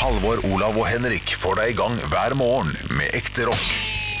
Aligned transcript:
Halvor, 0.00 0.38
Olav 0.48 0.78
og 0.80 0.86
Henrik 0.88 1.34
får 1.36 1.58
deg 1.58 1.74
i 1.74 1.76
gang 1.76 1.98
hver 2.08 2.32
morgen 2.38 2.72
med 2.96 3.12
ekte 3.12 3.44
rock. 3.44 3.66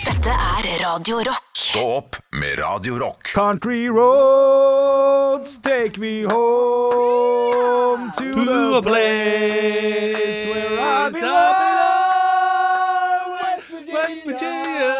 Dette 0.04 0.28
er 0.28 0.66
Radio 0.82 1.16
Rock. 1.24 1.46
Stå 1.56 1.80
opp 1.94 2.18
med 2.36 2.58
Radio 2.60 2.98
Rock. 3.00 3.32
Country 3.32 3.88
roads 3.88 5.56
take 5.64 5.96
me 5.96 6.24
home 6.28 8.12
to, 8.18 8.24
the 8.44 8.82
place 8.84 10.44
where 10.52 10.76
I 10.84 11.08
belong. 11.16 11.80
West 13.96 14.20
Virginia, 14.28 14.94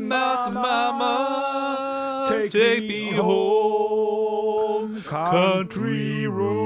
Mountain 0.00 0.54
Mama, 0.54 2.26
take, 2.48 2.88
me 2.88 3.12
home, 3.12 5.02
country 5.02 6.26
roads. 6.26 6.61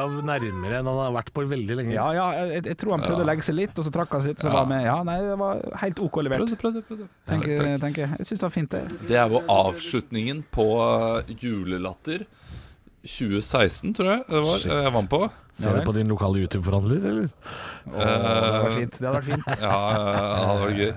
Olav 0.00 0.24
nærmere 0.24 0.80
enn 0.80 0.88
han 0.88 0.98
har 0.98 1.12
vært 1.14 1.30
på 1.34 1.44
veldig 1.48 1.76
lenge. 1.80 1.94
Ja, 1.94 2.06
ja, 2.16 2.26
jeg, 2.38 2.64
jeg 2.70 2.78
tror 2.80 2.96
han 2.96 3.04
prøvde 3.04 3.24
å 3.24 3.28
legge 3.28 3.44
seg 3.46 3.56
litt, 3.58 3.76
og 3.76 3.86
så 3.86 3.92
trakk 3.94 4.16
han 4.16 4.24
seg 4.24 4.34
litt. 4.34 4.42
Så 4.44 4.52
var 4.52 4.64
han 4.64 4.72
med. 4.72 4.84
Ja, 4.86 4.96
nei, 5.06 5.16
det 5.26 5.36
var 5.40 5.62
helt 5.82 6.02
OK 6.06 6.20
levert. 6.24 6.44
Prøvde, 6.44 6.58
prøvde, 6.60 6.82
prøvde. 6.88 7.08
Tenker, 7.30 7.64
tenker. 7.82 8.04
jeg. 8.06 8.20
Jeg 8.20 8.30
syns 8.30 8.42
det 8.42 8.46
var 8.46 8.54
fint, 8.56 8.76
det. 8.76 9.08
Det 9.10 9.18
er 9.20 9.34
jo 9.34 9.42
avslutningen 9.54 10.44
på 10.54 10.68
uh, 10.80 11.32
Julelatter 11.40 12.26
2016, 13.00 13.94
tror 13.96 14.12
jeg 14.12 14.24
det 14.28 14.44
var. 14.44 14.68
Jeg 14.72 14.94
vant 14.96 15.12
på. 15.12 15.22
Ser 15.60 15.76
du 15.76 15.84
på 15.88 15.96
din 15.96 16.12
lokale 16.12 16.44
YouTube-forhandler, 16.44 17.10
eller? 17.10 17.28
Åh, 17.90 17.96
det 17.96 18.06
hadde 18.06 18.62
vært 18.64 18.78
fint. 18.78 18.96
Det 19.00 19.08
hadde 19.08 19.18
vært 19.18 19.30
fint. 19.32 19.52
Ja, 19.66 19.76
ja, 19.96 20.06
ja, 20.14 20.46
det 20.46 20.62
var 20.64 20.78
gøy. 20.80 20.94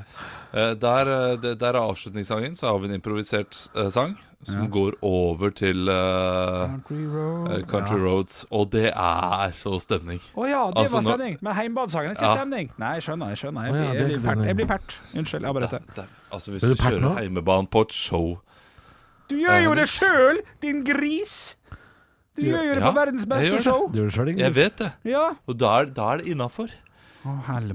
Eh, 0.53 0.73
Der, 0.77 1.33
eh, 1.33 1.55
der 1.57 1.73
er 1.73 1.81
avslutningssangen, 1.81 2.55
så 2.55 2.67
har 2.67 2.77
vi 2.79 2.87
en 2.87 2.93
improvisert 3.01 3.69
eh, 3.75 3.89
sang 3.89 4.17
som 4.43 4.69
går 4.71 4.97
over 5.01 5.49
til 5.55 5.87
uh, 5.89 6.67
Country 6.67 7.05
road. 7.07 7.63
Country 7.67 7.95
ja. 7.97 8.03
Roads, 8.03 8.45
og 8.51 8.71
det 8.73 8.89
er 8.91 9.53
så 9.55 9.79
stemning. 9.79 10.19
Å 10.35 10.47
ja, 10.49 10.65
det 10.67 10.83
Altså, 10.83 10.99
var 10.99 11.05
stemning. 11.13 11.37
Men 11.41 11.55
heimbadesangen 11.55 12.11
er 12.11 12.17
ikke 12.17 12.27
Ja. 12.27 12.35
stemning. 12.35 12.71
Nei, 12.77 12.93
jeg 12.97 13.05
skjønner. 13.07 13.31
Jeg 13.31 13.37
skjønner 13.37 13.63
Jeg 13.63 13.73
blir, 13.73 13.93
jeg 13.95 14.09
blir 14.09 14.19
pert. 14.27 14.45
Jeg 14.45 14.55
blir 14.59 14.67
pert. 14.67 14.99
Unnskyld, 15.15 15.41
jeg 15.41 15.49
avbrøt. 15.49 15.71
Det, 15.71 15.95
det, 15.95 16.05
altså 16.31 16.51
Hvis 16.51 16.61
du 16.61 16.73
du 16.73 16.75
kjører 16.75 17.17
heimebanen 17.21 17.67
på 17.71 17.81
et 17.87 17.93
show 17.93 18.39
Du 19.29 19.35
gjør 19.39 19.63
jo 19.63 19.75
det 19.79 19.87
sjøl, 19.89 20.41
din 20.61 20.83
gris! 20.83 21.55
Du 22.35 22.41
gjør 22.41 22.63
jo 22.67 22.73
det 22.73 22.81
Ja, 22.81 22.89
på 22.91 22.95
verdens 22.99 23.25
beste 23.25 23.55
jeg 23.55 23.63
show. 23.63 23.91
Det 23.93 24.39
Jeg 24.39 24.55
vet 24.55 24.77
det, 24.77 24.91
Ja. 25.05 25.29
og 25.47 25.57
da 25.57 25.79
er, 25.79 25.85
da 25.85 26.13
er 26.13 26.17
det 26.17 26.27
innafor. 26.27 26.67
Å, 27.23 27.43
helle 27.47 27.73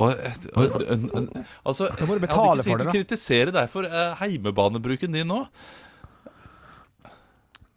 Og, 0.00 0.14
og, 0.56 0.82
en- 0.88 1.28
altså, 1.68 1.90
må 2.00 2.14
jeg 2.16 2.28
hadde 2.32 2.62
ikke 2.62 2.64
tenkt 2.64 2.84
å 2.86 2.92
kritisere 2.94 3.52
deg 3.52 3.68
for 3.72 3.84
uh, 3.84 4.14
heimebanebruken 4.22 5.12
din 5.12 5.28
nå. 5.28 5.42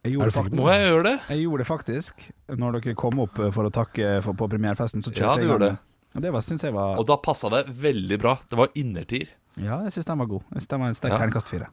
Jeg 0.06 0.14
gjorde, 0.14 0.36
sikker 0.36 0.54
Må 0.60 0.68
jeg 0.70 0.86
gjøre 0.86 1.04
det? 1.08 1.16
jeg 1.34 1.42
gjorde 1.42 1.64
det 1.64 1.68
faktisk. 1.68 2.26
Når 2.62 2.78
dere 2.78 2.96
kom 3.00 3.20
opp 3.24 3.40
eh, 3.42 3.50
for 3.56 3.66
å 3.68 3.72
takke 3.74 4.20
for, 4.26 4.38
på 4.38 4.48
premierefesten, 4.52 5.02
så 5.02 5.10
Ja, 5.12 5.34
kjørte 5.34 5.40
du 5.42 5.42
jeg 5.42 5.50
gjorde 5.50 5.72
Og 6.16 6.22
det 6.22 6.32
var, 6.36 6.46
jeg 6.62 6.76
var 6.76 7.00
Og 7.02 7.08
da 7.10 7.18
passa 7.26 7.50
det 7.52 7.64
veldig 7.82 8.20
bra. 8.22 8.36
Det 8.48 8.60
var 8.60 8.70
innertier. 8.78 9.32
Ja, 9.58 9.80
jeg 9.88 9.96
syns 9.96 10.06
den 10.12 10.22
var 10.22 10.30
god. 10.30 10.46
Jeg 10.52 10.62
synes 10.62 10.72
den 10.76 10.84
var 10.84 10.92
en 10.94 11.00
sterk 11.00 11.16
Ja. 11.16 11.18
terningkast 11.24 11.50
fire. 11.52 11.72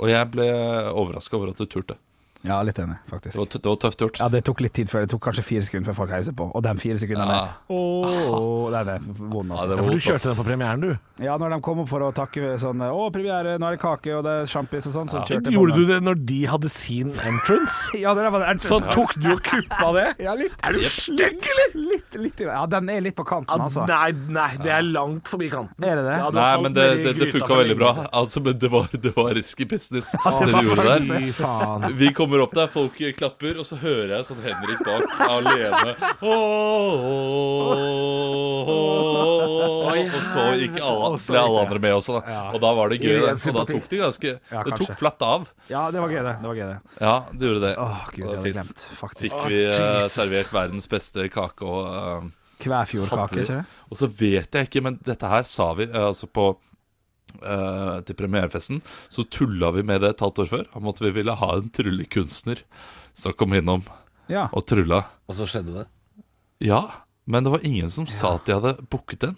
Og 0.00 0.10
jeg 0.10 0.30
ble 0.34 0.48
overraska 0.90 1.36
over 1.38 1.52
at 1.54 1.62
du 1.62 1.66
turte. 1.70 1.96
Ja, 2.42 2.62
litt 2.64 2.78
enig, 2.80 2.96
faktisk. 3.10 3.34
Det 3.34 3.38
var, 3.42 3.48
det 3.60 3.68
var 3.68 3.76
tøft 3.82 4.00
gjort. 4.00 4.18
Ja, 4.22 4.28
det 4.32 4.40
tok 4.48 4.60
litt 4.64 4.72
tid 4.72 4.88
før. 4.88 5.04
Det 5.04 5.10
tok 5.12 5.20
kanskje 5.26 5.42
fire 5.44 5.64
sekunder 5.66 5.90
før 5.90 5.96
folk 5.98 6.12
heiser 6.14 6.32
på. 6.36 6.46
Og 6.56 6.62
de 6.64 6.72
fire 6.80 6.96
sekundene 7.02 7.34
Ja. 7.36 7.48
Åh, 7.68 8.70
det 8.72 8.78
er 8.80 8.84
det 8.88 8.96
vond, 9.18 9.50
Ja, 9.50 9.58
altså. 9.58 9.68
det 9.68 9.76
Ja, 9.76 9.76
var 9.76 9.84
for 9.84 9.92
du 9.92 10.04
kjørte 10.06 10.28
den 10.30 10.38
på 10.38 10.46
premieren, 10.46 10.80
du. 10.80 10.90
Ja, 11.20 11.34
når 11.36 11.50
de 11.52 11.58
kom 11.60 11.82
opp 11.82 11.90
for 11.90 12.00
å 12.00 12.08
takke 12.16 12.54
sånn 12.62 12.80
Å, 12.80 13.10
premiere, 13.12 13.58
nå 13.60 13.66
er 13.68 13.76
det 13.76 13.80
kake, 13.82 14.14
og 14.16 14.24
det 14.24 14.32
er 14.40 14.46
sjampis 14.48 14.86
og 14.88 14.94
sånn, 14.94 15.10
så 15.12 15.20
på 15.28 15.52
Gjorde 15.52 15.74
du 15.76 15.84
det 15.90 15.98
når 16.00 16.16
de 16.30 16.38
hadde 16.48 16.70
sin 16.72 17.10
entrance? 17.12 17.90
Ja, 18.00 18.14
det 18.16 18.24
var 18.32 18.46
det 18.46 18.62
Så 18.64 18.78
tok 18.80 19.12
du 19.20 19.28
og 19.34 19.42
kuppa 19.44 19.90
det? 19.98 20.06
Ja, 20.24 20.32
litt. 20.38 20.56
Er 20.64 20.72
du 20.72 20.80
stygg, 20.88 21.44
eller? 21.44 21.76
Litt, 21.90 22.16
litt, 22.16 22.40
ja, 22.46 22.64
den 22.72 22.88
er 22.88 23.04
litt 23.04 23.16
på 23.20 23.26
kanten, 23.28 23.52
Ja, 23.52 23.68
altså. 23.68 23.84
Nei, 23.90 24.12
nei, 24.32 24.48
det 24.64 24.72
er 24.78 24.86
langt 24.88 25.28
forbi 25.28 25.50
kanten. 25.52 25.76
Er 25.84 26.00
det 26.00 26.06
det? 26.08 26.16
Ja, 26.24 26.30
Nei, 26.40 26.48
men 26.64 26.72
det, 26.76 26.86
det, 27.04 27.14
det 27.20 27.30
funka 27.36 27.60
veldig 27.60 27.76
bra. 27.76 27.92
Altså, 28.16 28.40
men 28.44 28.56
det 28.60 28.70
var, 28.72 28.88
det 28.92 29.12
var 29.16 29.30
risky 29.36 29.68
business, 29.68 30.14
det 30.16 30.48
du 30.48 30.56
gjorde 30.70 30.88
der. 30.88 31.06
Fy 31.10 31.30
faen. 31.36 31.86
Kommer 32.30 32.44
opp 32.44 32.52
der, 32.54 32.68
folk 32.70 32.98
klapper, 33.18 33.56
og 33.58 33.66
så 33.66 33.74
hører 33.80 34.12
jeg 34.12 34.26
sånn 34.28 34.38
Henrik 34.44 34.84
bak 34.86 35.14
alene. 35.24 35.96
Og 39.90 40.14
så 40.28 40.44
gikk 40.60 40.78
alle, 40.78 41.08
ble 41.18 41.40
alle 41.40 41.64
andre 41.64 41.80
med 41.82 41.96
også, 41.96 42.20
da. 42.20 42.36
Og 42.52 42.62
da 42.62 42.70
var 42.78 42.94
det 42.94 43.00
gøy. 43.02 43.18
Da. 43.24 43.34
Og 43.34 43.58
da 43.58 43.66
tok 43.72 43.90
de 43.90 44.00
ganske 44.04 44.36
Det 44.38 44.78
tok 44.78 44.94
flatt 45.00 45.26
av. 45.26 45.50
Ja, 45.72 45.82
det 45.90 45.98
var 46.04 46.14
gøy, 46.14 46.22
det. 46.22 46.36
det, 46.38 46.46
var 46.52 46.60
gøy, 46.60 46.70
det. 46.70 46.78
Ja, 47.02 47.16
det 47.32 47.50
gjorde 47.50 47.66
det. 47.66 47.74
Åh, 47.82 47.98
gud, 48.14 48.22
jeg 48.22 48.30
hadde 48.30 48.54
glemt, 48.54 48.86
faktisk. 49.02 49.26
Fikk 49.26 49.50
vi 49.50 49.60
eh, 49.74 50.06
servert 50.14 50.54
verdens 50.54 50.86
beste 50.94 51.26
kake 51.34 51.66
og 51.66 51.82
eh, 51.90 52.30
Kvæfjordkake, 52.62 53.42
ikke 53.42 53.58
det? 53.58 53.66
Og 53.90 54.04
så 54.04 54.12
vet 54.22 54.54
jeg 54.54 54.70
ikke, 54.70 54.86
men 54.86 55.02
dette 55.02 55.34
her 55.34 55.42
sa 55.50 55.72
vi 55.74 55.90
eh, 55.90 56.10
altså 56.12 56.30
på 56.30 56.52
eh, 57.42 58.00
til 58.08 58.16
premierefesten. 58.18 58.80
Så 59.12 59.24
tulla 59.30 59.70
vi 59.76 59.82
med 59.86 60.02
det 60.02 60.14
et 60.14 60.24
halvt 60.24 60.42
år 60.44 60.50
før. 60.50 60.66
Om 60.78 60.88
at 60.92 61.00
vi 61.04 61.10
ville 61.16 61.34
ha 61.40 61.50
en 61.56 61.70
tryllekunstner 61.70 62.62
som 63.14 63.32
kom 63.38 63.54
innom 63.58 63.82
Ja. 64.30 64.48
og 64.52 64.66
trylla. 64.66 65.04
Og 65.28 65.34
så 65.38 65.46
skjedde 65.50 65.74
det. 65.80 65.86
Ja, 66.60 66.82
men 67.26 67.44
det 67.44 67.50
var 67.54 67.64
ingen 67.66 67.90
som 67.90 68.06
sa 68.06 68.34
at 68.36 68.44
de 68.46 68.54
hadde 68.58 68.76
booket 68.90 69.20
den. 69.26 69.36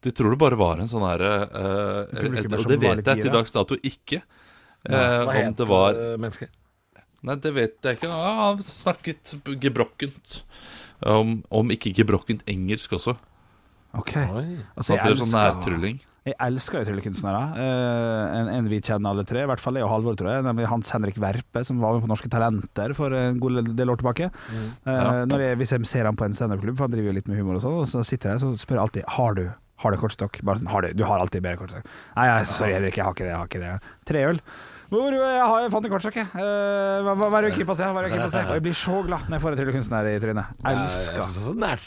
De 0.00 0.10
tror 0.16 0.30
det 0.32 0.38
bare 0.40 0.56
var 0.56 0.78
en 0.80 0.88
sånn 0.88 1.04
herre 1.04 1.32
er 1.52 2.54
Og 2.56 2.68
det 2.68 2.78
vet 2.80 3.04
jeg 3.04 3.22
til 3.22 3.32
dags 3.34 3.52
dato 3.52 3.76
ikke. 3.84 4.22
Eh, 4.88 4.94
Hva 4.96 5.26
om 5.28 5.36
het 5.36 5.56
det 5.58 5.66
var 5.68 5.92
eh, 5.98 6.14
mennesket? 6.16 6.50
Nei, 7.22 7.34
det 7.36 7.50
vet 7.52 7.76
jeg 7.84 7.98
ikke. 7.98 8.08
Ah, 8.08 8.56
snakket 8.64 9.34
gebrokkent. 9.60 10.38
Om, 11.04 11.42
om 11.52 11.70
ikke 11.72 11.92
gebrokkent 11.96 12.46
engelsk 12.48 12.94
også. 12.96 13.12
OK. 13.98 14.14
Altså, 14.16 14.94
jeg, 14.94 15.18
sånn 15.18 15.34
nærtrylling. 15.34 16.00
Jeg 16.28 16.36
elsker 16.44 16.82
jo 16.82 16.88
tryllekunstnere. 16.90 17.40
Uh, 17.56 18.24
en, 18.36 18.50
en 18.52 18.66
vi 18.70 18.82
kjenner 18.84 19.14
alle 19.14 19.24
tre, 19.26 19.46
i 19.46 19.48
hvert 19.48 19.62
fall 19.62 19.78
jeg 19.80 19.86
og 19.86 19.90
Halvor, 19.94 20.18
tror 20.20 20.34
jeg. 20.34 20.44
Nemlig 20.46 20.68
Hans 20.70 20.92
Henrik 20.94 21.16
Verpe, 21.22 21.64
som 21.66 21.80
var 21.82 21.96
med 21.96 22.04
på 22.04 22.10
Norske 22.10 22.28
Talenter 22.32 22.94
for 22.98 23.16
en 23.16 23.40
god 23.42 23.72
del 23.78 23.92
år 23.94 24.02
tilbake. 24.02 24.28
Eh, 24.52 25.22
når 25.30 25.46
jeg, 25.46 25.58
hvis 25.62 25.74
jeg 25.74 25.88
ser 25.88 26.10
han 26.10 26.18
på 26.20 26.28
en 26.28 26.36
standup-klubb, 26.36 26.76
for 26.76 26.86
han 26.86 26.94
driver 26.94 27.10
jo 27.10 27.16
litt 27.16 27.32
med 27.32 27.40
humor 27.40 27.58
og 27.58 27.64
sånn, 27.64 27.80
og 27.80 27.88
så 27.90 28.04
sitter 28.06 28.34
jeg 28.34 28.44
og 28.46 28.60
spør 28.60 28.78
jeg 28.78 28.84
alltid 28.84 29.10
Har 29.16 29.36
du 29.40 29.44
har 29.80 29.94
du 29.94 29.96
kortstokk. 29.96 30.42
Bare 30.44 30.60
sånn, 30.60 30.68
har 30.68 30.84
du, 30.84 30.92
du 30.92 31.06
har 31.08 31.22
alltid 31.22 31.40
bedre 31.44 31.62
kortstokk. 31.62 31.86
Nei, 32.12 32.26
jeg, 32.28 32.48
sorry 32.50 32.74
Henrik, 32.76 32.98
jeg 33.00 33.06
har 33.06 33.14
ikke 33.16 33.24
det. 33.24 33.30
Jeg 33.30 33.40
har 33.40 33.48
ikke 33.48 33.62
det. 33.62 33.94
Tre 34.10 34.24
øl. 34.28 34.40
Hvor, 34.90 35.14
jeg, 35.14 35.42
har, 35.46 35.60
jeg 35.62 35.70
fant 35.70 35.84
en 35.86 35.92
kortstokk, 35.92 36.16
jeg. 36.18 36.26
Uh, 36.34 37.04
hva, 37.06 37.14
hva 37.14 37.28
er 37.38 37.46
det 37.46 37.66
på 37.66 37.76
seg? 37.78 37.92
Er 37.94 38.10
på? 38.10 38.30
Og 38.40 38.56
jeg 38.56 38.64
blir 38.64 38.74
så 38.74 38.96
glad 39.06 39.28
når 39.28 39.36
jeg 39.36 39.44
får 39.44 39.54
en 39.54 39.60
tryllekunstner 39.60 40.08
i 40.10 40.14
trynet. 40.24 40.56
Jeg 40.64 40.80
Elsker. 40.80 41.20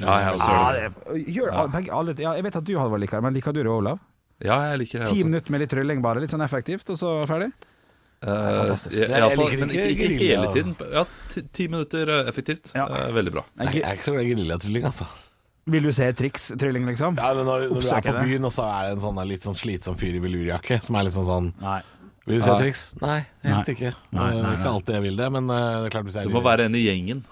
Ja, 0.05 0.15
jeg 0.21 0.37
også 0.37 0.53
gjør 0.53 0.77
det. 0.77 0.85
det, 1.09 1.25
gjør, 1.35 1.51
begge, 1.73 1.91
alle, 1.99 2.15
ja, 2.23 2.31
jeg 2.39 2.47
vet 2.47 2.57
at 2.61 2.69
du 2.69 2.73
Halvor 2.79 3.03
liker 3.03 3.19
det, 3.19 3.25
men 3.27 3.35
liker 3.35 3.55
du 3.55 3.59
det, 3.59 3.67
Olav? 3.73 3.99
Ja, 4.43 4.61
jeg 4.71 4.79
liker 4.85 5.03
det 5.03 5.11
Ti 5.11 5.27
minutter 5.27 5.55
med 5.55 5.63
litt 5.65 5.73
trylling, 5.75 6.03
bare. 6.05 6.23
Litt 6.23 6.31
sånn 6.31 6.45
effektivt, 6.47 6.87
og 6.95 6.99
så 6.99 7.11
ferdig? 7.27 7.51
Eh, 8.23 8.55
fantastisk. 8.61 8.95
ja, 9.01 9.19
Jeg 9.19 9.37
liker 9.37 9.59
men 9.59 9.75
ikke 9.75 9.89
ikke, 9.91 10.09
hele 10.23 10.53
tiden. 10.55 10.73
Ja, 10.95 11.03
ti, 11.33 11.43
ti 11.51 11.67
minutter 11.67 12.07
eh, 12.07 12.31
effektivt. 12.31 12.71
Ja. 12.77 12.87
Eh, 12.87 13.11
veldig 13.19 13.35
bra. 13.35 13.43
Nei, 13.59 13.67
jeg 13.75 13.83
er 13.83 13.99
ikke 13.99 14.07
så 14.07 14.15
glad 14.15 14.29
i 14.29 14.31
geriljatrylling, 14.31 14.87
altså. 14.93 15.09
Vil 15.73 15.85
du 15.87 15.91
se 15.95 16.09
triks-trylling, 16.19 16.87
liksom? 16.91 17.19
Ja, 17.19 17.29
men 17.35 17.47
når, 17.47 17.69
når 17.71 17.83
du 17.83 17.89
er 17.95 18.03
på 18.03 18.15
byen, 18.27 18.47
og 18.47 18.51
så 18.51 18.65
er 18.67 18.87
det 18.87 18.95
en 18.97 19.03
sånn 19.03 19.19
litt 19.27 19.47
sånn 19.47 19.59
slitsom 19.59 19.99
fyr 19.99 20.17
i 20.17 20.23
velurjakke 20.23 20.79
som 20.83 20.97
er 20.99 21.07
litt 21.07 21.15
sånn 21.15 21.27
sånn 21.27 21.51
Nei. 21.63 21.79
Vil 22.25 22.39
du 22.39 22.43
se 22.45 22.49
Nei. 22.53 22.59
triks? 22.61 22.81
Nei, 23.01 23.19
helst 23.43 23.67
Nei. 23.67 23.73
ikke. 23.75 23.93
Nei, 24.15 24.27
Det 24.31 24.37
er 24.39 24.43
nei, 24.43 24.51
Ikke 24.57 24.69
alltid 24.73 24.93
jeg 24.95 25.03
vil 25.09 25.17
det, 25.19 25.31
men 25.35 25.49
eh, 25.49 25.71
det 25.83 25.87
er 25.89 25.95
klart 25.97 26.05
hvis 26.07 26.15
jeg 26.21 26.23
Du 26.23 26.29
må 26.31 26.39
vil- 26.41 26.51
være 26.51 26.65
en 26.69 26.75
i 26.75 26.83
gjengen. 26.85 27.23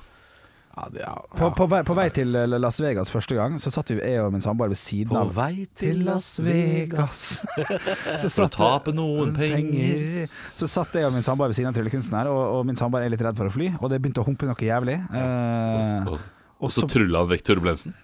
ja, 0.76 0.84
det, 0.92 1.00
ja, 1.06 1.14
På, 1.38 1.50
på, 1.56 1.68
vei, 1.72 1.80
på 1.88 1.96
vei 1.96 2.10
til 2.10 2.36
eh, 2.36 2.46
Las 2.60 2.80
Vegas 2.84 3.10
første 3.12 3.36
gang, 3.36 3.56
så 3.60 3.72
satt 3.72 3.88
vi, 3.94 4.00
jeg 4.04 4.20
og 4.24 4.32
min 4.34 4.42
samboer 4.44 4.68
ved 4.72 4.78
siden 4.80 5.16
av 5.16 5.32
På 5.32 5.36
vei 5.40 5.68
til 5.80 6.04
Las 6.04 6.40
Vegas. 6.44 7.24
så 8.22 8.30
For 8.30 8.48
å 8.48 8.52
tape 8.52 8.92
noen 8.96 9.32
penger. 9.36 10.28
Så 10.56 10.68
satt 10.68 10.94
jeg 11.00 11.06
og 11.08 11.14
min 11.16 11.24
samboer 11.24 11.48
ved 11.52 11.56
siden 11.56 11.72
av 11.72 11.76
tryllekunsten 11.80 12.18
her, 12.20 12.28
og, 12.28 12.60
og 12.60 12.66
min 12.68 12.76
samboer 12.80 13.04
er 13.08 13.10
litt 13.16 13.22
redd 13.24 13.38
for 13.40 13.48
å 13.48 13.52
fly, 13.56 13.72
og 13.80 13.90
det 13.92 14.02
begynte 14.02 14.24
å 14.24 14.28
humpe 14.28 14.48
noe 14.48 14.56
jævlig. 14.60 15.00
Eh, 15.08 16.08
Og, 16.08 16.20
og 16.20 16.68
og 16.68 16.70
så 16.70 16.84
så- 16.84 16.92
trulla 16.98 17.24
han 17.24 17.32
vekk 17.32 17.44
turbulensen. 17.48 17.96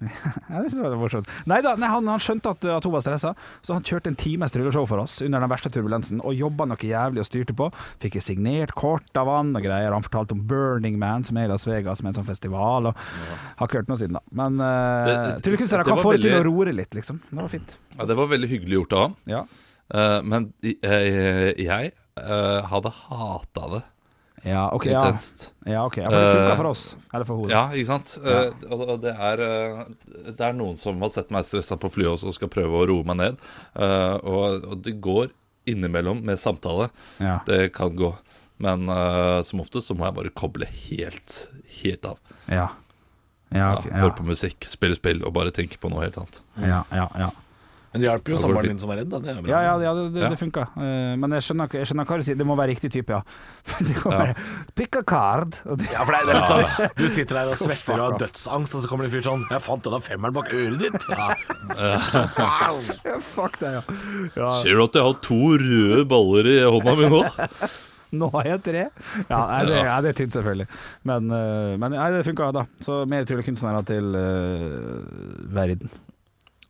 Ja, 0.50 0.60
det 0.62 0.70
synes 0.70 0.80
det 0.82 0.88
var 0.90 0.96
morsomt. 1.00 1.28
Nei 1.50 1.60
da, 1.64 1.74
nei, 1.80 1.88
han, 1.88 2.06
han 2.10 2.20
skjønte 2.22 2.50
at, 2.54 2.64
at 2.76 2.84
hun 2.86 2.92
var 2.94 3.02
stressa, 3.04 3.32
så 3.64 3.76
han 3.76 3.84
kjørte 3.86 4.10
en 4.12 4.18
times 4.20 4.52
trylleshow 4.54 4.86
for 4.90 5.00
oss 5.02 5.16
under 5.24 5.40
den 5.44 5.50
verste 5.52 5.70
turbulensen, 5.72 6.20
og 6.24 6.34
jobba 6.36 6.66
noe 6.68 6.78
jævlig 6.88 7.22
og 7.24 7.28
styrte 7.28 7.56
på. 7.56 7.70
Fikk 8.02 8.18
jeg 8.18 8.26
signert 8.26 8.74
kort 8.78 9.20
av 9.20 9.30
han 9.32 9.54
og 9.56 9.64
greier. 9.64 9.94
Han 9.94 10.04
fortalte 10.04 10.36
om 10.36 10.42
Burning 10.50 10.98
Man, 11.00 11.24
som 11.26 11.38
er 11.40 11.48
i 11.48 11.52
Las 11.52 11.66
Vegas, 11.68 12.02
med 12.04 12.12
en 12.12 12.18
sånn 12.20 12.28
festival. 12.28 12.90
Og 12.90 13.04
har 13.60 13.68
ikke 13.68 13.80
hørt 13.84 13.92
noe 13.92 14.00
siden 14.00 14.18
da. 14.18 14.24
Men 14.34 14.58
uh, 14.60 15.06
Det- 15.08 15.16
det- 15.16 15.42
tryllekunstnere 15.46 15.86
kan 15.88 16.02
få 16.02 16.16
det 16.16 16.24
til 16.26 16.38
å 16.40 16.44
roe 16.50 16.74
litt, 16.74 16.94
liksom. 16.98 17.22
Det 17.30 17.40
var 17.40 17.52
fint. 17.52 17.76
Ja, 17.98 18.04
det 18.10 18.16
var 18.18 18.28
veldig 18.34 18.50
hyggelig 18.50 18.80
gjort 18.82 18.92
av 18.98 19.06
ham. 19.08 19.16
Ja. 19.30 19.44
Uh, 19.94 20.20
men 20.24 20.46
eh, 20.64 21.52
jeg 21.60 21.90
uh, 22.18 22.60
hadde 22.70 22.90
hata 23.04 23.66
det 23.76 23.82
Ja, 24.44 24.70
ok. 24.76 24.86
Ja, 24.86 25.00
intenst. 25.00 25.52
ja, 25.64 25.84
okay. 25.86 26.04
ja 26.04 26.10
for 26.10 26.20
det 26.20 26.32
funka 26.32 26.52
Eh, 26.52 26.56
for 26.56 26.68
oss. 26.68 26.84
Eller 27.12 27.24
for 27.24 27.40
hodet. 27.40 27.54
Ja, 27.54 27.62
ikke 27.72 27.88
sant? 27.88 28.18
Ja. 28.24 28.42
og 28.68 28.84
og 28.84 29.00
det, 29.00 29.14
er, 29.16 29.40
eh, 29.40 29.80
det 30.28 30.44
er 30.44 30.56
noen 30.56 30.76
som 30.76 31.00
har 31.00 31.12
sett 31.14 31.32
meg 31.32 31.46
stressa 31.48 31.78
på 31.80 31.88
flyet 31.92 32.12
også 32.12 32.28
og 32.28 32.36
skal 32.36 32.52
prøve 32.52 32.82
å 32.82 32.86
roe 32.90 33.08
meg 33.08 33.20
ned. 33.22 33.42
Uh, 33.72 34.20
og, 34.20 34.68
og 34.68 34.84
det 34.84 34.98
går 35.04 35.32
innimellom 35.70 36.20
med 36.28 36.40
samtale. 36.40 36.90
Ja. 37.24 37.38
Det 37.48 37.72
kan 37.76 37.96
gå. 37.96 38.12
Men 38.60 38.84
uh, 38.92 39.40
som 39.46 39.64
oftest 39.64 39.88
så 39.88 39.96
må 39.96 40.06
jeg 40.10 40.18
bare 40.20 40.34
koble 40.36 40.68
helt, 40.68 41.38
helt 41.80 42.10
av. 42.12 42.20
Ja. 42.52 42.68
Ja, 43.54 43.70
okay, 43.78 43.92
ja. 43.92 44.02
Høre 44.02 44.16
på 44.18 44.26
musikk, 44.26 44.66
spille 44.66 44.98
spill 44.98 45.22
og 45.24 45.32
bare 45.36 45.52
tenke 45.54 45.78
på 45.78 45.88
noe 45.92 46.02
helt 46.02 46.18
annet. 46.18 46.40
ja, 46.64 46.82
ja, 46.92 47.08
ja. 47.22 47.30
Men 47.94 48.02
det 48.02 48.08
hjelper 48.08 48.32
jo 48.34 48.38
samboeren 48.42 48.72
din 48.72 48.78
som 48.82 48.90
er 48.90 48.96
redd, 48.98 49.10
da. 49.12 49.18
Det 49.22 49.30
er 49.30 49.36
bra. 49.38 49.50
Ja, 49.52 49.58
ja, 49.62 49.74
ja, 49.78 49.90
det, 49.94 50.04
det, 50.16 50.22
Ja. 50.24 50.28
det 50.32 50.38
funka. 50.40 50.64
Eh, 50.82 51.12
men 51.22 51.36
jeg 51.36 51.44
skjønner, 51.46 51.76
jeg 51.78 51.86
skjønner 51.86 52.08
hva 52.10 52.16
du 52.18 52.24
sier. 52.26 52.38
Det 52.40 52.46
må 52.48 52.56
være 52.58 52.72
riktig 52.74 52.90
type, 52.90 53.14
ja. 53.14 53.22
Det 53.86 53.94
kommer 54.00 54.32
Ja. 54.32 54.34
Pick 54.74 54.98
a 54.98 55.04
card. 55.06 55.60
Ja, 55.92 56.02
for 56.02 56.10
det 56.10 56.18
er, 56.18 56.32
litt 56.34 56.50
sånn 56.50 56.90
Du 56.98 57.06
sitter 57.06 57.38
der 57.38 57.52
og 57.54 57.60
svetter 57.62 57.94
og 57.94 58.04
har 58.08 58.18
dødsangst, 58.24 58.74
og 58.74 58.82
så 58.82 58.90
kommer 58.90 59.06
det 59.06 59.12
en 59.12 59.14
fyr 59.14 59.26
sånn 59.30 59.46
'Jeg 59.46 59.62
fant 59.62 59.86
denne 59.86 60.02
femmeren 60.02 60.34
bak 60.34 60.50
øret 60.50 60.82
ditt'. 60.82 61.08
Ja. 61.14 62.74
ja, 63.04 63.18
fuck 63.22 63.58
det, 63.62 63.70
ja. 63.78 63.82
ja. 64.34 64.50
Ser 64.58 64.74
du 64.74 64.84
at 64.84 64.98
jeg 64.98 65.06
har 65.06 65.18
to 65.22 65.40
røde 65.54 66.04
baller 66.10 66.50
i 66.50 66.58
hånda 66.66 66.94
mi 66.98 67.08
nå? 67.14 67.22
Nå 68.14 68.28
har 68.36 68.46
jeg 68.46 68.62
tre. 68.62 68.82
Ja, 69.28 69.40
er 69.58 69.66
det, 69.68 69.78
ja, 69.78 69.94
det 70.04 70.12
er 70.12 70.18
tynt, 70.20 70.34
selvfølgelig. 70.36 70.66
Men, 71.08 71.30
eh, 71.34 71.74
men 71.80 71.94
nei, 71.96 72.08
det 72.14 72.24
funka, 72.28 72.50
da. 72.54 72.66
Så 72.84 73.00
mer 73.10 73.26
tryllekunstnere 73.26 73.80
til 73.88 74.14
uh, 74.14 75.54
verden. 75.54 75.90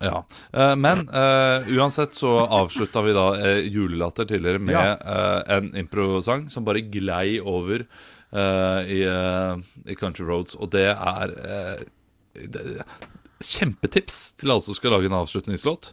Ja, 0.02 0.24
eh, 0.52 0.74
Men 0.76 1.08
eh, 1.08 1.68
uansett 1.76 2.14
så 2.18 2.32
avslutta 2.46 3.02
vi 3.06 3.12
da 3.14 3.26
eh, 3.38 3.60
julelatter 3.70 4.24
tidligere 4.28 4.58
med 4.58 4.76
eh, 5.06 5.56
en 5.56 5.70
improsang 5.76 6.48
som 6.50 6.64
bare 6.66 6.80
glei 6.80 7.38
over 7.40 7.86
i, 8.34 8.96
i 9.86 9.94
Country 9.94 10.24
Roads, 10.26 10.56
og 10.58 10.72
det 10.72 10.88
er 10.90 11.34
eh, 11.46 11.84
det, 12.50 12.64
Kjempetips 13.44 14.32
til 14.40 14.50
alle 14.50 14.64
som 14.64 14.74
skal 14.74 14.90
lage 14.96 15.06
en 15.06 15.14
avslutningslåt. 15.20 15.92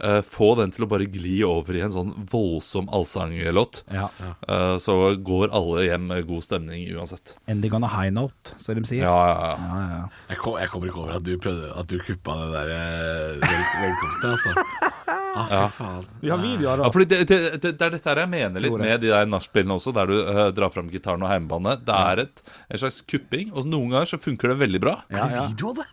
Eh, 0.00 0.20
få 0.24 0.54
den 0.58 0.70
til 0.72 0.86
å 0.86 0.88
bare 0.90 1.04
gli 1.12 1.40
over 1.44 1.76
i 1.76 1.82
en 1.84 1.92
sånn 1.92 2.12
voldsom 2.30 2.88
allsanglåt. 2.96 3.82
Ja. 3.92 4.08
Eh, 4.48 4.76
så 4.80 4.96
går 5.20 5.52
alle 5.56 5.84
hjem 5.88 6.06
med 6.10 6.26
god 6.30 6.44
stemning 6.46 6.86
uansett. 6.96 7.34
Ending 7.50 7.74
on 7.76 7.84
a 7.84 7.90
high 7.92 8.10
note, 8.14 8.54
som 8.58 8.74
de 8.78 8.84
sier. 8.88 9.04
Ja, 9.04 9.16
ja, 9.28 9.50
ja. 9.50 9.56
Ja, 9.60 9.82
ja. 9.98 10.04
Jeg, 10.32 10.40
kom, 10.40 10.56
jeg 10.60 10.72
kommer 10.72 10.88
ikke 10.92 11.02
over 11.04 11.16
at 11.18 11.26
du 11.26 11.34
prøvde 11.42 11.70
At 11.76 11.90
du 11.90 11.98
kuppa 12.06 12.36
den 12.40 12.54
der 12.56 12.72
eh, 12.76 13.60
velkomsten, 13.84 14.30
altså. 14.34 14.90
Ah, 15.30 15.46
fy 15.46 15.54
Ja. 15.54 15.66
faen. 15.70 16.06
Vi 16.20 16.30
har 16.30 16.38
videoer, 16.42 16.80
Ja, 16.82 16.88
da. 16.90 17.04
det, 17.04 17.18
det, 17.28 17.38
det, 17.62 17.70
det 17.78 17.82
er 17.86 17.90
dette 17.94 18.08
her 18.10 18.18
jeg 18.24 18.30
mener 18.32 18.60
litt 18.64 18.74
med 18.80 19.00
de 19.04 19.12
der 19.12 19.28
nachspielene 19.30 19.76
også, 19.76 19.92
der 19.94 20.10
du 20.10 20.16
uh, 20.26 20.40
drar 20.54 20.72
fram 20.74 20.88
gitaren 20.90 21.22
og 21.22 21.30
heimebane. 21.30 21.76
Det 21.86 21.94
er 21.94 22.22
et, 22.24 22.42
en 22.66 22.80
slags 22.82 22.98
kupping, 23.06 23.52
og 23.54 23.68
noen 23.70 23.92
ganger 23.94 24.10
så 24.10 24.18
funker 24.18 24.50
det 24.50 24.58
veldig 24.64 24.80
bra. 24.82 24.96
Ja, 25.12 25.28
ja. 25.30 25.44
Video 25.52 25.70
av 25.70 25.78
det? 25.82 25.86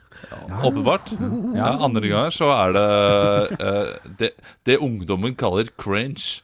Åpenbart. 0.64 1.12
Ja, 1.56 1.72
andre 1.86 2.08
ganger 2.10 2.34
så 2.36 2.50
er 2.56 2.76
det 2.76 2.88
eh, 3.62 4.12
det, 4.20 4.32
det 4.68 4.78
ungdommen 4.84 5.36
kaller 5.40 5.70
cringe. 5.80 6.42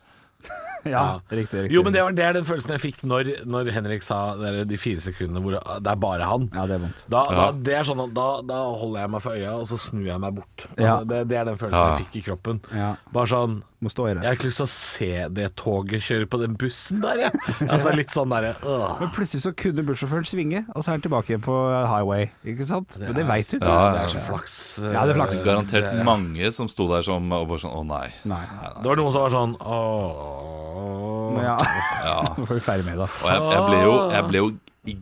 ja 0.84 1.22
riktig, 1.32 1.62
riktig. 1.64 1.72
Jo, 1.78 1.84
men 1.86 1.94
det, 1.96 2.02
var, 2.04 2.12
det 2.12 2.24
er 2.28 2.34
den 2.36 2.44
følelsen 2.48 2.74
jeg 2.76 2.82
fikk 2.84 3.04
når, 3.08 3.30
når 3.48 3.70
Henrik 3.72 4.04
sa 4.04 4.18
det 4.36 4.50
er 4.52 4.66
de 4.68 4.80
fire 4.82 5.00
sekundene 5.04 5.40
hvor 5.44 5.56
det 5.56 5.92
er 5.94 6.00
bare 6.04 6.28
han. 6.28 6.50
Ja, 6.54 6.66
det 6.68 6.76
er 6.76 6.82
vondt. 6.84 7.04
Da, 7.08 7.22
da, 7.30 7.38
Ja. 7.38 7.46
det 7.70 7.78
er 7.80 7.88
sånn 7.88 8.02
at 8.04 8.12
da, 8.18 8.28
da 8.50 8.58
holder 8.82 9.06
jeg 9.06 9.14
meg 9.16 9.24
for 9.24 9.38
øya, 9.40 9.54
og 9.62 9.68
så 9.70 9.80
snur 9.80 10.10
jeg 10.10 10.20
meg 10.26 10.36
bort. 10.42 10.66
Altså, 10.74 10.84
Ja. 10.90 10.98
det, 11.14 11.22
det 11.32 11.38
er 11.40 11.46
den 11.52 11.62
følelsen 11.62 11.80
Ja. 11.80 11.94
jeg 11.96 12.06
fikk 12.08 12.20
i 12.20 12.26
kroppen. 12.28 12.60
Ja. 12.76 12.90
Bare 13.16 13.32
sånn 13.32 13.62
Må 13.84 13.92
stå 13.92 14.06
i 14.08 14.14
Jeg 14.14 14.24
har 14.24 14.38
ikke 14.38 14.48
lyst 14.48 14.62
til 14.62 14.66
å 14.66 14.72
se 14.72 15.10
det 15.36 15.48
toget 15.60 16.06
kjøre 16.06 16.28
på 16.32 16.40
den 16.40 16.54
bussen 16.60 17.02
der, 17.04 17.20
jeg. 17.26 17.42
Altså 17.68 17.92
litt 17.98 18.14
sånn 18.16 18.32
derre 18.32 18.54
øh. 18.64 18.86
Men 19.02 19.12
plutselig 19.16 19.44
så 19.44 19.52
kunne 19.60 19.84
bussjåføren 19.88 20.28
svinge, 20.30 20.62
og 20.72 20.80
så 20.86 20.94
er 20.94 20.98
han 20.98 21.04
tilbake 21.04 21.40
på 21.44 21.58
highway. 21.90 22.30
Ikke 22.48 22.68
sant? 22.70 22.96
Men 23.02 23.12
det 23.18 23.26
veit 23.28 23.52
du 23.52 23.58
ikke. 23.60 23.68
Ja, 23.68 23.92
Det 23.98 24.04
er 24.06 24.14
så 24.16 24.24
flaks. 24.30 24.56
Ja, 24.88 25.04
det 25.04 25.16
er 25.16 25.20
flaks. 25.20 25.42
Garantert 25.44 25.90
Det- 25.92 26.06
mange 26.08 26.52
som 26.56 26.70
sto 26.72 26.88
der 26.92 27.04
som 27.06 27.28
og 27.36 27.48
bare 27.52 27.60
sånn 27.66 27.76
Å 27.76 27.84
nei. 27.88 28.08
Nei. 28.30 28.42
Det 28.80 28.88
var 28.88 29.00
noen 29.02 29.12
som 29.12 29.26
var 29.26 29.36
sånn 29.36 29.58
ååå. 29.60 31.44
Ja. 31.44 31.58
Ja. 32.06 32.18
Nå 32.38 32.46
får 32.48 32.56
vi 32.60 32.64
ferdig 32.64 32.86
med 32.88 32.98
det. 33.02 33.10
Og 33.10 33.30
jeg, 33.30 33.44
jeg, 33.52 33.62
ble 33.68 33.84
jo, 33.84 33.94
jeg 34.14 34.28
ble 34.30 34.42
jo 34.44 34.50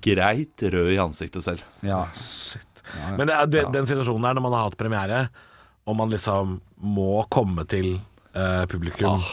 greit 0.07 0.67
rød 0.75 0.91
i 0.95 0.99
ansiktet 1.01 1.45
selv. 1.45 1.63
Ja. 1.85 2.03
shit. 2.17 2.67
Men 3.17 3.27
det 3.29 3.35
er 3.37 3.49
det, 3.51 3.65
den 3.73 3.87
situasjonen 3.87 4.25
der 4.27 4.35
når 4.37 4.45
man 4.47 4.55
har 4.57 4.65
hatt 4.67 4.77
premiere, 4.79 5.21
og 5.87 5.95
man 5.97 6.11
liksom 6.11 6.57
må 6.81 7.23
komme 7.33 7.63
til 7.69 7.99
eh, 8.35 8.65
publikum, 8.71 9.23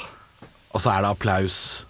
og 0.75 0.81
så 0.83 0.93
er 0.97 1.03
det 1.07 1.11
applaus. 1.15 1.85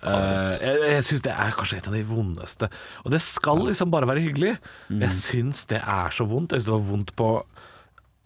Eh, 0.00 0.52
jeg 0.64 0.76
jeg 0.94 1.04
syns 1.04 1.22
det 1.26 1.32
er 1.36 1.52
kanskje 1.58 1.76
et 1.82 1.88
av 1.90 1.92
de 1.94 2.02
vondeste. 2.08 2.68
Og 3.04 3.10
det 3.12 3.20
skal 3.20 3.58
liksom 3.68 3.90
bare 3.92 4.08
være 4.08 4.22
hyggelig. 4.24 4.54
Jeg 4.88 5.12
syns 5.12 5.66
det 5.68 5.82
er 5.84 6.08
så 6.16 6.24
vondt. 6.28 6.52
Jeg 6.56 6.62
syns 6.62 6.70
det 6.70 6.76
var 6.78 6.86
vondt 6.92 7.12
på 7.20 7.32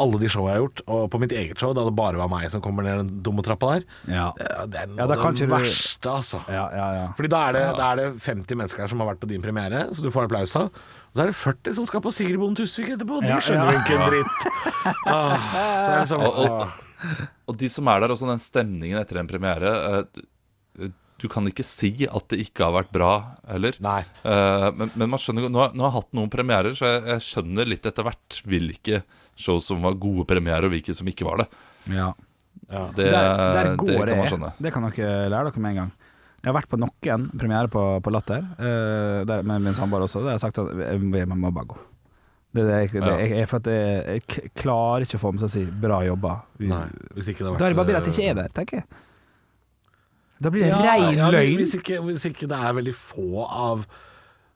alle 0.03 0.19
de 0.19 0.27
show 0.27 0.49
jeg 0.49 0.57
har 0.57 0.63
gjort, 0.65 0.81
og 0.91 1.05
på 1.13 1.19
mitt 1.23 1.31
eget 1.39 1.59
show, 1.61 1.71
da 1.75 1.85
det 1.87 1.93
bare 1.95 2.19
var 2.19 2.27
meg 2.27 2.49
som 2.51 2.59
kommer 2.61 2.83
ned 2.83 2.97
den 2.99 3.11
dumme 3.23 3.45
trappa 3.47 3.77
der. 3.77 3.85
Ja. 4.11 4.25
Det, 4.35 4.49
det 4.73 4.81
er 4.81 4.89
noe 4.91 4.99
Ja, 4.99 5.07
da 5.07 5.15
av 5.15 5.21
kan 5.23 5.37
det 5.37 5.45
ikke 5.45 5.51
du- 5.53 5.55
verste, 5.55 6.11
altså. 6.11 6.41
Ja, 6.51 6.65
ja, 6.75 6.87
ja. 6.97 7.05
Fordi 7.15 7.29
da 7.31 7.43
er, 7.47 7.53
det, 7.55 7.63
da 7.79 7.91
er 7.93 8.01
det 8.01 8.07
50 8.25 8.59
mennesker 8.59 8.83
der 8.83 8.91
som 8.91 8.99
har 9.05 9.13
vært 9.13 9.21
på 9.23 9.29
din 9.31 9.43
premiere, 9.45 9.85
så 9.95 10.03
du 10.03 10.11
får 10.11 10.27
applaus 10.27 10.57
av. 10.59 10.67
Og 10.75 11.15
så 11.15 11.23
er 11.23 11.31
det 11.31 11.37
40 11.39 11.75
som 11.79 11.87
skal 11.87 12.03
på 12.03 12.11
Sigrid 12.17 12.41
Bonde 12.43 12.59
Tusvik 12.59 12.91
etterpå, 12.97 13.21
og 13.21 13.23
de 13.23 13.31
Ja, 13.31 13.39
skjønner 13.39 13.71
jo 13.71 13.79
ja. 13.79 13.85
ikke 13.85 13.95
en 13.95 14.11
dritt. 14.11 14.35
Ah, 15.15 15.47
så 15.87 15.91
er 15.95 16.05
det 16.11 16.19
Og- 16.19 16.39
og- 16.43 16.63
ah. 16.63 16.75
Og 17.51 17.57
de 17.61 17.71
som 17.73 17.89
er 17.93 18.03
der, 18.03 18.15
også 18.15 18.29
den 18.29 18.43
stemningen 18.43 19.01
etter 19.01 19.21
en 19.21 19.31
premiere 19.31 19.73
eh, 19.89 20.23
Du 21.21 21.27
kan 21.33 21.47
ikke 21.49 21.67
si 21.67 21.93
at 22.09 22.29
det 22.33 22.41
ikke 22.47 22.67
har 22.67 22.75
vært 22.77 22.93
bra 22.95 23.13
heller. 23.49 23.77
Nei. 23.85 24.01
Eh, 24.27 24.69
men, 24.77 24.93
men 24.95 25.13
man 25.15 25.23
skjønner 25.23 25.49
nå, 25.49 25.69
nå 25.73 25.87
har 25.87 25.91
jeg 25.91 25.99
hatt 25.99 26.17
noen 26.19 26.33
premierer, 26.33 26.77
så 26.77 26.91
jeg, 26.91 27.05
jeg 27.15 27.27
skjønner 27.29 27.71
litt 27.71 27.89
etter 27.89 28.07
hvert 28.07 28.41
hvilke 28.49 29.03
show 29.35 29.61
som 29.63 29.83
var 29.85 29.99
gode 30.01 30.27
premierer, 30.31 30.69
og 30.69 30.75
hvilke 30.75 30.95
som 30.97 31.09
ikke 31.11 31.27
var 31.27 31.45
det. 31.45 31.51
ja. 31.95 32.13
Det, 32.65 33.11
Der, 33.11 33.29
der 33.53 33.75
det 33.77 34.05
kan 34.09 34.19
man 34.19 34.29
skjønne. 34.31 34.51
Det 34.63 34.71
kan 34.73 34.87
dere 34.89 35.29
lære 35.29 35.51
dere 35.51 35.63
med 35.63 35.75
en 35.75 35.81
gang. 35.83 35.95
Jeg 36.45 36.51
har 36.51 36.57
vært 36.59 36.69
på 36.69 36.79
noen 36.81 37.27
premiere 37.41 37.71
på, 37.73 37.83
på 38.05 38.13
Latter, 38.13 38.45
uh, 38.59 39.25
der, 39.29 39.45
med 39.49 39.65
min 39.65 39.77
samboer 39.77 40.05
også. 40.05 40.21
Der 40.21 40.35
har 40.35 40.39
jeg 40.39 40.45
sagt 40.45 40.61
at 40.61 40.73
jeg 40.77 41.29
må 41.31 41.51
bare 41.51 41.71
gå. 41.73 41.79
Det, 42.55 42.63
det, 42.69 42.75
det, 42.93 43.01
Ja. 43.03 43.17
jeg, 43.19 43.49
for 43.51 43.57
at 43.59 43.67
jeg, 43.67 44.23
jeg 44.31 44.51
klarer 44.55 45.03
ikke 45.03 45.19
å 45.19 45.23
få 45.25 45.33
meg 45.35 45.41
til 45.43 45.49
å 45.49 45.55
si 45.57 45.65
'bra 45.67 45.97
jobba'. 46.07 46.35
Nei, 46.61 46.85
hvis 47.17 47.29
ikke 47.33 47.43
det 47.43 47.51
har 47.51 47.59
Da 47.59 47.67
er 47.67 47.75
det 47.75 47.77
bare 47.81 47.87
bedre 47.91 48.03
at 48.03 48.07
jeg 48.07 48.15
ikke 48.15 48.31
er 48.31 48.35
der, 48.43 48.49
tenker 48.55 48.77
jeg. 48.79 48.85
Da 50.45 50.51
blir 50.55 50.65
det 50.67 50.73
rein 50.79 51.17
ja, 51.19 51.31
løgn. 51.35 51.57
Hvis 51.59 51.75
hvis 51.79 52.27
ikke 52.31 52.49
det 52.51 52.59
er 52.59 52.73
veldig 52.79 52.95
få 52.95 53.45
av 53.49 53.87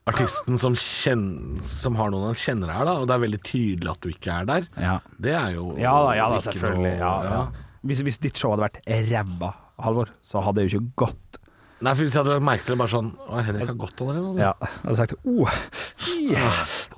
artisten 0.09 0.57
som, 0.59 0.75
kjenner, 0.79 1.61
som 1.69 1.97
har 1.99 2.11
noen 2.15 2.31
han 2.31 2.39
kjenner 2.39 2.71
her, 2.73 2.85
da, 2.89 2.95
og 3.03 3.07
det 3.11 3.15
er 3.17 3.25
veldig 3.27 3.41
tydelig 3.45 3.91
at 3.93 4.01
du 4.01 4.09
ikke 4.13 4.33
er 4.41 4.45
der, 4.49 4.69
Ja. 4.81 4.95
det 5.21 5.35
er 5.35 5.51
jo 5.59 5.75
Ja 5.77 5.95
da, 6.07 6.13
ja 6.17 6.29
da, 6.33 6.39
selvfølgelig. 6.41 6.95
noe- 6.95 7.03
Ja, 7.03 7.23
ja. 7.25 7.47
Hvis, 7.85 8.01
hvis 8.07 8.19
ditt 8.19 8.37
show 8.37 8.51
hadde 8.55 8.67
vært 8.71 8.81
ræva, 9.11 9.51
Halvor, 9.79 10.09
så 10.23 10.41
hadde 10.43 10.63
jeg 10.63 10.71
jo 10.73 10.81
ikke 10.81 10.95
gått. 10.97 11.28
Nei, 11.79 11.93
for 11.95 12.03
hvis 12.03 12.15
jeg 12.17 12.25
hadde 12.25 12.35
lagt 12.35 12.47
merke 12.49 12.65
til 12.67 12.75
det 12.75 12.79
bare 12.81 12.91
sånn 12.91 13.11
Å, 13.23 13.41
Henrik 13.47 13.69
har 13.71 13.77
gått 13.79 14.01
allerede. 14.03 14.33
Ja, 14.43 14.51
jeg 14.59 14.81
hadde 14.83 14.97
sagt 14.99 15.13
oh, 15.23 15.59
ja, 16.29 16.49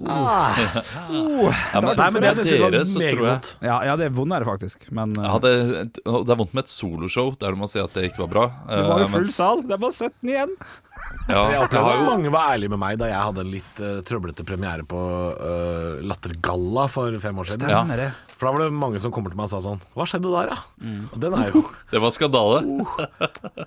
oh, 0.00 0.06
oh. 0.08 1.50
Ja, 1.50 1.82
men, 1.84 1.90
Nei, 2.00 2.06
men 2.14 2.24
det 2.24 2.30
for 2.30 2.30
hadde 2.30 2.44
jeg 2.44 2.48
syntes 2.48 2.62
var 2.64 2.74
dere 2.76 2.88
så 2.88 3.02
tror 3.04 3.26
jeg. 3.28 3.52
Ja, 3.68 3.76
ja, 3.90 3.96
det 4.00 4.08
er 4.08 4.44
det 4.46 4.48
faktisk. 4.48 4.86
Men 4.96 5.12
uh, 5.18 5.26
ja, 5.26 5.34
det, 5.44 5.52
Det 6.00 6.32
er 6.32 6.40
vondt 6.40 6.56
med 6.56 6.64
et 6.64 6.72
soloshow 6.72 7.34
der 7.40 7.52
du 7.52 7.60
må 7.60 7.68
si 7.70 7.82
at 7.82 7.92
det 7.98 8.08
ikke 8.08 8.24
var 8.24 8.32
bra. 8.32 8.46
det 8.70 8.86
var 8.88 9.04
jo 9.04 9.08
eh, 9.10 9.12
full 9.16 9.26
mens- 9.26 9.36
sal. 9.36 9.64
Det 9.66 9.76
er 9.76 9.84
bare 9.84 9.98
17 10.08 10.32
igjen. 10.32 10.56
Ja, 11.30 11.44
Jeg 11.46 11.52
jeg 11.54 11.62
opplevde 11.66 11.92
at 11.94 12.06
mange 12.08 12.30
var 12.34 12.54
ærlige 12.54 12.72
med 12.72 12.80
meg 12.82 12.96
da 12.98 13.06
jeg 13.10 13.20
hadde 13.22 13.44
en 13.44 13.52
litt 13.52 13.80
uh, 13.84 14.00
trøblete 14.06 14.46
premiere 14.46 14.82
på 14.88 14.98
uh, 14.98 16.00
Lattergalla 16.02 16.88
for 16.90 17.14
fem 17.22 17.38
år 17.38 17.50
siden. 17.52 17.70
Ja. 17.70 17.84
Stemmer 17.84 18.02
det. 18.02 18.10
For 18.40 18.48
da 18.48 18.52
var 18.56 18.62
det 18.64 18.72
mange 18.72 19.00
som 19.04 19.12
kommer 19.12 19.28
til 19.28 19.36
meg 19.36 19.50
og 19.50 19.52
sa 19.52 19.58
sånn 19.60 19.82
Hva 19.92 20.06
skjedde 20.08 20.30
der, 20.32 20.48
da? 20.48 20.92
Og 21.12 21.16
den 21.20 21.34
er 21.36 21.50
jo 21.52 21.60
Det 21.92 22.00
var 22.00 22.14
skandale. 22.16 22.62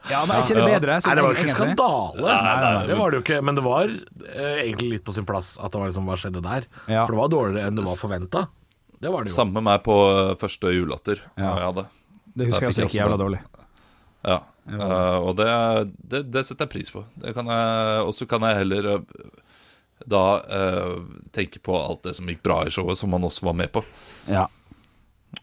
Ja, 0.10 0.24
men 0.26 0.34
er 0.34 0.42
ikke 0.42 0.58
det 0.58 0.66
bedre? 0.66 0.96
Nei, 0.98 1.14
det 1.14 1.26
var 1.26 1.30
jo 1.30 1.44
ikke 1.44 1.54
skandale. 1.54 2.24
Nei, 2.26 2.40
nei, 2.42 2.56
nei. 2.64 2.88
Det 2.90 2.98
var 2.98 3.14
det 3.14 3.20
jo 3.20 3.24
ikke. 3.24 3.38
Men 3.46 3.60
det 3.60 3.66
var 3.68 3.94
eh, 3.94 4.56
egentlig 4.64 4.90
litt 4.96 5.06
på 5.06 5.14
sin 5.14 5.28
plass 5.30 5.54
at 5.62 5.76
det 5.76 5.82
var 5.84 5.92
liksom 5.94 6.10
Hva 6.10 6.18
skjedde 6.24 6.42
der? 6.42 6.66
Ja. 6.88 7.04
For 7.04 7.14
det 7.14 7.22
var 7.22 7.32
dårligere 7.36 7.70
enn 7.70 7.78
det 7.78 7.86
var 7.86 8.00
forventa. 8.02 8.44
Det 8.98 9.12
var 9.14 9.28
det 9.28 9.34
jo. 9.34 9.36
Samme 9.38 9.60
med 9.60 9.68
meg 9.70 9.84
på 9.86 10.00
første 10.42 10.74
julelatter. 10.74 11.22
Ja. 11.38 11.44
Ja. 11.44 11.54
Jeg 11.60 11.70
hadde. 11.70 11.86
Det 12.34 12.50
husker 12.50 12.66
jeg 12.66 12.74
også 12.74 12.88
ikke 12.88 12.98
jævla 13.04 13.22
dårlig. 13.22 13.44
Ja. 14.26 14.40
Eh, 14.70 15.18
og 15.18 15.36
det, 15.36 15.48
det, 15.98 16.24
det 16.32 16.44
setter 16.48 16.68
jeg 16.68 16.74
pris 16.74 16.94
på. 16.94 17.04
Og 17.04 18.14
så 18.16 18.28
kan 18.30 18.46
jeg 18.48 18.62
heller 18.64 18.90
eh, 18.96 19.24
da 20.10 20.24
uh, 20.44 20.98
tenke 21.32 21.62
på 21.64 21.78
alt 21.80 22.04
det 22.04 22.16
som 22.18 22.28
gikk 22.28 22.42
bra 22.44 22.64
i 22.68 22.72
showet, 22.74 23.00
som 23.00 23.14
man 23.14 23.24
også 23.24 23.46
var 23.48 23.56
med 23.56 23.72
på. 23.72 23.84
Ja. 24.28 24.50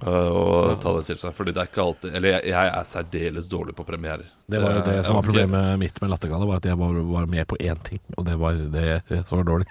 Eh, 0.03 0.37
og 0.41 0.77
ta 0.83 0.93
det 0.99 1.07
til 1.11 1.19
seg. 1.21 1.35
Fordi 1.37 1.55
det 1.57 1.65
er 1.65 1.71
ikke 1.71 1.83
alltid 1.85 2.15
Eller 2.17 2.37
jeg, 2.37 2.53
jeg 2.53 2.75
er 2.75 2.87
særdeles 2.89 3.49
dårlig 3.51 3.75
på 3.79 3.87
premierer. 3.89 4.29
Det 4.51 4.63
var 4.63 4.79
jo 4.79 4.85
det 4.87 5.01
Eh, 5.01 5.07
som 5.07 5.19
var 5.19 5.27
problemet 5.27 5.79
mitt 5.79 6.01
med 6.01 6.11
Lattergalla, 6.11 6.47
var 6.47 6.63
at 6.63 6.71
jeg 6.71 6.79
var, 6.79 7.03
var 7.11 7.27
med 7.27 7.49
på 7.49 7.59
én 7.61 7.83
ting, 7.85 8.01
og 8.17 8.25
det 8.27 8.37
var 8.41 8.57
det 8.75 9.03
som 9.29 9.41
var 9.41 9.45
dårlig. 9.53 9.69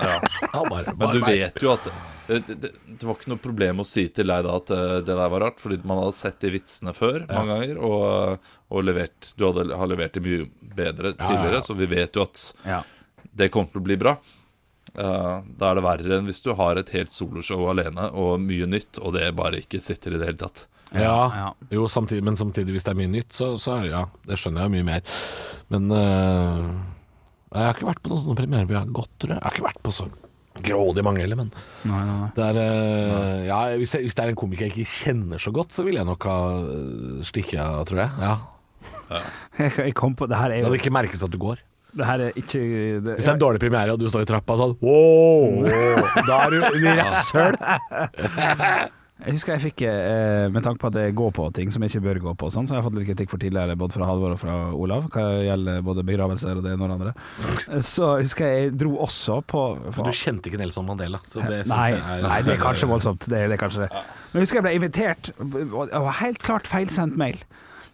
Ja. 0.00 0.20
Men 0.96 1.12
du 1.12 1.20
vet 1.24 1.62
jo 1.62 1.72
at 1.72 1.88
det, 2.26 2.38
det, 2.46 2.70
det 2.86 3.06
var 3.06 3.16
ikke 3.16 3.30
noe 3.30 3.42
problem 3.42 3.82
å 3.82 3.86
si 3.86 4.08
til 4.14 4.28
deg 4.32 4.46
da 4.46 4.56
at 4.58 4.72
eh, 4.74 4.94
det 5.06 5.14
der 5.14 5.30
var 5.32 5.44
rart, 5.46 5.60
fordi 5.62 5.78
man 5.86 6.02
hadde 6.02 6.16
sett 6.18 6.40
de 6.42 6.52
vitsene 6.56 6.94
før 6.96 7.22
mange 7.30 7.54
ganger, 7.54 7.78
og, 7.86 8.48
og 8.72 8.86
levert 8.86 9.30
Du 9.38 9.46
hadde, 9.48 9.68
har 9.78 9.90
levert 9.90 10.16
det 10.16 10.24
mye 10.24 10.48
bedre 10.76 11.14
tidligere, 11.14 11.62
så 11.62 11.76
vi 11.78 11.88
vet 11.90 12.18
jo 12.18 12.26
at 12.26 12.42
ja. 12.66 12.82
det 13.30 13.52
kommer 13.54 13.72
til 13.72 13.84
å 13.84 13.86
bli 13.86 13.98
bra. 14.00 14.16
Eh, 14.96 15.40
da 15.60 15.70
er 15.70 15.76
det 15.76 15.84
verre 15.84 16.16
enn 16.16 16.28
hvis 16.28 16.40
du 16.44 16.54
har 16.56 16.78
et 16.80 16.90
helt 16.96 17.12
soloshow 17.12 17.66
alene 17.68 18.08
og 18.16 18.40
mye 18.40 18.68
nytt, 18.70 18.96
og 19.02 19.12
det 19.16 19.28
bare 19.36 19.60
ikke 19.60 19.80
sitter 19.82 20.16
i 20.16 20.20
det 20.20 20.30
hele 20.30 20.40
tatt. 20.40 20.66
Ja, 20.94 21.16
Ja. 21.34 21.48
Jo, 21.74 21.88
samtidig, 21.90 22.24
men 22.24 22.38
samtidig, 22.38 22.72
hvis 22.72 22.86
det 22.86 22.94
er 22.94 23.00
mye 23.00 23.10
nytt, 23.12 23.34
så, 23.34 23.56
så 23.60 23.74
er 23.76 23.82
det 23.84 23.90
ja, 23.92 24.04
det 24.28 24.38
skjønner 24.40 24.64
jeg 24.64 24.72
mye 24.76 24.86
mer. 24.86 25.18
Men 25.74 25.90
uh, 25.92 26.70
jeg 27.52 27.66
har 27.66 27.74
ikke 27.76 27.90
vært 27.90 28.00
på 28.04 28.12
noen 28.12 28.22
sånne 28.22 28.38
premierer 28.38 28.68
hvor 28.70 28.78
jeg 28.78 28.84
har 28.86 28.94
gått, 29.02 29.12
tror 29.20 29.34
jeg. 29.34 29.40
Jeg 29.42 29.46
har 29.50 29.58
ikke 29.58 29.68
vært 29.68 29.82
på 29.84 29.94
så 29.98 30.08
grådig 30.56 31.02
mange 31.04 31.20
heller, 31.20 31.36
men 31.36 31.50
Nei, 31.84 31.98
nei, 32.08 32.14
nei. 32.22 32.28
det 32.38 32.44
er, 32.46 32.60
uh, 32.62 33.40
ja, 33.50 33.60
hvis, 33.76 33.96
jeg, 33.98 34.06
hvis 34.06 34.16
det 34.16 34.24
er 34.24 34.32
en 34.32 34.40
komiker 34.40 34.68
jeg 34.70 34.72
ikke 34.78 34.94
kjenner 35.02 35.42
så 35.42 35.52
godt, 35.52 35.76
så 35.76 35.84
vil 35.84 35.98
jeg 36.00 36.08
nok 36.08 36.30
ha 36.30 36.38
stikket 37.28 37.60
av, 37.66 37.82
tror 37.90 38.06
jeg. 38.06 38.16
Ja. 38.22 38.36
Jeg, 39.58 39.72
jeg 39.90 39.94
kom 39.98 40.14
på 40.16 40.28
Det 40.30 40.38
her 40.38 40.52
er 40.52 40.60
Det 40.62 40.68
hadde 40.70 40.78
ikke 40.78 40.94
merkes 40.94 41.24
at 41.26 41.32
du 41.34 41.42
går. 41.42 41.60
Det 41.96 42.04
her 42.06 42.26
er 42.26 42.36
ikke 42.36 42.60
det, 42.60 43.14
Hvis 43.16 43.24
det 43.24 43.30
er 43.30 43.38
en 43.38 43.42
dårlig 43.46 43.62
premiere 43.62 43.94
og 43.96 44.02
du 44.02 44.08
står 44.12 44.26
i 44.26 44.28
trappa 44.28 44.58
sånn 44.60 44.76
wow, 44.84 45.64
Da 46.28 46.42
er 46.44 46.52
du 46.52 46.60
en 46.60 47.00
rasshøl. 47.00 47.56
Jeg 49.16 49.32
husker 49.32 49.54
jeg 49.54 49.62
fikk, 49.62 49.82
eh, 49.88 50.46
med 50.52 50.60
tanke 50.60 50.76
på 50.82 50.90
at 50.90 50.96
jeg 51.00 51.14
går 51.16 51.30
på 51.34 51.46
ting 51.56 51.70
som 51.72 51.80
jeg 51.82 51.94
ikke 51.94 52.02
bør 52.04 52.18
gå 52.20 52.32
på, 52.42 52.50
sånn, 52.52 52.66
så 52.68 52.74
har 52.74 52.82
jeg 52.82 52.84
fått 52.84 52.96
litt 52.98 53.06
kritikk 53.08 53.30
for 53.32 53.40
tidligere, 53.40 53.74
både 53.80 53.96
fra 53.96 54.08
Halvor 54.10 54.34
og 54.34 54.40
fra 54.42 54.56
Olav, 54.76 55.06
hva 55.14 55.24
gjelder 55.40 55.80
både 55.86 56.04
begravelser 56.04 56.60
og 56.60 56.66
det 56.66 56.74
ene 56.76 56.84
og 56.84 56.92
det 56.92 56.98
andre. 56.98 57.80
Så 57.80 58.10
husker 58.20 58.44
jeg 58.44 58.66
jeg 58.66 58.74
dro 58.84 58.92
også 59.06 59.40
på 59.48 59.62
For 59.96 60.04
du 60.04 60.12
kjente 60.16 60.50
ikke 60.50 60.60
Nelson 60.60 60.86
Mandela, 60.86 61.22
så 61.26 61.40
det 61.40 61.62
syns 61.64 61.72
Nei, 61.72 61.88
jeg 61.94 62.04
er 62.04 62.26
nei, 62.28 62.38
det 62.44 62.54
er 62.54 62.60
kanskje 62.60 62.90
voldsomt. 62.92 63.24
Det, 63.24 63.40
det 63.48 63.56
er 63.56 63.62
kanskje 63.64 63.86
det. 63.86 64.04
Men 64.30 64.38
jeg 64.38 64.46
husker 64.46 64.60
jeg 64.60 64.66
ble 64.68 64.74
invitert, 64.82 65.32
og 65.40 66.12
helt 66.20 66.44
klart 66.44 66.68
feilsendt 66.70 67.16
mail, 67.18 67.40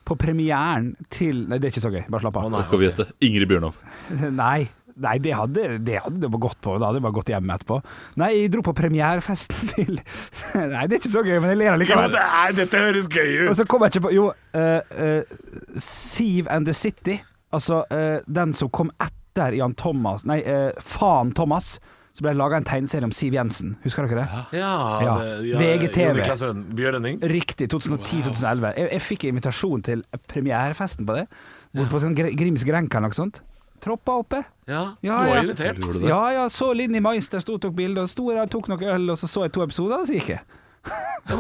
på 0.09 0.16
premieren 0.18 0.92
til 1.12 1.44
Nei, 1.49 1.59
det 1.59 1.68
er 1.68 1.75
ikke 1.75 1.85
så 1.85 1.92
gøy, 1.92 2.04
bare 2.11 2.25
slapp 2.25 2.38
av. 2.40 2.47
Å, 2.49 2.52
nei. 2.52 2.62
okay. 2.66 3.11
Ingrid 3.28 3.50
Bjørnov. 3.50 3.78
Nei, 4.42 4.68
nei 5.02 5.14
det, 5.25 5.32
hadde, 5.38 5.66
det 5.87 6.00
hadde 6.04 6.21
det 6.25 6.40
gått 6.42 6.59
på. 6.64 6.76
Da 6.80 6.90
hadde 6.90 7.00
jeg 7.00 7.06
bare 7.06 7.16
gått 7.18 7.32
hjem 7.32 7.54
etterpå. 7.54 7.78
Nei, 8.21 8.30
jeg 8.37 8.52
dro 8.54 8.64
på 8.66 8.75
premierefesten 8.76 9.71
til 9.75 9.97
Nei, 9.97 10.85
det 10.87 10.99
er 10.99 11.00
ikke 11.00 11.14
så 11.14 11.25
gøy, 11.26 11.38
men 11.38 11.54
jeg 11.54 11.62
ler 11.62 11.76
allikevel. 11.76 12.18
er, 12.18 12.54
dette 12.59 12.85
høres 12.87 13.11
gøy 13.12 13.30
ut! 13.44 13.49
Og 13.52 13.59
så 13.61 13.68
kom 13.68 13.87
jeg 13.87 13.94
ikke 13.94 14.06
på 14.09 14.14
Jo, 14.16 14.28
uh, 14.59 15.80
Sieve 15.80 16.50
and 16.52 16.68
the 16.68 16.76
City. 16.76 17.18
Altså 17.52 17.82
uh, 17.92 18.18
den 18.26 18.56
som 18.56 18.73
kom 18.73 18.92
etter 19.02 19.56
Jan 19.56 19.75
Thomas 19.76 20.26
Nei, 20.28 20.42
uh, 20.44 20.71
Faen 20.82 21.32
Thomas. 21.37 21.76
Så 22.12 22.21
ble 22.26 22.35
det 22.35 22.37
laga 22.42 22.59
en 22.61 22.64
tegneserie 22.69 23.04
om 23.09 23.12
Siv 23.16 23.33
Jensen. 23.33 23.76
Husker 23.85 24.04
dere 24.07 24.26
det? 24.26 24.59
Ja, 24.59 25.00
Ja. 25.00 25.14
det- 25.19 25.57
VGTV. 25.57 26.19
Riktig. 27.33 27.69
2010-2011. 27.73 28.75
Jeg, 28.76 28.90
jeg 28.92 29.00
fikk 29.00 29.25
invitasjon 29.31 29.83
til 29.83 30.04
premierefesten 30.28 31.07
på 31.09 31.14
det. 31.16 31.26
Bort 31.75 31.88
på 31.88 32.00
sånn 32.02 32.14
Gr- 32.14 32.35
Grims 32.37 32.64
Grenka 32.69 32.99
eller 32.99 33.09
noe 33.09 33.16
sånt. 33.16 33.40
Troppa 33.83 34.19
oppe. 34.21 34.45
Ja, 34.69 34.95
Ja, 35.02 35.25
du 35.25 35.31
var 35.31 35.37
ja. 35.42 36.09
Ja, 36.09 36.31
ja, 36.33 36.49
så 36.49 36.75
Linni 36.76 37.00
Meister 37.00 37.40
sto 37.40 37.54
og 37.54 37.62
tok 37.62 37.75
bilde, 37.75 37.99
og 38.04 38.09
sto 38.12 38.28
der 38.31 38.47
tok 38.47 38.69
noe 38.69 38.78
øl, 38.78 39.11
og 39.11 39.16
så 39.19 39.26
så 39.26 39.42
jeg 39.42 39.52
to 39.52 39.62
episoder, 39.64 40.00
og 40.00 40.07
så 40.07 40.14
gikk 40.21 40.28
jeg. 40.37 40.40
Ja, 41.31 41.37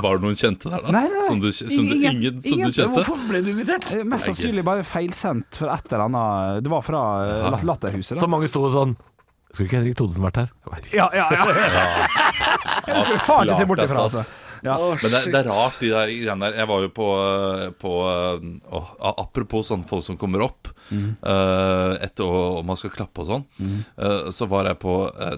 var 0.00 0.18
det 0.18 0.22
noen 0.22 0.36
kjente 0.38 0.70
der, 0.70 0.80
da? 0.86 0.90
Nei, 0.94 1.08
nei, 1.10 1.22
Som 1.26 1.40
du, 1.42 1.50
som 1.52 1.66
du, 1.68 1.94
ingen- 1.94 2.22
ingen, 2.22 2.40
som 2.42 2.58
du 2.58 2.70
kjente? 2.70 3.02
Hvorfor 3.02 3.28
ble 3.28 3.40
du 3.42 3.50
invitert? 3.50 3.88
Eh, 3.92 4.04
Mest 4.06 4.28
sannsynlig 4.28 4.62
bare 4.64 4.84
feilsendt 4.86 5.58
for 5.58 5.66
et 5.74 5.88
eller 5.92 6.04
annet 6.06 6.62
Det 6.62 6.70
var 6.70 6.82
fra 6.86 7.00
eh, 7.26 7.64
Latterhuset, 7.66 8.14
da. 8.14 8.20
Så 8.22 8.28
mange 8.30 8.46
sto 8.48 8.62
sånn 8.70 8.94
Skulle 9.52 9.68
ikke 9.68 9.80
Henrik 9.80 9.98
Thodesen 9.98 10.24
vært 10.24 10.38
her? 10.40 10.52
Jeg. 10.72 10.92
Ja, 10.96 11.08
ja, 11.12 11.26
ja. 11.36 11.42
Det 12.86 13.02
skulle 13.04 13.20
faen 13.20 13.50
ikke 13.50 13.58
se 13.60 13.66
bort 13.68 13.82
ifra, 13.84 13.98
Klart, 13.98 14.06
altså. 14.08 14.22
Ja. 14.62 14.76
Men 14.78 15.10
det, 15.10 15.20
det 15.34 15.38
er 15.40 15.48
rart, 15.50 15.78
de 15.82 15.88
der 15.90 16.10
greiene 16.12 16.46
der. 16.46 16.58
Jeg 16.62 16.68
var 16.70 16.84
jo 16.84 16.90
på, 16.94 17.06
på 17.82 17.94
å, 17.98 18.82
Apropos 19.10 19.66
sånne 19.72 19.88
folk 19.90 20.06
som 20.06 20.18
kommer 20.20 20.44
opp 20.46 20.70
eh, 20.94 21.96
etter 22.06 22.22
om 22.30 22.64
man 22.70 22.78
skal 22.78 22.94
klappe 22.94 23.24
og 23.24 23.28
sånn, 23.32 23.44
eh, 23.98 24.30
så 24.32 24.46
var 24.50 24.70
jeg 24.70 24.78
på 24.84 24.94
uh, 25.10 25.34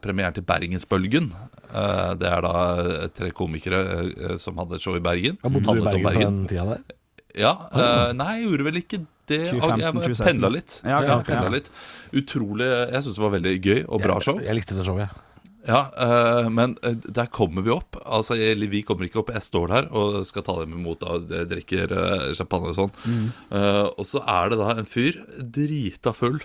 premieren 0.00 0.36
til 0.36 0.46
Bergensbølgen. 0.46 1.26
Uh, 1.72 2.14
det 2.20 2.30
er 2.30 2.46
da 2.46 2.54
eh, 2.84 3.08
tre 3.18 3.32
komikere 3.36 3.82
eh, 4.06 4.36
som 4.40 4.56
hadde 4.62 4.78
et 4.78 4.84
show 4.84 4.96
i 4.96 5.02
Bergen. 5.04 5.36
Ja, 5.42 5.50
Bodde 5.50 5.74
du 5.74 5.82
i 5.82 5.86
Bergen, 5.90 6.06
Bergen 6.06 6.22
på 6.22 6.30
den 6.30 6.40
tida 6.54 6.68
der? 6.76 6.96
Ja, 7.38 7.52
eh, 7.74 8.10
nei, 8.16 8.30
jeg 8.38 8.48
gjorde 8.48 8.70
vel 8.70 8.80
ikke 8.80 9.02
det. 9.30 9.40
2015, 9.52 9.84
jeg 9.84 9.94
2016. 9.94 10.26
pendla 10.28 10.52
litt. 10.56 10.80
Ja, 10.82 10.98
okay, 10.98 11.14
Jeg 11.14 11.28
pendla 11.30 11.46
ja. 11.48 11.54
litt. 11.58 11.72
Utrolig 12.22 12.68
Jeg 12.68 13.06
syns 13.06 13.16
det 13.16 13.24
var 13.24 13.34
veldig 13.38 13.56
gøy 13.60 13.80
og 13.86 14.04
bra 14.04 14.20
show. 14.24 14.38
Jeg, 14.40 14.50
jeg 14.50 14.60
likte 14.62 14.78
det 14.78 14.86
showet, 14.88 15.06
jeg. 15.08 15.24
Ja, 15.68 15.80
eh, 16.00 16.48
men 16.50 16.76
eh, 16.82 16.94
der 16.96 17.26
kommer 17.32 17.64
vi 17.66 17.72
opp. 17.74 17.98
Altså, 18.06 18.36
jeg, 18.38 18.56
vi 18.72 18.82
kommer 18.86 19.08
ikke 19.08 19.20
opp. 19.22 19.32
Jeg 19.34 19.44
står 19.44 19.72
der 19.72 19.88
og 19.92 20.20
skal 20.28 20.44
ta 20.46 20.54
dem 20.62 20.76
imot. 20.78 21.02
Da, 21.02 21.18
jeg 21.40 21.50
drikker 21.50 21.92
eh, 21.92 22.28
champagne 22.38 22.72
og 22.72 22.78
sånn. 22.78 22.94
Eh, 23.52 23.86
og 23.90 24.04
så 24.08 24.22
er 24.24 24.52
det 24.52 24.60
da 24.62 24.70
en 24.78 24.88
fyr 24.88 25.20
drita 25.58 26.14
full. 26.16 26.40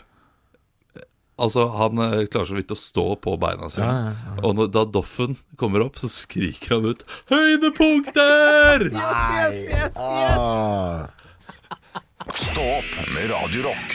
Altså, 1.43 1.65
han 1.79 1.97
klarer 2.29 2.45
så 2.51 2.57
vidt 2.59 2.75
å 2.75 2.77
stå 2.77 3.07
på 3.23 3.33
beina 3.41 3.69
sine. 3.73 4.13
Og 4.43 4.53
når, 4.57 4.69
da 4.75 4.83
Doffen 4.85 5.33
kommer 5.59 5.81
opp, 5.87 5.97
så 5.97 6.11
skriker 6.11 6.77
han 6.77 6.91
ut 6.91 7.01
'Høydepunkter!' 7.31 8.91
Ah. 9.97 11.09
Stå 12.43 12.61
opp 12.61 12.95
med 13.13 13.29
Radio 13.31 13.63
Rock. 13.67 13.93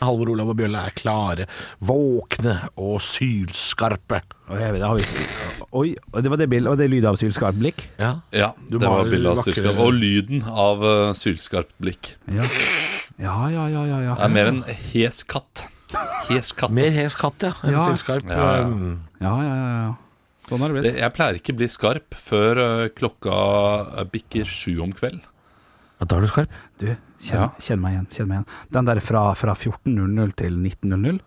Halvor 0.00 0.30
Olav 0.32 0.48
og 0.48 0.56
Bjølle 0.56 0.80
er 0.88 0.94
klare, 0.96 1.44
våkne 1.84 2.54
og 2.80 3.02
sylskarpe. 3.04 4.22
Oi, 4.48 4.56
det 4.72 4.80
har 4.80 4.96
vi 4.96 5.26
Oi, 5.76 5.90
og 6.08 6.22
det 6.24 6.32
var 6.32 6.40
det 6.40 6.48
bildet, 6.52 6.70
og 6.72 6.78
det 6.80 6.86
er 6.88 6.92
lyd 6.94 7.08
av 7.10 7.18
sylskarpt 7.20 7.60
blikk? 7.60 7.84
Ja. 8.00 8.14
Ja, 8.32 8.52
Du 8.70 8.78
det 8.78 8.86
var 8.88 9.02
maler 9.02 9.12
bildet 9.12 9.32
av 9.34 9.42
vakre- 9.42 9.54
sylskarpt. 9.58 9.82
Og 9.84 9.92
lyden 9.98 10.46
av 10.48 10.84
uh, 10.86 11.12
sylskarpt 11.20 11.74
blikk. 11.84 12.14
Ja. 12.32 12.48
Ja, 13.20 13.36
ja, 13.52 13.66
ja, 13.68 13.84
ja, 13.92 14.00
ja. 14.08 14.14
Det 14.16 14.24
er 14.30 14.34
mer 14.38 14.48
en 14.54 14.62
hes 14.94 15.20
katt. 15.28 15.66
Hes 16.30 16.54
katt. 16.56 16.72
Mer 16.72 16.94
hes 16.96 17.18
katt, 17.20 17.44
ja. 17.44 17.52
enn 17.66 17.76
Ja. 17.76 17.84
sylskarp. 17.90 18.24
Ja, 18.30 18.46
ja. 18.62 18.68
Um, 18.70 19.02
ja, 19.20 19.34
ja, 19.44 19.56
ja, 19.58 19.74
ja. 19.84 19.98
Sånn 20.50 20.60
har 20.64 20.72
det 20.74 20.82
blitt. 20.82 20.98
jeg 21.00 21.14
pleier 21.16 21.38
ikke 21.40 21.54
å 21.54 21.58
bli 21.62 21.68
skarp 21.70 22.14
før 22.18 22.60
uh, 22.60 22.88
klokka 22.90 23.38
uh, 24.00 24.04
bikker 24.10 24.44
sju 24.50 24.80
om 24.82 24.92
kveld. 24.92 25.22
Ja, 26.00 26.06
Da 26.10 26.16
er 26.18 26.26
du 26.26 26.30
skarp. 26.32 26.54
Du, 26.80 26.86
kjenn, 27.22 27.34
Ja. 27.38 27.48
kjenn 27.62 27.80
meg 27.80 27.94
igjen. 27.96 28.06
Kjenn 28.10 28.28
meg 28.28 28.38
igjen. 28.40 28.46
Den 28.74 28.84
der 28.90 29.00
fra, 29.04 29.24
fra 29.38 29.54
14.00 29.54 30.32
til 30.40 30.56
19.00. 30.58 31.20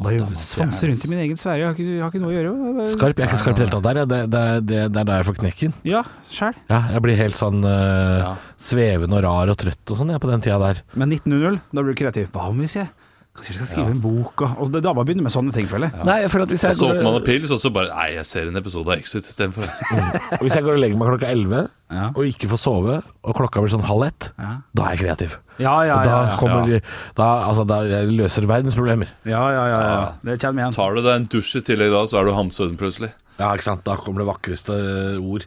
Bare 0.00 0.16
svanse 0.38 0.86
rundt 0.88 1.02
i 1.04 1.08
min 1.10 1.18
egen 1.26 1.36
sfære. 1.36 1.58
Jeg 1.60 1.66
har 1.66 1.74
ikke, 1.74 1.84
jeg 1.90 2.00
har 2.00 2.12
ikke 2.14 2.20
noe 2.22 2.30
å 2.30 2.36
gjøre. 2.38 2.52
Jeg 2.64 2.74
bare- 2.78 2.92
Skarp, 2.94 3.18
Jeg 3.18 3.26
er 3.26 3.30
ikke 3.34 3.40
skarp 3.42 3.56
i 3.56 3.60
det 3.60 3.66
hele 3.68 3.80
tatt 3.82 4.08
Det, 4.08 4.08
det, 4.08 4.20
det, 4.64 4.78
det 4.94 5.00
er 5.02 5.04
da 5.10 5.16
jeg 5.18 5.26
får 5.28 5.36
knekken. 5.42 5.74
Ja, 5.84 6.02
sjæl. 6.30 6.54
Ja, 6.70 6.78
jeg 6.94 7.02
blir 7.04 7.16
helt 7.20 7.36
sånn 7.36 7.60
uh, 7.66 8.18
Ja. 8.22 8.30
svevende 8.56 9.18
og 9.18 9.24
rar 9.26 9.50
og 9.52 9.58
trøtt 9.60 9.90
og 9.92 9.98
sånn 9.98 10.14
jeg, 10.14 10.22
på 10.22 10.30
den 10.30 10.40
tida 10.40 10.56
der. 10.62 10.80
Men 10.94 11.10
19.00, 11.10 11.60
da 11.74 11.82
blir 11.82 11.92
du 11.92 12.00
kreativ. 12.00 12.30
Hva 12.32 12.48
om 12.48 12.62
vi 12.62 12.70
jeg 12.70 12.88
Kanskje 13.30 13.52
jeg 13.52 13.58
skal 13.60 13.68
skrive 13.70 13.92
en 13.94 14.00
bok? 14.02 14.42
Og, 14.42 14.54
og 14.58 14.70
det, 14.74 14.80
da 14.82 14.90
må 14.96 15.04
begynne 15.06 15.22
med 15.22 15.32
sånne 15.32 15.52
ting, 15.54 15.68
føler 15.70 15.86
jeg. 15.86 16.04
Nei, 16.08 16.16
jeg 16.24 16.30
at 16.34 16.50
hvis 16.50 16.64
Og 16.66 16.74
så 16.74 16.88
går, 16.88 16.96
åpner 16.96 17.06
man 17.06 17.18
en 17.20 17.26
pils, 17.28 17.52
og 17.54 17.60
så 17.62 17.70
bare 17.72 17.92
Nei, 17.94 18.06
jeg 18.16 18.26
ser 18.26 18.48
en 18.50 18.58
episode 18.58 18.90
av 18.90 18.96
Exit 18.98 19.28
istedenfor. 19.30 19.68
og 20.38 20.42
hvis 20.42 20.56
jeg 20.58 20.64
går 20.66 20.74
og 20.74 20.80
legger 20.82 20.98
meg 20.98 21.12
klokka 21.12 21.30
11 21.30 21.60
Ja. 21.90 22.08
og 22.14 22.26
ikke 22.26 22.48
får 22.50 22.60
sove, 22.62 22.96
og 23.22 23.38
klokka 23.38 23.62
blir 23.62 23.72
sånn 23.72 23.86
halv 23.86 24.04
ett, 24.08 24.28
Ja. 24.38 24.50
da 24.74 24.84
er 24.88 24.96
jeg 24.96 25.02
kreativ. 25.04 25.36
Ja, 25.60 25.72
ja, 25.84 25.88
ja, 25.88 25.96
da 26.04 26.10
ja. 26.10 26.28
ja. 26.30 26.36
kommer 26.40 26.70
da, 27.18 27.28
altså, 27.48 27.64
da 27.70 27.80
jeg 27.86 28.10
løser 28.18 28.46
verdens 28.50 28.78
problemer. 28.78 29.10
ja, 29.24 29.42
ja, 29.54 29.64
ja, 29.72 29.80
ja. 29.86 30.08
Det 30.26 30.38
kjenner 30.40 30.58
vi 30.58 30.64
igjen. 30.64 30.78
Tar 30.80 30.94
du 30.98 31.02
deg 31.06 31.12
en 31.14 31.28
dusj 31.36 31.52
i 31.60 31.64
tillegg 31.70 31.94
da, 31.94 32.02
så 32.10 32.20
er 32.20 32.26
du 32.30 32.34
hamsøden 32.34 32.78
plutselig. 32.80 33.12
Ja, 33.38 33.52
ikke 33.54 33.68
sant. 33.70 33.84
Da 33.86 33.94
kommer 34.00 34.24
det 34.24 34.30
vakreste 34.30 34.74
ord. 35.22 35.46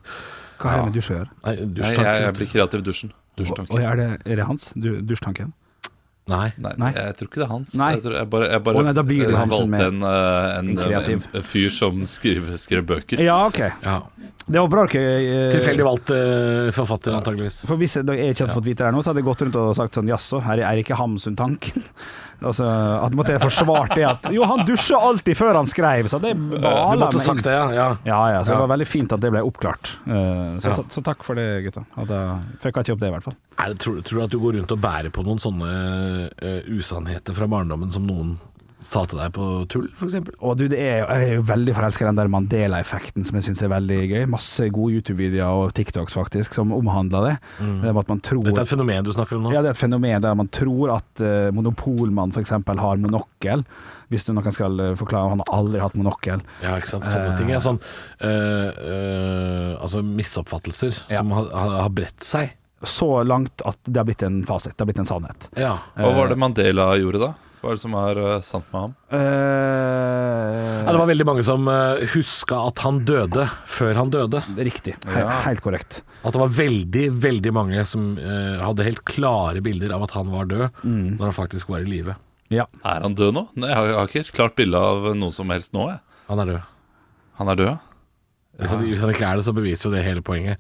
Hva 0.62 0.72
har 0.72 0.80
det 0.82 0.88
med 0.92 0.98
dusj 0.98 1.12
å 1.12 1.18
gjøre? 1.20 1.32
Nei, 1.44 1.56
Nei, 1.68 1.92
jeg, 1.94 2.22
jeg 2.24 2.38
blir 2.40 2.52
kreativ 2.56 2.84
i 2.84 2.88
dusjen. 2.88 3.12
Og 3.34 3.42
Dusjtanke. 3.42 3.80
er 3.82 3.98
det, 3.98 4.08
er 4.30 4.40
det 4.40 4.46
hans? 4.46 4.70
Du, 4.78 4.90
dusjtanken? 5.02 5.54
Nei. 6.32 6.54
Nei, 6.56 6.72
Nei. 6.80 6.92
jeg 6.96 7.16
tror 7.20 7.28
ikke 7.28 7.40
det 7.42 7.46
er 7.46 7.52
hans. 7.52 7.74
Nei. 7.76 7.90
Jeg, 7.98 8.04
tror, 8.06 8.14
jeg 8.16 8.30
bare, 8.32 8.46
jeg 8.54 8.64
bare 8.64 8.80
oh, 8.80 8.86
nei, 8.88 8.94
da 8.96 9.04
blir 9.04 9.26
det 9.26 9.34
eh, 9.34 9.40
han 9.42 9.52
valgte 9.52 9.88
en, 9.90 10.06
eh, 10.08 10.52
en, 10.60 10.70
en 10.72 10.94
en, 11.00 11.26
en 11.42 11.48
fyr 11.50 11.74
som 11.76 12.06
skriver, 12.08 12.56
skrev 12.62 12.86
bøker. 12.88 13.20
Ja, 13.24 13.42
ok. 13.50 13.60
Ja. 13.84 13.98
Det 14.46 14.60
var 14.60 14.68
bra 14.68 14.84
dere 14.92 15.12
eh, 15.24 15.52
Tilfeldig 15.54 15.86
valgt 15.88 16.12
uh, 16.12 16.68
forfatter, 16.76 17.16
antageligvis. 17.16 17.62
For 17.70 17.80
hvis 17.80 17.96
jeg, 18.00 18.08
jeg 18.12 18.34
ikke 18.36 18.44
hadde 18.46 18.58
fått 18.58 18.68
vite 18.68 18.82
det 18.84 18.90
her 18.90 18.96
nå, 18.96 19.04
så 19.06 19.12
hadde 19.14 19.24
jeg 19.24 19.28
gått 19.30 19.44
rundt 19.46 19.60
og 19.62 19.72
sagt 19.78 19.98
sånn 20.00 20.12
Jaså, 20.12 20.42
her 20.44 20.64
er 20.68 20.82
ikke 20.84 21.00
Hamsun-tanken? 21.00 21.88
Altså, 22.44 22.66
at 22.68 23.14
måtte 23.16 23.32
jeg 23.32 23.40
forsvart 23.40 23.94
det 23.96 24.04
at 24.04 24.26
Jo, 24.36 24.44
han 24.50 24.66
dusja 24.68 24.98
alltid 25.00 25.38
før 25.40 25.56
han 25.62 25.70
skrev, 25.70 26.10
så 26.12 26.20
det 26.20 26.34
Du 26.36 26.58
måtte 26.60 27.16
meg 27.16 27.24
sagt 27.24 27.46
det, 27.46 27.54
ja. 27.56 27.70
ja. 27.72 27.86
Ja, 28.04 28.18
ja, 28.34 28.42
så 28.44 28.52
Ja. 28.52 28.58
det 28.58 28.64
var 28.66 28.72
veldig 28.74 28.88
fint 28.90 29.16
at 29.16 29.22
det 29.24 29.32
ble 29.32 29.44
oppklart. 29.48 29.94
Uh, 30.04 30.58
så, 30.60 30.74
ta- 30.76 30.84
så 30.92 31.04
takk 31.06 31.24
for 31.24 31.40
det, 31.40 31.46
gutta. 31.70 31.86
Jeg 31.96 32.10
ikke 32.74 32.98
opp 32.98 33.00
det, 33.00 33.08
i 33.08 33.16
hvert 33.16 33.28
fall. 33.30 33.38
Er 33.64 33.72
det, 33.72 33.80
tror, 33.86 34.02
tror 34.04 34.20
du 34.20 34.26
at 34.26 34.34
du 34.36 34.42
går 34.44 34.58
rundt 34.60 34.76
og 34.76 34.82
bærer 34.84 35.14
på 35.16 35.24
noen 35.24 35.40
sånne 35.40 35.72
uh, 36.36 36.68
usannheter 36.74 37.38
fra 37.38 37.48
barndommen 37.48 37.94
som 37.96 38.04
noen 38.10 38.36
sa 38.84 39.04
til 39.10 39.20
deg 39.22 39.32
på 39.36 39.48
tull, 39.72 39.88
f.eks.? 39.96 40.18
Og 40.44 40.58
du, 40.60 40.66
det 40.72 40.80
er, 40.80 41.04
jeg 41.04 41.30
er 41.30 41.34
jo 41.38 41.46
veldig 41.50 41.76
forelska 41.78 42.06
i 42.06 42.10
den 42.10 42.20
der 42.20 42.32
Mandela-effekten, 42.32 43.26
som 43.28 43.40
jeg 43.40 43.48
syns 43.48 43.64
er 43.66 43.72
veldig 43.74 44.00
gøy. 44.12 44.22
Masse 44.32 44.68
gode 44.74 45.00
YouTube-videoer 45.00 45.68
og 45.70 45.74
TikToks 45.78 46.16
faktisk 46.18 46.58
som 46.58 46.74
omhandler 46.76 47.30
det. 47.30 47.36
Det 47.84 47.96
at 48.04 48.12
man 48.12 48.22
tror 48.24 48.44
Dette 48.48 48.64
er 48.64 48.68
et 48.68 48.74
fenomen 48.74 49.08
du 49.08 49.12
snakker 49.16 49.40
om 49.40 49.48
nå? 49.48 49.54
Ja, 49.56 49.64
det 49.64 49.72
er 49.72 49.78
et 49.78 49.82
fenomen 49.82 50.24
der 50.24 50.38
man 50.38 50.52
tror 50.54 50.96
at 50.98 51.24
uh, 51.24 51.50
monopolmann 51.56 52.34
f.eks. 52.36 52.54
har 52.54 53.04
monokkel. 53.04 53.66
Hvis 54.12 54.28
du 54.28 54.34
noen 54.36 54.54
skal 54.54 54.82
eh, 54.84 54.92
forklare 55.00 55.32
Han 55.32 55.42
har 55.42 55.56
aldri 55.56 55.80
hatt 55.82 55.96
monokkel. 55.98 56.44
Ja, 56.62 56.76
ikke 56.78 56.92
sant. 56.92 57.08
Sånne 57.10 57.38
ting 57.40 57.50
er 57.50 57.64
sånn 57.64 57.80
uh, 57.82 58.68
uh, 58.70 59.72
Altså 59.80 60.04
misoppfattelser 60.06 61.00
Ja. 61.08 61.24
som 61.24 61.32
har, 61.34 61.48
har, 61.50 61.80
har 61.88 61.96
bredt 61.96 62.22
seg. 62.28 62.54
Så 62.84 63.08
langt 63.24 63.64
at 63.66 63.80
det 63.88 63.96
har 63.98 64.06
blitt 64.06 64.22
en 64.28 64.42
fasit. 64.46 64.76
Det 64.76 64.84
har 64.84 64.90
blitt 64.92 65.02
en 65.02 65.08
sannhet. 65.08 65.48
Ja. 65.56 65.78
Hva 65.96 66.12
var 66.18 66.30
det 66.34 66.38
Mandela 66.38 66.92
gjorde 67.00 67.22
da? 67.24 67.32
Hva 67.64 67.72
er 67.72 67.78
det 67.78 67.82
som 67.86 67.94
er 67.96 68.18
uh, 68.20 68.32
sant 68.44 68.66
med 68.74 68.82
ham? 68.82 68.94
Uh, 69.08 70.84
Ja, 70.84 70.92
det 70.92 71.00
var 71.00 71.08
veldig 71.08 71.26
mange 71.28 71.44
som 71.48 71.64
uh, 71.72 72.02
huska 72.14 72.58
at 72.68 72.82
han 72.84 72.98
døde 73.08 73.46
før 73.72 73.96
han 74.02 74.12
døde. 74.12 74.42
Riktig. 74.68 74.98
He 75.08 75.24
helt 75.46 75.62
korrekt. 75.64 76.02
At 76.28 76.36
det 76.36 76.42
var 76.42 76.52
veldig, 76.58 77.06
veldig 77.24 77.54
mange 77.56 77.86
som 77.88 78.14
uh, 78.20 78.60
hadde 78.66 78.84
helt 78.88 79.02
klare 79.08 79.64
bilder 79.64 79.96
av 79.96 80.04
at 80.10 80.16
han 80.18 80.32
var 80.34 80.50
død, 80.52 80.66
Mm. 80.84 81.16
når 81.18 81.24
han 81.30 81.36
faktisk 81.38 81.72
var 81.72 81.86
i 81.86 81.88
live. 81.88 82.16
Ja. 82.52 82.66
Er 82.84 83.02
han 83.08 83.16
død 83.16 83.32
nå? 83.38 83.46
Nei, 83.56 83.70
jeg 83.72 83.78
har, 83.80 83.88
jeg 83.88 83.96
har 84.02 84.12
ikke 84.12 84.24
et 84.26 84.34
klart 84.36 84.56
bilde 84.60 84.78
av 84.92 85.08
noe 85.16 85.32
som 85.34 85.50
helst 85.54 85.72
nå. 85.74 85.88
Jeg. 85.94 86.04
Han 86.28 86.44
er 86.44 86.52
død. 86.52 86.62
Han 87.40 87.50
er 87.54 87.60
død, 87.64 87.72
ja? 87.72 87.78
Hvis, 88.60 88.70
han, 88.70 88.84
hvis 88.86 89.02
han 89.02 89.10
ikke 89.10 89.26
er 89.26 89.40
det, 89.40 89.46
så 89.48 89.54
beviser 89.58 89.88
jo 89.90 89.94
det 89.96 90.04
hele 90.06 90.22
poenget. 90.22 90.60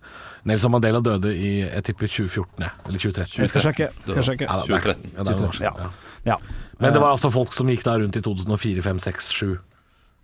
Nelson 0.49 0.71
Mandela 0.73 0.97
døde 1.05 1.29
i 1.37 1.51
jeg 1.61 1.83
tipper 1.91 2.09
2014, 2.09 2.63
jeg. 2.65 2.71
Eller 2.87 3.03
2013. 3.03 3.35
Jeg 3.43 3.51
skal 3.51 3.65
sjekke. 3.67 3.89
Skal 4.07 4.25
sjekke. 4.31 4.47
Ja, 4.47 4.55
er- 4.55 4.71
2013. 4.71 5.11
Ja, 5.13 5.19
det 5.27 5.35
er 5.35 5.37
noen 5.43 5.51
år 5.51 5.59
siden, 5.59 5.91
Ja. 6.25 6.37
Ja. 6.83 6.87
Ja. 6.87 6.89
Men 6.89 6.93
det 6.95 7.01
var 7.01 7.13
altså 7.15 7.31
folk 7.31 7.53
som 7.55 7.69
gikk 7.71 7.83
da 7.87 7.95
rundt 7.99 8.17
i 8.19 8.21
2004, 8.23 8.83
5, 8.83 8.99
6, 8.99 9.29
7 9.31 9.59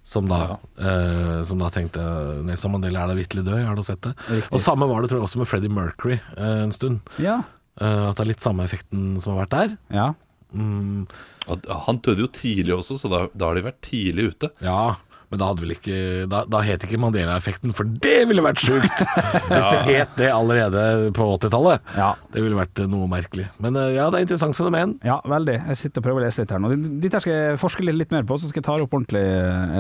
som 0.10 0.26
da, 0.26 0.58
eh, 0.82 1.44
som 1.46 1.60
da 1.62 1.70
tenkte 1.70 2.02
Nelson 2.42 2.72
Mandela 2.74 3.04
er 3.04 3.12
da 3.12 3.18
vitterlig 3.20 3.44
død, 3.46 3.60
jeg 3.60 3.68
har 3.68 3.76
da 3.78 3.84
sett 3.86 4.02
det. 4.08 4.14
Riktig. 4.26 4.54
Og 4.58 4.64
samme 4.64 4.88
var 4.90 5.04
det 5.04 5.12
tror 5.12 5.20
jeg 5.20 5.28
også 5.28 5.42
med 5.44 5.50
Freddie 5.52 5.70
Mercury 5.70 6.16
eh, 6.18 6.64
en 6.64 6.74
stund. 6.74 7.12
Ja. 7.22 7.36
Eh, 7.80 8.06
at 8.10 8.18
det 8.18 8.24
er 8.26 8.32
litt 8.32 8.42
samme 8.42 8.66
effekten 8.66 9.20
som 9.22 9.36
har 9.36 9.46
vært 9.46 9.54
der. 9.58 9.78
ja. 9.94 10.08
Mm, 10.50 11.04
Han 11.46 12.00
døde 12.02 12.24
jo 12.24 12.28
tidlig 12.34 12.74
også, 12.74 12.96
så 12.98 13.10
da, 13.12 13.20
da 13.38 13.52
har 13.52 13.60
de 13.60 13.62
vært 13.68 13.84
tidlig 13.86 14.32
ute. 14.32 14.50
ja, 14.66 14.96
men 15.30 15.42
da 15.42 15.50
ikke 15.54 15.98
Da, 16.30 16.44
da 16.50 16.62
het 16.66 16.84
ikke 16.86 17.00
Mandela-effekten, 17.02 17.74
for 17.78 17.88
det 18.04 18.24
ville 18.30 18.44
vært 18.44 18.62
sjukt! 18.64 19.04
Hvis 19.52 19.68
det 19.70 19.82
het 19.86 20.16
det 20.18 20.30
allerede 20.34 21.12
på 21.16 21.28
80-tallet. 21.36 21.84
Ja. 21.98 22.14
Det 22.34 22.42
ville 22.44 22.58
vært 22.58 22.82
eh, 22.82 22.90
noe 22.90 23.10
merkelig. 23.12 23.46
Men 23.62 23.78
eh, 23.78 23.94
ja, 23.98 24.08
det 24.10 24.20
er 24.20 24.26
interessant 24.28 24.58
fenomen. 24.58 24.98
Ja, 25.06 25.20
veldig. 25.30 25.60
Jeg 25.70 25.80
sitter 25.84 26.02
og 26.02 26.08
prøver 26.08 26.24
å 26.24 26.26
lese 26.26 26.44
litt 26.44 26.54
her 26.54 26.64
nå. 26.64 26.72
Dette 27.04 27.22
skal 27.24 27.36
jeg 27.36 27.62
forske 27.62 27.86
litt, 27.86 28.00
litt 28.00 28.16
mer 28.16 28.26
på, 28.30 28.40
så 28.42 28.50
skal 28.50 28.64
jeg 28.64 28.68
ta 28.70 28.78
det 28.80 28.88
opp 28.88 28.98
ordentlig 28.98 29.24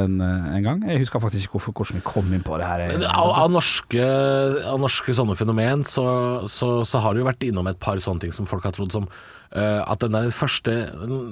en, 0.03 0.19
en 0.21 0.67
gang. 0.69 0.85
Jeg 0.89 1.03
husker 1.03 1.23
faktisk 1.23 1.49
ikke 1.49 1.63
hvordan 1.71 1.99
vi 1.99 2.05
kom 2.05 2.29
inn 2.35 2.45
på 2.45 2.61
det 2.61 2.69
her. 2.69 2.85
Men 2.93 3.07
Av, 3.09 3.33
av, 3.45 3.49
norske, 3.53 4.05
av 4.69 4.79
norske 4.81 5.17
sånne 5.17 5.37
fenomen 5.39 5.83
så, 5.87 6.05
så, 6.51 6.79
så 6.87 7.01
har 7.03 7.15
det 7.17 7.23
jo 7.23 7.29
vært 7.31 7.49
innom 7.49 7.69
et 7.71 7.81
par 7.81 7.99
sånne 8.03 8.25
ting 8.27 8.35
som 8.35 8.47
folk 8.49 8.69
har 8.69 8.75
trodd 8.77 8.93
som 8.93 9.09
eh, 9.09 9.48
at 9.51 9.99
den 9.99 10.11
der 10.13 10.29
første 10.29 10.91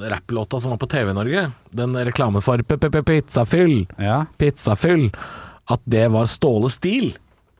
rapplåta 0.09 0.59
som 0.61 0.71
var 0.73 0.79
på 0.81 0.87
TV 0.89 1.11
i 1.11 1.13
Norge, 1.13 1.51
den 1.75 1.93
reklame 1.93 2.41
for 2.41 2.57
p- 2.65 2.77
p- 2.77 2.89
p- 2.89 3.03
pizzafyll, 3.05 3.85
Ja. 3.99 4.25
pizzafyll, 4.37 5.11
at 5.69 5.81
det 5.85 6.07
var 6.11 6.25
Ståle 6.25 6.69
Stil 6.71 7.15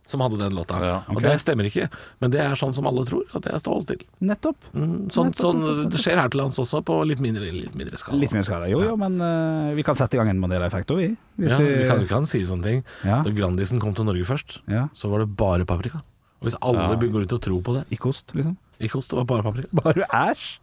som 0.08 0.22
hadde 0.24 0.38
den 0.40 0.54
låta. 0.56 0.80
Ja, 0.80 1.02
Og 1.12 1.22
det 1.22 1.34
stemmer 1.44 1.68
ikke, 1.68 1.90
men 2.22 2.32
det 2.32 2.40
er 2.40 2.56
sånn 2.56 2.74
som 2.74 2.88
alle 2.88 3.04
tror, 3.04 3.26
at 3.36 3.44
det 3.44 3.52
er 3.54 3.60
Ståle 3.60 3.84
Stil. 3.84 4.02
Nettopp. 4.24 4.56
Mm, 4.74 5.10
sånn, 5.12 5.34
sånn, 5.36 5.90
det 5.92 6.00
skjer 6.00 6.16
her 6.18 6.30
til 6.32 6.40
lands 6.42 6.58
også, 6.58 6.80
på 6.88 7.06
litt 7.06 7.20
mindre, 7.20 7.44
litt 7.52 7.76
mindre 7.76 8.00
skala. 8.00 8.18
Litt 8.18 8.32
mindre 8.32 8.48
skala. 8.48 8.70
Jo, 8.72 8.80
jo, 8.88 8.96
men 8.96 9.20
uh, 9.20 9.76
vi 9.76 9.84
kan 9.84 9.96
sette 10.00 10.16
i 10.16 10.18
gang 10.22 10.30
en 10.32 10.40
Mandela-effekt 10.40 10.88
òg, 10.96 10.98
vi. 11.04 11.10
Hvis 11.44 11.52
Ja, 11.52 11.58
vi 11.60 11.88
kan, 11.90 12.00
vi 12.00 12.08
kan 12.08 12.26
si 12.26 12.40
sånne 12.48 12.64
ting. 12.64 12.84
Ja. 13.04 13.22
Da 13.22 13.30
Grandisen 13.36 13.82
kom 13.84 13.94
til 13.94 14.06
Norge 14.08 14.24
først, 14.26 14.60
Ja. 14.72 14.88
så 14.96 15.10
var 15.12 15.20
det 15.20 15.36
bare 15.36 15.66
paprika. 15.68 16.00
Og 16.40 16.48
hvis 16.48 16.56
alle 16.62 16.96
går 16.96 17.24
ut 17.28 17.34
og 17.34 17.42
tror 17.42 17.62
på 17.66 17.74
det 17.76 17.86
Ikke 17.92 18.08
ost, 18.10 18.32
liksom. 18.34 18.56
Ikke 18.80 19.00
ost, 19.00 19.10
det 19.12 19.18
var 19.18 19.26
bare 19.26 19.44
paprika. 19.44 19.68
Bare 19.82 20.08
æsj. 20.14 20.60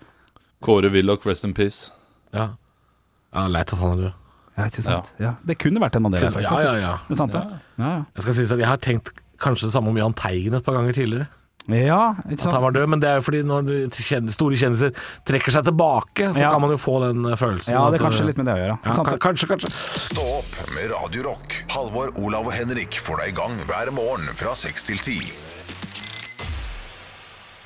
Kåre 0.64 0.90
Willoch, 0.94 1.26
rest 1.26 1.44
in 1.44 1.52
peace. 1.54 1.90
Ja. 2.32 2.48
ja 3.34 3.46
Leit 3.50 3.72
at 3.74 3.78
han 3.80 3.98
er 3.98 4.02
død. 4.06 4.12
Ja, 4.56 4.64
ikke 4.70 4.82
sant. 4.86 5.08
Ja. 5.18 5.32
Det 5.42 5.56
kunne 5.58 5.80
vært 5.82 5.96
en 5.98 6.04
Mandela, 6.06 6.30
faktisk. 6.30 6.50
Ja, 6.52 6.60
ja, 6.62 6.74
ja. 6.78 6.92
Det 7.08 7.16
er 7.16 7.18
sant, 7.18 7.32
det. 7.34 7.40
Ja, 7.78 7.84
ja. 7.84 7.94
Jeg 8.14 8.22
skal 8.26 8.36
si 8.38 8.44
at 8.46 8.60
jeg 8.62 8.68
har 8.70 8.78
tenkt 8.84 9.10
kanskje 9.42 9.66
det 9.66 9.74
samme 9.74 9.90
om 9.90 9.98
Jahn 9.98 10.14
Teigen 10.14 10.54
et 10.54 10.62
par 10.64 10.76
ganger 10.78 10.94
tidligere. 10.94 11.26
ja 11.66 12.14
ikke 12.28 12.36
At 12.38 12.40
sant. 12.44 12.54
han 12.54 12.62
var 12.62 12.70
død, 12.76 12.86
men 12.92 13.00
det 13.02 13.08
er 13.10 13.18
jo 13.18 13.24
fordi 13.26 13.40
når 13.42 14.30
store 14.30 14.56
kjendiser 14.60 14.94
trekker 15.26 15.50
seg 15.56 15.64
tilbake, 15.66 16.30
så 16.36 16.40
Ja. 16.44 16.50
kan 16.54 16.60
man 16.60 16.70
jo 16.70 16.76
få 16.78 17.00
den 17.08 17.24
eh, 17.24 17.36
følelsen. 17.40 17.74
Ja, 17.74 17.90
det 17.90 17.98
er 18.00 18.04
kanskje 18.04 18.26
litt 18.28 18.36
med 18.38 18.46
det 18.46 18.54
å 18.54 18.60
gjøre. 18.62 18.78
ja, 18.84 18.92
sant, 18.94 19.20
Kanskje, 19.20 19.48
kanskje. 19.50 19.72
Stå 19.98 20.22
opp 20.38 20.70
med 20.76 20.90
Radio 20.94 21.22
Rock. 21.32 21.64
Halvor, 21.74 22.12
Olav 22.22 22.46
og 22.46 22.52
Henrik 22.54 22.92
får 23.02 23.24
deg 23.24 23.34
i 23.34 23.36
gang 23.42 23.58
hver 23.66 23.90
morgen 23.96 24.28
fra 24.38 24.54
6 24.54 24.86
til 24.86 24.98
10. 25.02 25.34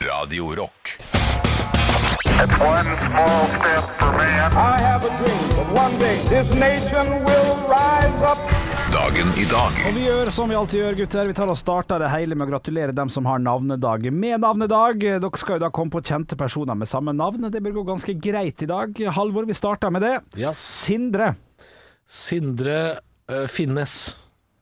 Radio 0.00 0.54
Rock. 0.54 0.90
It's 0.98 2.58
one 2.62 2.88
small 3.02 3.46
step 3.58 3.84
for 3.98 4.12
man. 4.14 4.52
I 4.52 4.80
have 4.80 5.02
a 5.04 5.10
dream 5.18 5.48
that 5.56 5.68
one 5.74 5.98
day 5.98 6.16
this 6.30 6.48
nation 6.54 7.24
will 7.24 7.56
rise 7.66 8.22
up. 8.30 8.38
Dagen 8.92 9.26
i 9.36 9.44
dag. 9.50 9.72
Og 9.88 9.96
vi 9.96 10.04
gjør 10.06 10.30
som 10.32 10.48
vi 10.50 10.56
alltid 10.58 10.80
gjør, 10.80 10.98
gutter. 11.00 11.30
Vi 11.32 11.34
tar 11.36 11.50
og 11.50 11.58
starter 11.58 11.98
det 12.04 12.10
hele 12.12 12.38
med 12.38 12.46
å 12.46 12.52
gratulere 12.52 12.94
dem 12.94 13.10
som 13.10 13.26
har 13.26 13.42
navnedag 13.42 14.06
med 14.12 14.40
navnedag. 14.44 15.02
Dere 15.02 15.40
skal 15.42 15.58
jo 15.58 15.64
da 15.66 15.72
komme 15.74 15.92
på 15.92 16.02
kjente 16.06 16.38
personer 16.38 16.78
med 16.78 16.88
samme 16.88 17.12
navn. 17.16 17.48
Det 17.50 17.62
bør 17.64 17.80
gå 17.80 17.84
ganske 17.90 18.14
greit 18.22 18.62
i 18.64 18.70
dag. 18.70 19.02
Halvor, 19.18 19.48
vi 19.50 19.56
starter 19.58 19.90
med 19.94 20.06
det. 20.06 20.14
Yes. 20.38 20.62
Sindre. 20.86 21.32
Sindre 22.06 22.78
uh, 23.28 23.44
Finnes. 23.50 23.98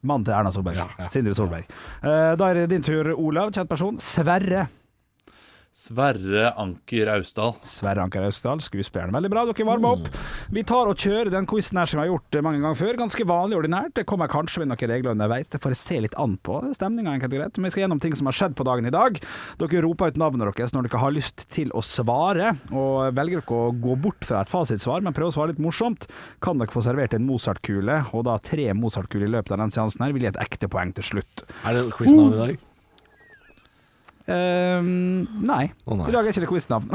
Mannen 0.01 0.25
til 0.27 0.33
Erna 0.33 0.51
Solberg. 0.55 0.81
Ja, 0.81 0.89
ja. 0.97 1.11
Sindre 1.13 1.37
Solberg. 1.37 1.69
Uh, 2.01 2.33
Da 2.39 2.49
er 2.49 2.63
det 2.63 2.67
din 2.73 2.83
tur, 2.85 3.13
Olav. 3.15 3.53
Kjent 3.55 3.69
person. 3.69 4.01
Sverre. 4.01 4.65
Sverre 5.77 6.51
Anker 6.57 7.09
Austdal. 7.13 7.51
Sverre 7.69 8.01
Anker 8.01 8.23
Austdal, 8.25 8.61
skuespilleren. 8.65 9.13
Veldig 9.13 9.29
bra, 9.29 9.43
dere 9.45 9.65
varmer 9.67 9.97
opp. 9.99 10.07
Vi 10.49 10.63
tar 10.65 10.89
og 10.89 10.97
kjører 10.97 11.29
den 11.29 11.45
quizen 11.49 11.77
her 11.77 11.89
som 11.89 11.99
vi 11.99 12.05
har 12.05 12.09
gjort 12.09 12.37
mange 12.41 12.63
ganger 12.63 12.79
før. 12.79 12.97
Ganske 13.03 13.25
vanlig 13.29 13.59
ordinært. 13.59 13.93
Det 13.99 14.05
kommer 14.09 14.31
kanskje 14.31 14.63
med 14.63 14.71
noen 14.71 14.91
regler 14.93 15.13
underveis. 15.13 15.51
Det 15.53 15.61
får 15.61 15.75
jeg 15.75 15.81
se 15.83 15.99
litt 16.07 16.17
an 16.17 16.33
på 16.41 16.59
stemninga, 16.73 17.13
enkelt 17.13 17.35
og 17.35 17.43
greit. 17.43 17.59
Men 17.59 17.69
vi 17.69 17.73
skal 17.75 17.83
gjennom 17.85 18.01
ting 18.01 18.17
som 18.17 18.29
har 18.31 18.37
skjedd 18.39 18.55
på 18.57 18.65
dagen 18.65 18.89
i 18.89 18.93
dag. 18.95 19.19
Dere 19.61 19.83
roper 19.85 20.13
ut 20.13 20.17
navnet 20.23 20.47
deres 20.49 20.73
når 20.73 20.87
dere 20.87 21.01
har 21.03 21.13
lyst 21.13 21.45
til 21.53 21.69
å 21.77 21.83
svare. 21.85 22.55
Og 22.71 23.13
velger 23.17 23.43
dere 23.43 23.59
å 23.67 23.75
gå 23.77 23.97
bort 24.01 24.25
fra 24.25 24.41
et 24.41 24.51
fasitsvar, 24.51 25.05
men 25.05 25.13
prøve 25.17 25.29
å 25.29 25.37
svare 25.37 25.53
litt 25.53 25.61
morsomt, 25.61 26.09
kan 26.41 26.57
dere 26.57 26.73
få 26.73 26.81
servert 26.87 27.13
en 27.13 27.27
Mozart-kule. 27.29 28.01
Og 28.17 28.25
da 28.25 28.39
tre 28.41 28.71
Mozart-kuler 28.73 29.29
i 29.29 29.35
løpet 29.37 29.53
av 29.53 29.61
den 29.61 29.75
seansen 29.77 30.07
her 30.07 30.17
vil 30.17 30.25
gi 30.25 30.31
et 30.33 30.41
ekte 30.41 30.71
poeng 30.73 30.95
til 30.97 31.05
slutt. 31.13 31.45
Er 31.67 31.77
det 31.77 31.85
quiznavn 31.99 32.33
i 32.33 32.41
dag? 32.41 32.65
Ehm, 34.27 35.23
nei. 35.47 35.65
Å, 35.87 35.95
nei. 35.95 36.09
I 36.11 36.15
dag 36.15 36.25
er 36.27 36.33
ikke 36.33 36.43
det 36.45 36.49
quiznavn. 36.51 36.89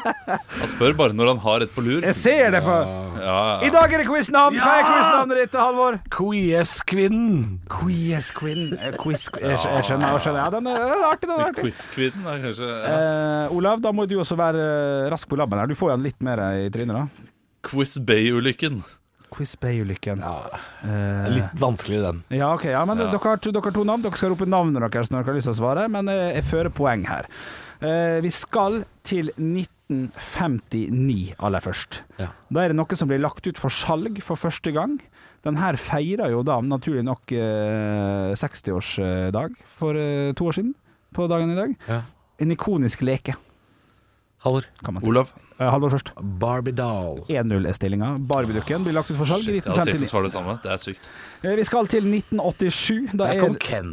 Han 0.00 0.68
spør 0.68 0.94
bare 0.96 1.14
når 1.16 1.28
han 1.34 1.40
har 1.44 1.62
et 1.64 1.72
på 1.72 1.82
lur. 1.84 2.02
Jeg 2.04 2.16
ser 2.16 2.50
det 2.54 2.60
for 2.64 2.88
Ja, 3.20 3.36
I 3.60 3.68
ja. 3.68 3.72
dag 3.74 3.92
er 3.94 4.02
det 4.02 4.06
quiznavn! 4.08 4.56
Hva 4.60 4.74
er 4.80 4.84
quiznavnet 4.88 5.40
ditt, 5.42 5.56
Halvor? 5.60 5.98
Quiz-kvinnen. 6.12 7.42
Quiz 7.72 8.30
Queen. 8.36 8.74
Eh, 8.76 8.94
Quiz 9.00 9.26
jeg, 9.36 9.56
jeg 9.56 9.86
skjønner. 9.88 10.14
Jeg 10.16 10.24
skjønner. 10.26 10.40
Ja, 10.42 10.48
den 10.56 10.68
er, 10.72 10.94
artig. 11.08 11.28
Den 11.28 11.34
er 11.36 11.46
artig. 11.50 11.64
Quiz-kvinnen 11.64 12.28
er 12.32 12.42
kanskje 12.44 12.68
ja. 12.70 12.94
Eh, 12.94 13.56
Olav, 13.56 13.80
da 13.84 13.92
må 13.96 14.06
du 14.10 14.16
også 14.20 14.38
være 14.40 14.64
eh, 14.66 15.10
rask 15.12 15.28
på 15.30 15.38
labben 15.40 15.60
her. 15.60 15.70
Du 15.70 15.76
får 15.78 15.92
jo 15.92 15.98
den 15.98 16.08
litt 16.10 16.24
mer 16.26 16.44
i 16.64 16.68
trynet, 16.72 16.96
da. 16.96 17.30
Quiz 17.70 17.96
Bay-ulykken. 18.08 18.80
Quiz 19.40 19.56
Bay-ulykken. 19.56 20.20
Ja, 20.20 20.58
Eh, 20.84 21.28
Litt 21.32 21.56
vanskelig, 21.60 22.02
den. 22.04 22.22
ja, 22.28 22.52
ok. 22.54 22.64
Ja, 22.68 22.84
men 22.84 22.98
Ja. 22.98 23.06
Dere, 23.10 23.20
har 23.24 23.36
to, 23.40 23.50
dere 23.52 23.62
har 23.64 23.72
to 23.72 23.84
navn. 23.88 24.02
Dere 24.04 24.16
skal 24.20 24.30
rope 24.34 24.44
navnet 24.46 24.76
deres 24.92 25.08
når 25.10 25.22
dere 25.24 25.32
har 25.32 25.34
lyst 25.40 25.48
til 25.48 25.54
å 25.56 25.60
svare, 25.64 25.88
men 25.88 26.08
eh, 26.12 26.34
jeg 26.36 26.44
fører 26.44 26.68
poeng 26.70 27.06
her. 27.08 27.24
Eh, 27.80 28.20
vi 28.20 28.28
skal 28.28 28.84
til 29.02 29.30
1959 29.38 31.34
aller 31.40 31.60
først. 31.64 32.02
Ja. 32.20 32.28
Da 32.52 32.60
er 32.64 32.68
det 32.68 32.76
noe 32.76 32.96
som 32.98 33.08
blir 33.08 33.18
lagt 33.22 33.46
ut 33.48 33.58
for 33.58 33.70
salg 33.72 34.20
for 34.22 34.36
første 34.36 34.72
gang. 34.76 34.98
Den 35.42 35.56
her 35.56 35.72
feirer 35.80 36.30
jo 36.34 36.42
da 36.44 36.60
naturlig 36.60 37.04
nok 37.06 37.32
eh, 37.32 38.34
60-årsdag 38.36 39.56
for 39.78 39.96
eh, 39.96 40.32
to 40.36 40.44
år 40.50 40.52
siden, 40.58 40.74
på 41.16 41.26
dagen 41.32 41.50
i 41.54 41.56
dag. 41.56 41.76
Ja. 41.88 42.02
En 42.40 42.50
ikonisk 42.52 43.00
leke, 43.04 43.34
Halvor. 44.44 44.64
kan 44.84 44.94
man 44.94 45.02
si. 45.02 45.08
Olav. 45.10 45.30
Eh, 45.60 45.68
Halvor 45.70 45.90
først. 45.92 46.10
Barbie 46.40 46.72
doll. 46.72 47.18
1-0 47.28 47.66
er 47.68 47.74
stillinga. 47.76 48.14
Barbie-dukken 48.30 48.84
blir 48.86 48.94
lagt 48.96 49.10
ut 49.12 49.16
for 49.18 49.28
salg 49.28 49.44
i 49.44 49.58
jeg 49.58 49.62
hadde 49.66 49.74
tenkt 49.76 50.00
å 50.00 50.00
1959. 50.00 50.08
svare 50.08 50.22
det 50.24 50.32
samme. 50.32 50.54
Det 50.62 50.70
er 50.72 50.80
sykt. 50.80 51.08
Eh, 51.44 51.56
Vi 51.60 51.64
skal 51.68 51.86
til 51.92 52.04
1987. 52.08 53.10
Da 53.12 53.26
Der 53.26 53.34
er 53.34 53.40
kom 53.44 53.54
Ken. 53.60 53.90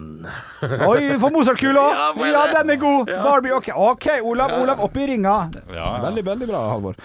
Oi, 0.87 0.99
vi 1.11 1.17
får 1.19 1.33
Mozart-kula! 1.35 1.83
Ja, 1.99 2.05
får 2.15 2.25
jeg 2.25 2.33
Ja, 2.37 2.45
det? 2.47 2.53
den 2.61 2.69
er 2.69 2.79
god! 2.85 3.11
Barbie, 3.27 3.51
ok. 3.57 3.67
OK, 3.75 4.07
Olav, 4.23 4.55
Olav, 4.61 4.79
opp 4.87 4.95
i 4.97 5.07
ringa. 5.11 5.35
Ja. 5.75 5.89
Veldig, 6.07 6.23
veldig 6.29 6.47
bra, 6.53 6.63
Halvor. 6.71 6.95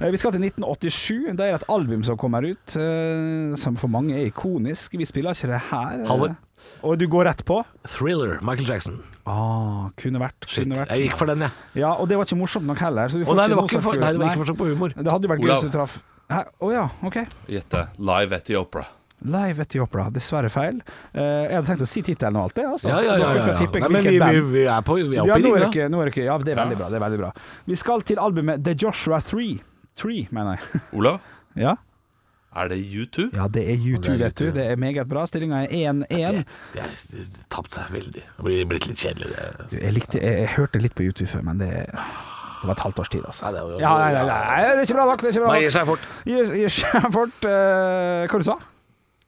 Eh, 0.00 0.10
Vi 0.10 0.16
skal 0.16 0.32
til 0.32 0.40
1987. 0.48 1.36
Det 1.36 1.44
er 1.50 1.54
et 1.60 1.68
album 1.68 2.02
som 2.04 2.16
kommer 2.16 2.44
ut, 2.48 2.76
eh, 2.80 3.52
som 3.60 3.76
for 3.76 3.88
mange 3.92 4.16
er 4.16 4.30
ikonisk. 4.30 4.96
Vi 4.96 5.04
spiller 5.04 5.36
ikke 5.36 5.52
det 5.52 5.60
her. 5.68 6.00
eh. 6.00 6.08
Halvor. 6.08 6.36
Og 6.82 6.96
du 6.98 7.06
går 7.06 7.28
rett 7.28 7.44
på? 7.44 7.60
Thriller. 7.86 8.38
Michael 8.40 8.66
Jackson. 8.72 9.02
Ah, 9.26 9.88
kunne 9.98 10.20
vært. 10.22 10.46
Shit. 10.46 10.64
Kunne 10.64 10.78
vært. 10.84 10.92
Jeg 10.94 11.08
gikk 11.08 11.16
for 11.18 11.30
den, 11.30 11.40
jeg. 11.42 11.50
Ja, 11.82 11.94
og 11.98 12.06
det 12.08 12.18
var 12.18 12.28
ikke 12.28 12.38
morsomt 12.38 12.68
nok 12.68 12.78
heller. 12.78 13.10
Så 13.10 13.18
vi 13.18 13.26
får 13.26 13.40
nei, 13.40 13.48
det 13.50 13.56
var 13.58 13.66
ikke 13.66 13.82
for- 13.82 13.98
nei, 13.98 14.12
det 14.12 14.20
var 14.22 14.30
ikke 14.30 14.44
forsøk 14.44 14.58
på 14.60 14.68
humor. 14.70 14.94
Det 14.94 15.12
hadde 15.12 15.26
jo 15.26 15.32
vært 15.32 15.42
gøy 15.42 15.50
hvis 15.54 15.66
du 15.66 15.72
traff 15.74 15.98
Å 16.26 16.44
oh, 16.58 16.70
ja, 16.72 16.88
OK. 17.06 17.18
Gjette. 17.46 17.88
Live 17.98 18.34
at 18.34 18.44
the 18.46 18.56
Opera. 18.58 18.86
Live 19.22 19.60
at 19.62 19.68
the 19.70 19.80
Opera. 19.80 20.08
Dessverre 20.10 20.50
feil. 20.50 20.80
Uh, 21.14 21.20
jeg 21.22 21.54
hadde 21.54 21.66
tenkt 21.70 21.84
å 21.86 21.88
si 21.90 22.02
tittelen 22.02 22.38
og 22.38 22.48
alt 22.48 22.56
det. 22.58 22.66
Altså. 22.66 22.88
Ja, 22.90 22.98
ja, 23.00 23.14
ja. 23.16 23.28
Ja, 23.34 23.46
ja. 23.54 23.68
Nei, 23.80 23.90
men 23.94 24.04
vi, 24.04 24.18
vi, 24.18 24.40
vi 24.56 24.64
er 24.66 24.82
på, 24.86 24.98
vi 24.98 25.16
er 25.16 25.22
Ja, 25.22 25.36
oppe 25.36 25.38
i 25.38 25.46
nå 25.46 25.54
er 25.54 25.64
det 25.64 25.70
ikke, 25.70 25.88
nå 25.90 26.02
er 26.02 26.10
det 26.10 26.14
ikke 26.14 26.26
Ja, 26.26 26.38
det 26.42 26.54
er 26.54 26.60
veldig 26.62 26.78
bra. 26.82 26.90
Det 26.90 26.98
er 26.98 27.04
veldig 27.06 27.20
bra. 27.22 27.30
Vi 27.70 27.78
skal 27.78 28.02
til 28.06 28.22
albumet 28.22 28.64
The 28.66 28.74
Joshua 28.74 29.20
3. 29.22 29.48
3, 29.96 30.26
mener 30.34 30.58
jeg. 30.58 30.82
Olav, 30.98 31.20
ja. 31.56 31.76
Er 32.62 32.70
det 32.72 32.78
U2? 32.82 33.26
ja, 33.36 33.48
det 33.52 33.64
er 33.72 33.76
U2, 33.76 34.00
det 34.06 34.12
er 34.14 34.22
vet 34.24 34.38
du. 34.38 34.44
U2, 34.44 34.48
ja. 34.48 34.54
Det 34.58 34.66
er 34.72 34.80
meget 34.80 35.08
bra. 35.10 35.26
Stillinga 35.28 35.64
er 35.64 35.92
1-1. 35.92 36.44
Det 36.74 36.84
har 36.84 36.94
tapt 37.52 37.76
seg 37.76 37.90
veldig. 37.94 38.22
Det 38.36 38.46
blir 38.48 38.70
blitt 38.70 38.88
litt 38.90 39.02
kjedelig. 39.02 39.32
det. 39.34 39.80
Jeg, 39.80 39.92
likte, 39.96 40.22
jeg, 40.22 40.38
jeg 40.44 40.54
hørte 40.56 40.82
litt 40.82 40.96
på 40.96 41.08
U2 41.08 41.28
før, 41.34 41.44
men 41.50 41.60
det 41.62 41.72
Det 42.56 42.70
var 42.70 42.72
et 42.72 42.80
halvt 42.86 42.98
års 43.02 43.10
tid, 43.12 43.26
altså. 43.26 43.44
Nei, 43.44 43.52
det 43.52 43.60
er 43.60 43.82
ja, 43.84 43.90
nei, 44.00 44.12
nei, 44.14 44.22
nei, 44.30 44.62
det 44.64 44.78
er 44.78 44.86
ikke 44.88 44.96
bra 44.96 45.10
nok. 45.10 45.20
Det 45.20 45.28
er 45.28 45.34
ikke 45.36 45.44
bra 45.44 45.50
nok. 45.50 45.58
Nei, 45.58 45.66
gir 45.66 45.76
seg 45.76 45.90
fort. 45.90 46.08
Gir, 46.24 46.54
gir 46.62 46.72
seg 46.72 47.10
fort. 47.18 47.44
Uh, 47.44 48.24
hva 48.30 48.40
du 48.40 48.48
sa 48.48 48.56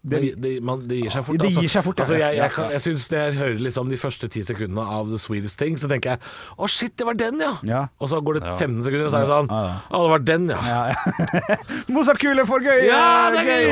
Det, 0.02 0.34
det, 0.38 0.50
man, 0.62 0.84
det 0.87 1.00
gir 1.00 1.11
seg 1.11 1.24
fort. 1.26 1.40
Det 1.42 1.48
gir 1.50 1.70
seg 1.72 1.82
fort, 1.82 1.98
ja. 1.98 2.04
altså, 2.04 2.14
jeg, 2.14 2.37
jeg, 2.38 2.50
jeg, 2.54 2.70
jeg 2.72 2.82
synes 2.84 3.06
Når 3.11 3.18
jeg 3.18 3.32
hører 3.34 3.62
liksom 3.66 3.88
de 3.90 3.96
første 3.98 4.28
ti 4.30 4.42
sekundene 4.46 4.84
av 4.94 5.08
The 5.11 5.18
Sweetest 5.18 5.58
Thing, 5.58 5.74
så 5.80 5.90
tenker 5.90 6.14
jeg 6.14 6.22
å 6.54 6.68
shit, 6.70 6.94
det 7.00 7.06
var 7.08 7.18
den, 7.18 7.42
ja. 7.42 7.50
Ja. 7.66 7.80
Og 7.98 8.12
så 8.12 8.20
går 8.22 8.38
det 8.38 8.44
15 8.46 8.84
sekunder, 8.87 9.08
og 9.08 9.11
så 9.11 9.18
er 9.18 9.26
det 9.26 9.32
sånn 9.32 9.50
å, 9.50 10.04
det 10.04 10.12
var 10.14 10.24
den, 10.30 10.46
ja. 10.54 10.61
Ja, 10.70 10.80
ja. 10.94 11.58
Mozart-kule 11.96 12.46
for 12.46 12.62
gøy! 12.62 12.87
Ja, 12.87 13.02
det 13.34 13.42
er 13.42 13.50
gøy! 13.50 13.68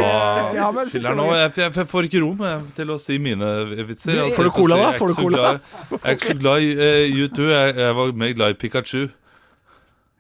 Ja, 0.59 0.69
men, 0.75 0.91
Filler'n 0.91 1.23
nå, 1.23 1.31
jeg, 1.39 1.55
jeg, 1.63 1.75
jeg 1.79 1.91
får 1.95 2.11
ikke 2.11 2.25
rom 2.27 2.45
til 2.77 2.95
å 2.97 3.01
si 3.07 3.23
mine 3.23 3.53
vitser. 3.87 4.19
Du, 4.19 4.35
får 4.35 4.51
du 4.51 4.55
cola 4.59 4.83
da? 4.83 4.93
Får 4.99 5.15
du 5.15 5.17
så 5.17 5.29
cola? 5.29 5.57
Jeg 5.95 6.03
er 6.03 6.19
ikke 6.19 6.33
så 6.35 6.41
glad 6.43 6.67
i 6.67 6.75
uh, 6.75 7.21
U2. 7.23 7.51
Jeg, 7.55 7.75
jeg 7.87 7.99
var 8.03 8.17
mer 8.25 8.39
glad 8.41 8.57
i 8.57 8.61
Pikachu. 8.67 9.05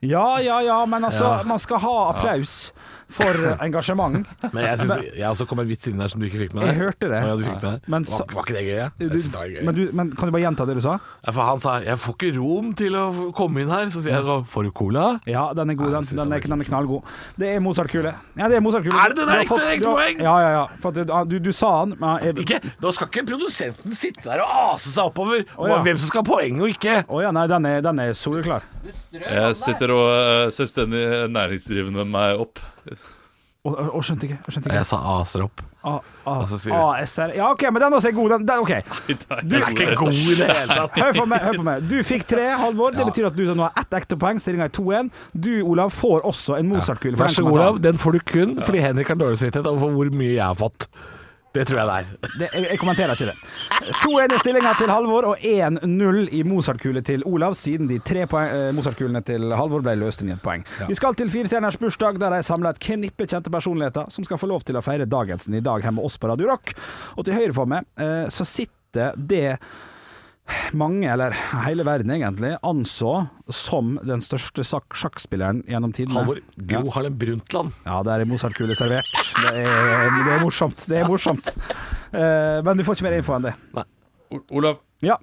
ja, 0.06 0.28
ja, 0.38 0.60
ja, 0.62 0.84
men 0.86 1.10
altså, 1.10 1.40
man 1.48 1.58
skal 1.58 1.82
ha 1.82 1.96
applaus 2.12 2.70
for 3.08 3.38
engasjement. 3.62 4.26
Men 4.54 4.64
jeg 4.64 4.78
synes 4.80 5.04
jeg 5.14 5.26
også 5.28 5.46
kom 5.46 5.60
en 5.62 5.68
vits 5.68 5.86
inn 5.90 6.00
der 6.02 6.10
som 6.10 6.20
du 6.20 6.26
ikke 6.26 6.40
fikk 6.44 6.54
med 6.56 6.64
deg. 6.66 6.72
Jeg 6.72 6.80
hørte 6.82 7.10
det. 7.12 7.20
Ja, 7.22 7.36
du 7.38 7.44
fikk 7.46 7.60
med 7.62 7.66
deg. 7.68 7.90
Men 7.94 8.06
var, 8.08 8.10
så- 8.10 8.26
var 8.34 8.42
ikke 8.46 8.56
det 8.56 8.64
gøy? 8.66 8.74
Ja? 8.80 8.88
Du, 8.98 9.04
det 9.08 9.22
gøy. 9.52 9.62
men, 9.68 9.74
du, 9.78 9.82
men 9.92 10.10
kan 10.16 10.28
du 10.28 10.34
bare 10.34 10.42
gjenta 10.46 10.66
det 10.66 10.76
du 10.78 10.82
sa? 10.84 10.96
Ja, 11.22 11.30
for 11.36 11.42
han 11.46 11.60
sa 11.62 11.76
'jeg 11.80 11.98
får 12.02 12.16
ikke 12.18 12.32
rom 12.38 12.72
til 12.74 12.96
å 12.98 13.04
komme 13.36 13.62
inn 13.62 13.70
her', 13.70 13.90
så 13.94 14.02
sier 14.02 14.16
jeg 14.18 14.24
'får 14.50 14.62
du 14.66 14.70
cola'? 14.72 15.20
Ja, 15.26 15.52
den 15.54 15.70
er 15.70 15.74
god. 15.74 15.92
Den, 15.92 16.04
den, 16.04 16.16
den 16.16 16.32
er, 16.32 16.40
den 16.40 16.60
er 16.60 16.64
knallgod. 16.64 17.02
Det 17.38 17.54
er 17.54 17.60
Mozart-kule. 17.60 18.14
Ja, 18.36 18.48
det 18.48 18.56
er 18.56 18.60
Mozart-kule. 18.60 18.94
Er 18.96 19.14
det 19.14 19.26
det? 19.28 19.38
Ekte- 19.46 19.70
ekte 19.76 19.86
poeng? 19.86 20.20
Ja, 20.20 20.36
ja, 20.40 20.50
ja. 20.50 20.66
For 20.80 20.90
du, 20.90 21.04
du, 21.04 21.38
du 21.38 21.52
sa 21.52 21.84
den, 21.84 21.96
men 22.00 22.18
jeg, 22.22 22.36
Ikke, 22.42 22.60
da 22.82 22.90
skal 22.90 23.06
ikke 23.08 23.26
produsenten 23.26 23.94
sitte 23.94 24.24
der 24.26 24.42
og 24.42 24.74
ase 24.74 24.90
seg 24.90 25.04
oppover 25.12 25.44
Å, 25.56 25.68
ja. 25.68 25.82
hvem 25.82 25.98
som 25.98 26.08
skal 26.10 26.24
ha 26.24 26.28
poeng 26.32 26.60
og 26.60 26.68
ikke. 26.74 27.04
Å 27.08 27.22
ja, 27.22 27.30
nei, 27.34 27.46
den 27.50 27.66
er, 27.66 27.80
den 27.84 27.98
er 28.02 28.12
soleklar. 28.18 28.62
Jeg 28.86 29.54
sitter 29.58 29.90
og 29.94 30.06
uh, 30.06 30.50
selvstendig 30.54 31.02
næringsdrivende 31.34 32.04
meg 32.06 32.38
opp. 32.44 32.60
Å, 33.66 33.86
å, 33.98 34.00
skjønte 34.04 34.28
ikke. 34.28 34.36
Skjønte 34.46 34.68
ikke. 34.70 34.76
Jeg 34.78 34.86
sa 34.88 34.98
aser 35.16 35.42
opp. 35.46 35.62
A, 35.86 35.94
A, 36.26 36.34
Og 36.42 36.48
så 36.50 36.58
sier 36.62 36.74
du- 36.74 36.78
ASR. 36.78 37.32
Ja, 37.38 37.48
OK, 37.54 37.64
men 37.70 37.82
den 37.82 37.96
også 37.98 38.10
er 38.10 38.14
god. 38.16 38.34
Den, 38.34 38.46
den, 38.46 38.62
OK. 38.62 38.72
Du 39.50 39.56
er 39.58 39.66
ikke 39.70 39.96
god 39.98 40.20
i 40.20 40.36
det 40.38 40.48
hele 40.50 40.78
tatt. 40.80 40.98
Hør 41.02 41.18
på 41.18 41.26
meg. 41.30 41.44
hør 41.46 41.58
på 41.60 41.66
meg 41.66 41.88
Du 41.90 41.96
fikk 42.06 42.26
tre, 42.30 42.46
Halvor. 42.60 42.94
Det 42.96 43.06
betyr 43.10 43.28
at 43.30 43.36
du 43.38 43.44
nå 43.50 43.66
har 43.66 43.82
ett 43.82 43.98
ekte 44.00 44.18
poeng. 44.22 44.40
Stillinga 44.42 44.70
er 44.70 44.74
2-1. 44.76 45.10
Du, 45.34 45.52
Olav, 45.66 45.92
får 45.94 46.26
også 46.30 46.58
en 46.60 46.70
Mozart-kule. 46.72 47.18
Vær 47.18 47.34
så 47.34 47.44
god. 47.46 47.58
Olav. 47.58 47.82
Den 47.82 47.98
får 48.02 48.18
du 48.18 48.24
kun 48.32 48.56
fordi 48.66 48.82
Henrik 48.84 49.12
har 49.12 49.18
dårlig 49.20 49.38
samvittighet 49.42 49.70
over 49.70 49.94
hvor 49.98 50.10
mye 50.14 50.34
jeg 50.36 50.44
har 50.46 50.58
fått. 50.58 50.88
Det 51.56 51.64
tror 51.68 51.80
jeg 51.80 51.88
det 51.88 51.96
er. 51.96 52.32
Det, 52.36 52.48
jeg, 52.50 52.66
jeg 52.72 52.80
kommenterer 52.82 53.16
ikke 53.16 53.30
det. 53.30 53.36
2-1 54.02 54.34
i 54.36 54.40
stillinga 54.42 54.74
til 54.80 54.92
Halvor 54.92 55.30
og 55.30 55.46
1-0 55.46 56.20
i 56.36 56.42
Mozart-kule 56.46 57.02
til 57.06 57.24
Olav, 57.28 57.56
siden 57.58 57.88
de 57.90 58.00
tre 58.04 58.26
eh, 58.26 58.68
Mozart-kulene 58.76 59.22
til 59.26 59.54
Halvor 59.56 59.84
ble 59.86 59.96
løst 60.00 60.24
inn 60.24 60.32
i 60.32 60.36
et 60.36 60.44
poeng. 60.44 60.66
Vi 60.90 60.98
skal 60.98 61.16
til 61.18 61.32
Firestjerners 61.32 61.78
bursdag, 61.80 62.20
der 62.20 62.36
de 62.36 62.42
samler 62.46 62.74
et 62.74 62.82
knippe 62.82 63.28
kjente 63.28 63.52
personligheter 63.52 64.10
som 64.12 64.26
skal 64.26 64.40
få 64.40 64.50
lov 64.50 64.66
til 64.66 64.76
å 64.78 64.84
feire 64.84 65.08
dagen 65.08 65.40
i 65.56 65.64
dag 65.64 65.84
hjemme 65.84 66.04
hos 66.04 66.16
oss 66.16 66.22
på 66.22 66.30
Radio 66.30 66.48
Rock. 66.50 66.72
Og 67.16 67.26
til 67.26 67.36
høyre 67.36 67.54
for 67.56 67.70
meg 67.70 67.86
eh, 68.00 68.26
så 68.32 68.46
sitter 68.48 69.16
det 69.16 69.58
mange, 70.76 71.06
eller 71.12 71.34
hele 71.64 71.84
verden 71.86 72.12
egentlig, 72.14 72.52
anså 72.66 73.14
som 73.52 73.96
den 74.06 74.22
største 74.24 74.64
sjakk 74.66 74.96
sjakkspilleren 74.98 75.62
gjennom 75.68 75.94
tidene. 75.96 76.20
Halvor 76.20 76.40
Gro 76.56 76.92
Harlem 76.94 77.16
Brundtland. 77.20 77.74
Ja, 77.86 78.02
det 78.06 78.14
er 78.14 78.28
Mozart-kule 78.30 78.76
servert. 78.78 79.10
Det 79.36 79.64
er, 79.64 80.12
det 80.16 80.36
er 80.36 80.44
morsomt. 80.44 80.86
Det 80.86 81.00
er 81.00 81.10
morsomt. 81.10 81.50
Uh, 82.12 82.62
men 82.66 82.78
du 82.78 82.86
får 82.86 82.98
ikke 82.98 83.08
mer 83.08 83.18
info 83.18 83.34
enn 83.36 83.50
det. 83.50 83.56
Nei. 83.76 83.86
Olav 84.50 84.80
Ja. 85.04 85.18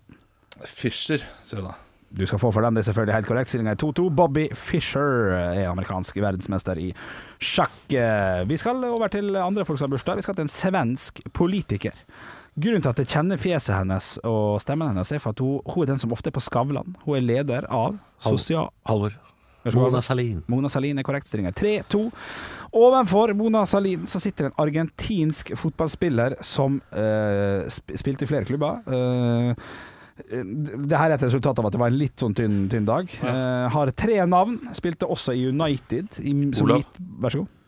Fischer, 0.64 1.24
sier 1.44 1.64
du 1.64 1.68
da. 1.72 1.74
Du 2.14 2.22
skal 2.30 2.38
få 2.38 2.52
for 2.54 2.62
dem, 2.62 2.76
det 2.78 2.84
er 2.84 2.92
selvfølgelig 2.92 3.16
helt 3.16 3.26
korrekt. 3.26 3.50
Stillinga 3.50 3.74
er 3.74 3.80
2-2. 3.82 4.04
Bobby 4.14 4.44
Fischer 4.54 5.32
er 5.34 5.72
amerikansk 5.72 6.20
verdensmester 6.22 6.78
i 6.78 6.92
sjakk. 7.42 7.74
Vi 7.90 8.60
skal 8.62 8.86
over 8.86 9.10
til 9.10 9.34
andre 9.34 9.66
folk 9.66 9.82
som 9.82 9.88
har 9.88 9.96
bursdag. 9.96 10.22
Vi 10.22 10.26
skal 10.28 10.38
til 10.38 10.46
en 10.46 10.54
svensk 10.54 11.24
politiker. 11.34 11.98
Grunnen 12.56 12.84
til 12.86 12.92
at 12.92 13.00
jeg 13.02 13.08
kjenner 13.10 13.40
fjeset 13.42 13.74
hennes 13.80 14.08
og 14.30 14.60
stemmen 14.62 14.92
hennes, 14.92 15.10
er 15.16 15.22
for 15.24 15.34
at 15.34 15.40
hun, 15.42 15.60
hun 15.66 15.84
er 15.86 15.94
den 15.94 16.02
som 16.04 16.12
ofte 16.14 16.30
er 16.30 16.36
på 16.36 16.44
Skavlan. 16.44 16.96
Hun 17.06 17.16
er 17.18 17.24
leder 17.26 17.66
av 17.74 17.96
sosial... 18.22 18.70
Halvor. 18.86 19.16
Mona 19.74 20.02
Salin. 20.04 20.42
Mona 20.52 20.68
Salin 20.70 21.00
er 21.00 21.06
korrekt. 21.08 21.30
Stillinga 21.30 21.54
Tre, 21.56 21.78
3-2. 21.88 22.02
Ovenfor 22.76 23.32
Mona 23.40 23.62
Salin 23.70 24.04
så 24.12 24.20
sitter 24.20 24.50
en 24.50 24.58
argentinsk 24.60 25.54
fotballspiller 25.56 26.36
som 26.44 26.82
eh, 26.92 27.64
spilte 27.72 28.28
i 28.28 28.30
flere 28.30 28.46
klubber. 28.50 28.82
Eh, 28.84 29.56
det 30.44 30.94
her 31.00 31.10
er 31.10 31.16
et 31.16 31.24
resultat 31.26 31.58
av 31.58 31.66
at 31.70 31.74
det 31.74 31.80
var 31.82 31.90
en 31.94 31.98
litt 31.98 32.20
sånn 32.22 32.36
tynn, 32.38 32.66
tynn 32.70 32.86
dag. 32.86 33.08
Eh, 33.24 33.66
har 33.74 33.94
tre 33.98 34.20
navn. 34.30 34.60
Spilte 34.78 35.08
også 35.10 35.34
i 35.40 35.48
United. 35.50 36.20
I, 36.22 36.36
Olav. 36.62 36.84
midt- 36.84 37.00
Vær 37.24 37.34
så 37.34 37.46
god. 37.46 37.60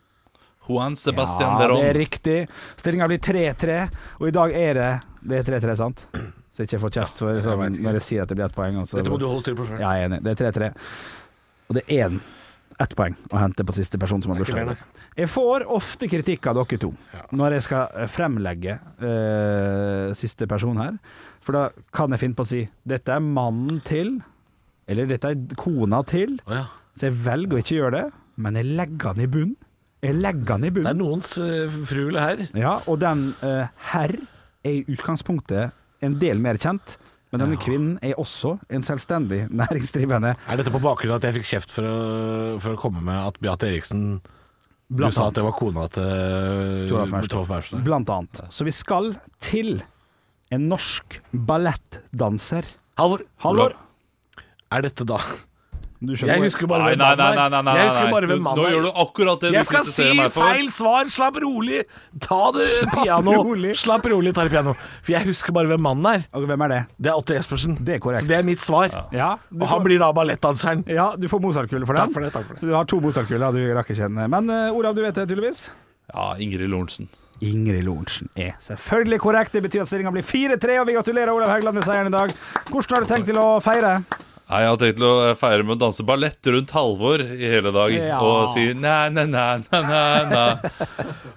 Juan 0.66 0.96
Sebastian 0.98 1.60
ja, 1.60 1.68
det 1.70 1.90
er 1.90 1.98
riktig. 2.00 2.38
Stillinga 2.76 3.08
blir 3.10 3.20
3-3, 3.22 3.76
og 4.20 4.26
i 4.28 4.34
dag 4.34 4.56
er 4.58 4.80
det 4.80 4.90
Det 5.26 5.38
er 5.42 5.48
3-3, 5.60 5.76
sant? 5.78 6.06
Så 6.12 6.62
jeg 6.62 6.70
ikke 6.70 6.82
får 6.86 6.94
kjeft 6.96 7.18
for, 7.20 7.36
liksom, 7.36 7.62
når 7.84 7.98
jeg 7.98 8.04
sier 8.06 8.24
at 8.24 8.30
det 8.30 8.36
blir 8.38 8.46
ett 8.46 8.54
poeng. 8.56 8.78
Også. 8.80 8.96
Dette 8.96 9.12
må 9.12 9.18
du 9.20 9.26
holde 9.28 9.44
styr 9.44 9.56
på 9.58 9.66
sjøl. 9.68 9.80
ja, 9.82 9.90
jeg 9.98 10.06
er 10.06 10.10
enig. 10.10 10.22
Det 10.24 10.32
er 10.32 10.52
3-3. 10.52 10.70
Og 11.66 11.76
det 11.76 11.82
er 11.84 12.06
én 12.06 12.20
ett 12.82 12.94
poeng 12.96 13.14
å 13.32 13.40
hente 13.40 13.64
på 13.64 13.74
siste 13.76 13.98
person 14.00 14.22
som 14.24 14.32
har 14.32 14.40
bursdag. 14.40 14.80
Jeg 15.16 15.30
får 15.32 15.64
ofte 15.72 16.08
kritikk 16.12 16.48
av 16.50 16.58
dere 16.58 16.78
to 16.80 16.90
når 17.36 17.56
jeg 17.56 17.64
skal 17.64 17.94
eh, 17.96 18.08
fremlegge 18.12 18.74
eh, 19.00 20.10
siste 20.16 20.48
person 20.50 20.76
her. 20.80 20.98
For 21.44 21.56
da 21.56 21.86
kan 21.94 22.12
jeg 22.12 22.24
finne 22.24 22.36
på 22.36 22.44
å 22.44 22.50
si 22.50 22.64
'dette 22.84 23.14
er 23.14 23.22
mannen 23.22 23.80
til', 23.86 24.18
eller 24.88 25.06
'dette 25.06 25.30
er 25.30 25.56
kona 25.56 26.02
til'. 26.02 26.36
Ja. 26.48 26.66
Så 26.96 27.08
jeg 27.08 27.16
velger 27.24 27.56
å 27.56 27.62
ikke 27.62 27.78
gjøre 27.78 27.96
det, 27.96 28.06
men 28.36 28.56
jeg 28.56 28.72
legger 28.76 29.14
den 29.14 29.24
i 29.24 29.30
bunn. 29.30 29.56
Jeg 30.06 30.20
legger 30.20 30.54
den 30.54 30.68
i 30.68 30.70
bunnen. 30.70 30.86
Det 30.86 30.92
er 30.94 31.00
noens 31.00 31.32
uh, 31.40 31.80
fru 31.88 32.04
eller 32.06 32.22
herr. 32.22 32.44
Ja, 32.58 32.76
og 32.86 33.00
den 33.02 33.28
uh, 33.42 33.66
herr 33.90 34.14
er 34.66 34.78
i 34.78 34.84
utgangspunktet 34.94 35.74
en 36.04 36.16
del 36.20 36.40
mer 36.42 36.60
kjent. 36.62 36.96
Men 37.34 37.42
denne 37.42 37.58
kvinnen 37.58 37.96
er 38.06 38.14
også 38.20 38.54
en 38.72 38.84
selvstendig 38.86 39.46
næringsdrivende. 39.62 40.36
Er 40.46 40.60
dette 40.60 40.72
på 40.72 40.80
bakgrunn 40.82 41.16
av 41.16 41.20
at 41.20 41.28
jeg 41.28 41.40
fikk 41.40 41.50
kjeft 41.50 41.74
for 41.74 41.88
å, 41.88 41.96
for 42.62 42.76
å 42.76 42.80
komme 42.80 43.02
med 43.04 43.18
at 43.18 43.40
Beate 43.42 43.68
Eriksen 43.72 44.06
Du 44.86 45.00
Blant 45.00 45.16
sa 45.16 45.26
at 45.28 45.36
det 45.36 45.44
var 45.44 45.56
kona 45.58 45.88
til 45.90 46.86
Toralf 46.92 47.10
Maurstad. 47.10 47.82
Blant 47.84 48.12
annet. 48.14 48.44
Så 48.54 48.66
vi 48.68 48.74
skal 48.74 49.16
til 49.42 49.80
en 50.54 50.68
norsk 50.70 51.18
ballettdanser. 51.34 52.68
Halvor, 52.96 53.26
Halvor, 53.42 53.74
er 54.72 54.86
dette 54.86 55.04
da 55.08 55.18
du 55.18 55.55
Jeg 56.14 56.40
husker 56.44 56.66
bare 56.70 56.82
Nei, 56.84 56.90
hvem 56.94 56.98
nei, 57.02 57.08
nei, 57.16 57.16
mannen 57.16 57.36
nei, 57.36 57.46
er. 57.46 57.50
nei, 57.50 57.62
nei, 57.66 57.74
Jeg 57.80 57.88
husker 57.90 58.04
nei. 58.06 58.12
bare 58.12 58.26
hvem 58.30 58.42
mannen 58.46 58.60
er. 58.60 58.68
Nå 58.68 58.74
gjør 58.76 58.82
du 58.86 59.00
akkurat 59.02 59.40
det 59.40 59.50
du 59.50 59.56
Jeg 59.56 59.66
skal 59.66 59.84
si 59.84 59.90
kritiserer 59.90 60.16
meg 60.20 60.32
for. 60.36 60.42
feil 60.46 60.70
svar! 60.76 61.10
Slapp 61.16 61.40
rolig! 61.42 61.80
Ta 62.26 62.40
det 62.56 62.68
piano. 63.02 63.34
rolig. 63.42 63.72
Slapp 63.80 64.06
rolig, 64.12 64.34
ta 64.36 64.44
det 64.46 64.54
piano. 64.54 64.76
For 65.02 65.12
jeg 65.16 65.26
husker 65.30 65.52
bare 65.56 65.66
hvem 65.72 65.82
mannen 65.88 66.06
er. 66.12 66.26
Og 66.36 66.46
hvem 66.46 66.66
er 66.68 66.68
det? 66.74 66.80
Det 67.00 67.10
er 67.12 67.18
Otto 67.20 67.34
Jespersen. 67.34 67.76
Det 67.84 67.94
er 67.96 68.02
korrekt. 68.04 68.22
Så 68.22 68.30
det 68.30 68.38
er 68.38 68.46
mitt 68.46 68.60
svar. 68.62 68.88
Ja, 69.12 69.32
du 69.50 69.62
Og 69.64 69.68
han 69.68 69.80
får, 69.80 69.84
blir 69.88 69.98
da 70.04 70.12
ballettdanseren. 70.16 70.84
ja, 70.88 71.10
du 71.16 71.28
får 71.28 71.40
Mozart-kule 71.42 71.86
for 71.86 71.94
den. 71.98 72.06
Takk 72.06 72.14
for 72.14 72.20
det, 72.28 72.32
takk 72.36 72.46
for 72.46 72.54
det. 72.54 72.60
Så 72.62 72.70
du 72.70 72.74
har 72.76 72.84
to 72.90 73.00
Mozart-kuler, 73.00 73.52
du 73.56 73.62
rakk 73.74 73.90
ikke 73.90 74.02
kjenne. 74.04 74.28
Men 74.30 74.50
uh, 74.50 74.70
Olav, 74.76 74.94
du 74.96 75.02
vet 75.04 75.14
det 75.14 75.26
tydeligvis? 75.28 75.68
Ja, 76.12 76.34
Ingrid 76.38 76.68
Lorentzen. 76.70 77.08
Ingrid 77.44 77.82
Lorentzen 77.84 78.30
er 78.38 78.54
selvfølgelig 78.64 79.18
korrekt. 79.20 79.52
Det 79.52 79.60
betyr 79.66 79.82
at 79.82 79.90
stillinga 79.90 80.12
blir 80.14 80.24
4-3, 80.24 80.78
og 80.80 80.86
vi 80.88 80.94
gratulerer 80.96 81.32
Olav 81.34 81.50
Haugland 81.52 81.76
med 81.76 81.84
seieren 81.84 82.08
i 82.08 82.14
dag. 82.14 82.32
Hvordan 82.70 82.94
har 82.96 83.04
du 83.04 83.10
tenkt 83.10 83.26
til 83.28 83.36
å 83.42 83.48
feire? 83.60 83.90
Nei, 84.46 84.60
Jeg 84.62 84.70
har 84.70 84.76
tenkt 84.78 84.98
til 85.00 85.06
å 85.08 85.30
feire 85.40 85.64
med 85.66 85.74
å 85.74 85.80
danse 85.80 86.04
ballett 86.06 86.46
rundt 86.54 86.70
Halvor 86.76 87.22
i 87.24 87.48
hele 87.50 87.72
dag 87.74 87.90
Ja. 87.96 88.20
og 88.22 88.52
si 88.52 88.68
næ, 88.78 89.08
næ, 89.10 89.24
næ, 89.26 89.46
næ, 89.72 90.02
næ. 90.30 90.44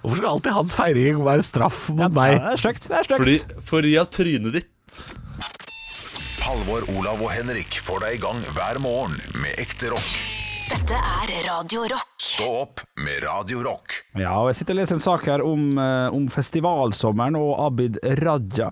Hvorfor 0.02 0.16
skal 0.20 0.28
alltid 0.30 0.52
hans 0.54 0.74
feiring 0.78 1.18
være 1.26 1.42
straff 1.42 1.88
mot 1.90 2.04
Ja, 2.06 2.08
meg? 2.20 2.36
det 2.38 2.52
er 2.54 2.62
stygt. 2.62 2.86
Det 2.86 2.98
er 3.00 3.08
stygt. 3.08 3.18
Fordi, 3.24 3.62
fordi 3.72 3.96
av 3.98 4.10
trynet 4.14 4.52
ditt. 4.60 4.70
Halvor, 6.46 6.86
Olav 6.98 7.20
og 7.22 7.30
Henrik 7.34 7.80
får 7.84 8.00
deg 8.06 8.14
i 8.18 8.22
gang 8.22 8.38
hver 8.54 8.78
morgen 8.82 9.18
med 9.42 9.58
ekte 9.58 9.90
rock. 9.92 10.14
Dette 10.70 10.94
er 10.94 11.30
Radio 11.48 11.80
Rock. 11.90 12.14
Stå 12.20 12.44
opp 12.46 12.80
med 13.02 13.24
Radio 13.24 13.58
Rock. 13.64 13.96
Ja, 14.14 14.36
og 14.38 14.50
jeg 14.50 14.60
sitter 14.60 14.76
og 14.76 14.78
leser 14.78 14.96
en 14.98 15.02
sak 15.02 15.24
her 15.26 15.42
om, 15.42 15.64
eh, 15.74 16.14
om 16.14 16.28
festivalsommeren 16.30 17.34
og 17.40 17.56
Abid 17.64 17.96
Raja, 18.20 18.68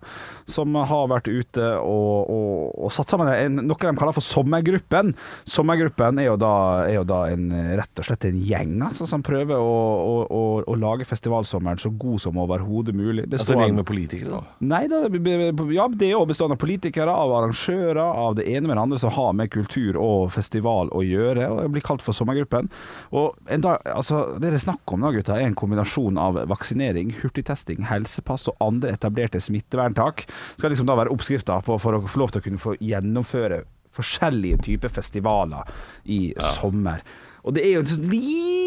som 0.47 0.77
har 0.79 1.09
vært 1.11 1.27
ute 1.27 1.65
og, 1.81 2.31
og, 2.31 2.77
og 2.87 2.93
satt 2.95 3.11
sammen 3.11 3.31
en, 3.33 3.59
noe 3.67 3.81
de 3.83 3.93
kaller 3.99 4.15
for 4.15 4.23
Sommergruppen. 4.23 5.11
Sommergruppen 5.49 6.21
er 6.23 6.29
jo 6.29 6.37
da, 6.39 6.53
er 6.87 7.01
jo 7.01 7.07
da 7.09 7.19
en, 7.33 7.49
rett 7.81 8.03
og 8.03 8.07
slett 8.07 8.29
en 8.29 8.39
gjeng 8.47 8.77
altså, 8.87 9.09
som 9.11 9.25
prøver 9.27 9.59
å, 9.59 9.75
å, 9.99 10.15
å, 10.29 10.45
å 10.71 10.79
lage 10.79 11.09
festivalsommeren 11.09 11.83
så 11.83 11.91
god 11.91 12.23
som 12.29 12.39
overhodet 12.39 12.95
mulig. 12.95 13.27
Altså 13.27 13.57
en 13.57 13.65
gjeng 13.65 13.81
med 13.81 13.89
politikere, 13.91 14.39
da. 14.39 14.57
Nei, 14.63 14.85
da, 14.93 15.03
ja, 15.75 15.89
det 15.91 16.13
er 16.13 16.15
jo 16.15 16.23
bestående 16.31 16.61
av 16.61 16.63
politikere, 16.63 17.11
av 17.27 17.35
arrangører, 17.41 18.05
av 18.07 18.39
det 18.39 18.47
ene 18.53 18.71
med 18.71 18.77
det 18.77 18.87
andre 18.87 19.03
som 19.03 19.17
har 19.19 19.35
med 19.43 19.51
kultur 19.57 19.99
og 19.99 20.31
festival 20.37 20.95
å 20.95 21.03
gjøre, 21.03 21.51
og 21.51 21.65
jeg 21.65 21.75
blir 21.75 21.88
kalt 21.89 22.05
for 22.05 22.17
Sommergruppen. 22.17 22.69
Og 23.17 23.39
en 23.49 23.65
dag, 23.65 23.83
altså, 23.89 24.27
Det 24.39 24.53
det 24.53 24.61
er 24.61 24.67
snakk 24.67 24.95
om 24.95 25.03
nå, 25.03 25.13
gutta, 25.17 25.37
er 25.37 25.49
en 25.49 25.59
kombinasjon 25.59 26.19
av 26.21 26.39
vaksinering, 26.51 27.15
hurtigtesting, 27.23 27.85
helsepass 27.89 28.49
og 28.53 28.61
andre 28.65 28.95
etablerte 28.97 29.41
smitteverntak. 29.41 30.27
Skal 30.57 30.73
liksom 30.73 30.89
da 30.89 30.97
være 30.99 31.13
oppskrifta 31.15 31.61
for 31.65 31.79
å 31.79 32.05
få 32.07 32.23
lov 32.23 32.33
til 32.33 32.43
å 32.43 32.47
kunne 32.47 32.63
få 32.63 32.77
gjennomføre 32.81 33.65
forskjellige 33.99 34.63
typer 34.69 34.93
festivaler 34.93 35.69
i 36.05 36.35
sommer. 36.55 37.03
Og 37.45 37.57
det 37.57 37.65
er 37.65 37.77
jo 37.77 37.83
en 37.85 37.93
sånn 37.93 38.09
liten 38.11 38.58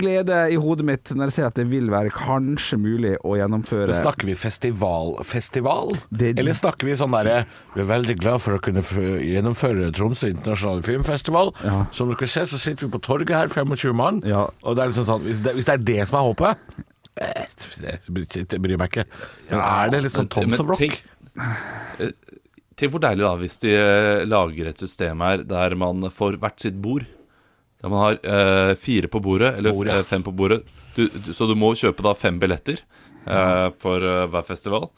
glede 0.00 0.38
i 0.52 0.56
hodet 0.60 0.86
mitt 0.86 1.10
når 1.12 1.30
jeg 1.30 1.36
ser 1.36 1.48
at 1.48 1.58
det 1.58 1.66
vil 1.70 1.90
være 1.92 2.12
kanskje 2.14 2.78
mulig 2.80 3.14
å 3.26 3.36
gjennomføre 3.38 3.90
Men 3.90 3.98
Snakker 3.98 4.28
vi 4.30 4.36
festival-festival? 4.38 5.94
Eller 6.16 6.56
snakker 6.56 6.88
vi 6.88 6.96
sånn 6.98 7.14
derre 7.16 7.42
Vi 7.74 7.82
er 7.84 7.88
veldig 7.90 8.16
glad 8.20 8.42
for 8.44 8.56
å 8.56 8.60
kunne 8.62 8.82
gjennomføre 8.82 9.90
Tromsø 9.96 10.30
internasjonale 10.32 10.84
filmfestival. 10.86 11.52
Ja. 11.64 11.80
Som 11.96 12.12
dere 12.12 12.28
ser, 12.30 12.48
så 12.50 12.60
sitter 12.60 12.86
vi 12.86 12.92
på 12.96 13.02
torget 13.04 13.34
her, 13.36 13.52
25 13.52 13.96
mann. 13.96 14.22
Ja. 14.26 14.46
Og 14.64 14.76
det 14.76 14.84
er 14.84 14.92
liksom 14.92 15.08
sånn 15.08 15.26
Hvis 15.26 15.42
det, 15.44 15.56
hvis 15.56 15.68
det 15.68 15.76
er 15.76 15.84
det 15.90 15.98
som 16.10 16.20
er 16.20 16.28
håpet 16.28 16.80
eh, 17.22 17.44
Det 17.82 18.60
bryr, 18.62 18.78
meg 18.80 18.92
ikke. 18.92 19.06
Men 19.50 19.62
er 19.62 19.92
det 19.94 20.04
litt 20.06 20.16
sånn 20.16 20.30
Toms 20.32 20.62
of 20.62 20.72
Rock? 20.72 20.82
Tenk, 20.82 21.02
eh, 22.02 22.14
tenk 22.76 22.94
hvor 22.94 23.02
deilig 23.04 23.26
da 23.26 23.34
hvis 23.40 23.60
de 23.64 23.74
eh, 23.74 24.24
lager 24.28 24.72
et 24.72 24.82
system 24.86 25.24
her 25.24 25.44
der 25.46 25.76
man 25.80 26.08
får 26.12 26.40
hvert 26.42 26.62
sitt 26.62 26.80
bord. 26.82 27.06
Der 27.82 27.92
man 27.92 28.02
har 28.02 28.18
eh, 28.22 28.72
fire 28.80 29.10
på 29.12 29.20
bordet, 29.20 29.56
eller 29.58 29.74
Bord, 29.76 29.90
ja. 29.90 29.98
eh, 30.00 30.08
fem 30.08 30.24
på 30.24 30.32
bordet. 30.32 30.62
Du, 30.96 31.06
du, 31.08 31.32
så 31.36 31.48
du 31.48 31.54
må 31.58 31.74
kjøpe 31.76 32.04
da 32.06 32.14
fem 32.16 32.38
billetter 32.40 32.80
eh, 32.80 33.68
for 33.82 34.00
eh, 34.00 34.24
hver 34.32 34.46
festival. 34.48 34.88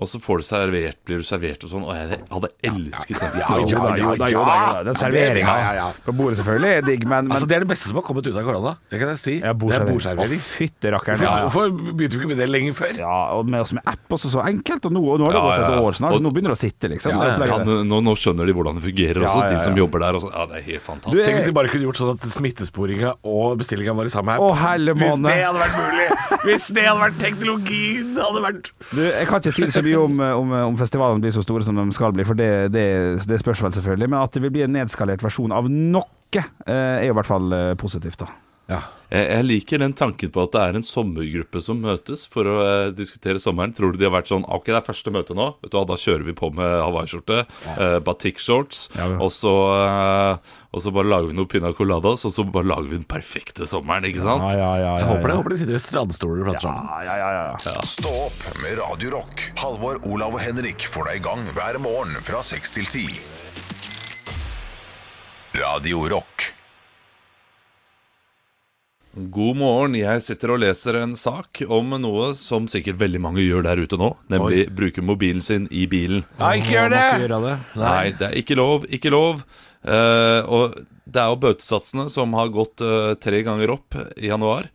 Og 0.00 0.08
så 0.08 0.16
får 0.24 0.40
du 0.40 0.44
servert, 0.46 0.96
blir 1.04 1.18
du 1.20 1.26
servert 1.28 1.64
og 1.66 1.68
sånn. 1.68 1.82
Og 1.84 1.92
jeg 1.92 2.22
hadde 2.30 2.48
elsket 2.64 3.18
den 3.20 3.32
festivalen. 3.34 3.68
Jo 3.68 3.80
da, 3.82 3.90
jo 3.92 3.92
da, 3.92 3.98
jo 4.00 4.14
da, 4.16 4.28
jo 4.32 4.44
da. 4.48 4.82
Den 4.88 4.96
serveringa 4.96 5.52
Ja, 5.52 5.66
ja, 5.66 5.72
ja. 5.82 5.88
på 6.06 6.14
bordet 6.16 6.38
selvfølgelig 6.40 6.70
er 6.78 6.86
digg, 6.86 7.02
men, 7.04 7.26
men 7.28 7.34
Altså 7.36 7.48
Det 7.50 7.56
er 7.58 7.64
det 7.66 7.68
beste 7.74 7.90
som 7.90 7.98
har 8.00 8.04
kommet 8.06 8.24
ut 8.30 8.38
av 8.40 8.46
korona. 8.46 8.72
Det 8.88 9.00
kan 9.02 9.10
jeg 9.12 9.20
si. 9.20 9.34
ja, 9.42 9.52
det 9.52 9.76
er 9.76 9.84
bordservering. 9.90 10.40
Å, 10.40 10.46
Fytti 10.54 10.92
rakkeren. 10.94 11.20
Hvorfor, 11.20 11.28
Ja, 11.28 11.34
ja. 11.36 11.50
hvorfor 11.50 11.92
begynte 11.92 12.16
vi 12.16 12.22
ikke 12.22 12.30
med 12.32 12.40
det 12.40 12.48
lenge 12.48 12.72
før? 12.78 12.94
Ja, 13.02 13.18
og 13.36 13.50
med 13.52 13.66
oss 13.66 13.74
med 13.76 13.84
app 13.92 14.16
også 14.16 14.32
så 14.32 14.40
enkelt, 14.48 14.88
og 14.88 14.96
nå, 14.96 15.02
og 15.12 15.20
nå 15.20 15.28
har 15.28 15.36
det 15.36 15.42
Ja, 15.42 15.44
gått 15.50 15.60
et 15.60 15.68
ja, 15.68 15.76
ja. 15.76 15.84
år 15.90 15.98
snart, 16.00 16.16
så 16.16 16.24
nå 16.24 16.32
begynner 16.32 16.54
det 16.54 16.58
å 16.58 16.62
sitte, 16.62 16.88
liksom. 16.94 17.12
Ja, 17.12 17.36
ja, 17.36 17.50
Ja, 17.52 17.84
nå, 17.92 18.00
nå 18.08 18.16
skjønner 18.16 18.48
de 18.48 18.56
hvordan 18.56 18.80
det 18.80 18.86
fungerer 18.88 19.22
også, 19.28 19.44
Ja, 19.44 19.50
ja, 19.52 19.58
de 19.58 19.60
som 19.68 19.76
jobber 19.76 20.04
der. 20.06 20.16
Også. 20.22 20.32
ja, 20.32 20.46
det 20.48 20.56
er 20.62 20.66
helt 20.72 20.82
Du, 20.82 20.88
fantastisk. 20.88 21.24
Tenk 21.28 21.36
hvis 21.42 21.48
de 21.52 21.56
bare 21.60 21.68
kunne 21.76 21.86
gjort 21.90 22.00
sånn 22.00 22.14
at 22.16 22.26
smittesporinga 22.32 23.12
og 23.28 23.60
bestillinga 23.60 23.92
var 24.00 24.08
i 24.08 24.14
samme 24.16 24.38
app. 24.40 24.48
Å, 24.48 24.50
helle 24.64 24.96
Hvis 24.96 25.20
det 25.20 25.36
hadde 25.44 25.60
vært 25.66 25.76
mulig! 25.84 26.08
Hvis 26.48 26.66
det 26.72 26.88
hadde 26.88 27.00
vært 27.04 27.20
teknologien 27.20 28.16
hadde 28.16 28.40
vært 28.48 28.72
Du, 28.92 29.02
jeg 29.04 29.28
kan 29.28 29.42
ikke 29.44 29.52
si 29.52 29.81
mye 29.84 30.00
om, 30.00 30.22
om, 30.22 30.54
om 30.68 30.78
festivalene 30.80 31.22
blir 31.22 31.34
så 31.34 31.44
store 31.44 31.66
som 31.66 31.78
de 31.78 31.86
skal 31.96 32.14
bli, 32.16 32.26
for 32.28 32.38
det, 32.38 32.50
det, 32.74 32.86
det 33.28 33.40
spørs 33.42 33.62
vel 33.64 33.74
selvfølgelig. 33.76 34.10
Men 34.12 34.22
at 34.22 34.34
det 34.34 34.44
vil 34.44 34.54
bli 34.54 34.64
en 34.66 34.74
nedskalert 34.76 35.24
versjon 35.24 35.54
av 35.54 35.68
noe, 35.70 36.06
eh, 36.36 36.72
er 36.72 37.10
i 37.10 37.14
hvert 37.16 37.28
fall 37.28 37.52
eh, 37.56 37.74
positivt, 37.80 38.24
da. 38.24 38.30
Ja. 38.70 38.78
Jeg, 39.12 39.26
jeg 39.28 39.44
liker 39.44 39.80
den 39.82 39.92
tanken 39.92 40.30
på 40.32 40.44
at 40.46 40.52
det 40.54 40.60
er 40.62 40.76
en 40.78 40.84
sommergruppe 40.86 41.60
som 41.60 41.80
møtes 41.82 42.22
for 42.30 42.48
å 42.48 42.54
eh, 42.64 42.92
diskutere 42.96 43.40
sommeren. 43.42 43.74
Tror 43.76 43.92
du 43.92 43.98
de 44.00 44.06
har 44.06 44.14
vært 44.14 44.30
sånn 44.30 44.46
Ok, 44.48 44.70
det 44.70 44.76
er 44.78 44.86
første 44.86 45.12
møte 45.12 45.34
nå. 45.36 45.48
Vet 45.60 45.72
du 45.74 45.76
hva, 45.76 45.82
Da 45.90 45.98
kjører 46.00 46.24
vi 46.30 46.34
på 46.38 46.48
med 46.54 46.70
hawaiiskjorte, 46.80 47.42
eh, 47.74 47.96
batikkshorts, 48.06 48.86
Ja, 48.96 49.10
ja. 49.12 49.18
og, 49.20 49.28
så, 49.34 49.52
eh, 49.82 50.54
og 50.72 50.84
så 50.86 50.94
bare 50.96 51.10
lager 51.10 51.28
vi 51.32 51.36
noe 51.36 51.50
pina 51.50 51.74
coladas, 51.76 52.24
og 52.24 52.32
så 52.32 52.46
bare 52.48 52.70
lager 52.70 52.88
vi 52.88 53.00
den 53.02 53.08
perfekte 53.10 53.68
sommeren, 53.68 54.06
ikke 54.08 54.24
sant? 54.24 54.46
ja, 54.54 54.70
ja, 54.80 54.94
Jeg 55.02 55.10
håper 55.10 55.26
det. 55.26 55.34
Jeg 55.34 55.40
håper 55.42 55.56
de 55.56 55.60
sitter 55.64 55.76
i 55.76 55.82
strandstoler 55.88 56.40
og 56.40 56.48
prater 56.52 56.68
sammen. 56.70 56.88
Ja, 57.04 57.18
ja, 57.20 57.34
ja, 57.36 57.44
ja. 57.66 57.84
Stå 57.92 58.14
opp 58.30 58.40
med 58.62 58.78
Radio 58.80 59.12
Rock. 59.18 59.44
Halvor, 59.60 60.00
Olav 60.08 60.38
og 60.38 60.44
Henrik 60.46 60.86
får 60.88 61.10
deg 61.10 61.20
i 61.20 61.26
gang 61.28 61.44
hver 61.52 61.82
morgen 61.82 62.16
fra 62.24 62.40
6 62.46 62.78
til 62.78 62.88
10. 62.88 63.20
Radio 65.60 66.06
Rock. 66.08 66.51
God 69.12 69.58
morgen. 69.60 69.96
Jeg 69.98 70.22
sitter 70.24 70.54
og 70.54 70.62
leser 70.62 70.96
en 71.02 71.12
sak 71.18 71.60
om 71.68 71.90
noe 72.00 72.30
som 72.38 72.64
sikkert 72.70 72.96
veldig 73.02 73.20
mange 73.20 73.42
gjør 73.44 73.66
der 73.66 73.82
ute 73.84 73.98
nå, 74.00 74.08
nemlig 74.32 74.62
bruke 74.72 75.04
mobilen 75.04 75.42
sin 75.44 75.66
i 75.68 75.84
bilen. 75.90 76.22
Nei, 76.38 76.54
ikke 76.62 76.72
gjør 76.72 76.94
det! 76.94 77.02
Nei, 77.76 78.06
det 78.16 78.30
er 78.30 78.38
ikke 78.40 78.56
lov, 78.56 78.86
ikke 78.88 79.12
lov. 79.12 79.42
Eh, 79.84 80.40
og 80.48 80.78
det 81.04 81.20
er 81.20 81.28
jo 81.28 81.42
bøtesatsene 81.42 82.06
som 82.14 82.32
har 82.38 82.54
gått 82.54 82.80
eh, 82.86 83.12
tre 83.20 83.42
ganger 83.44 83.74
opp 83.74 83.98
i 84.16 84.30
januar. 84.30 84.70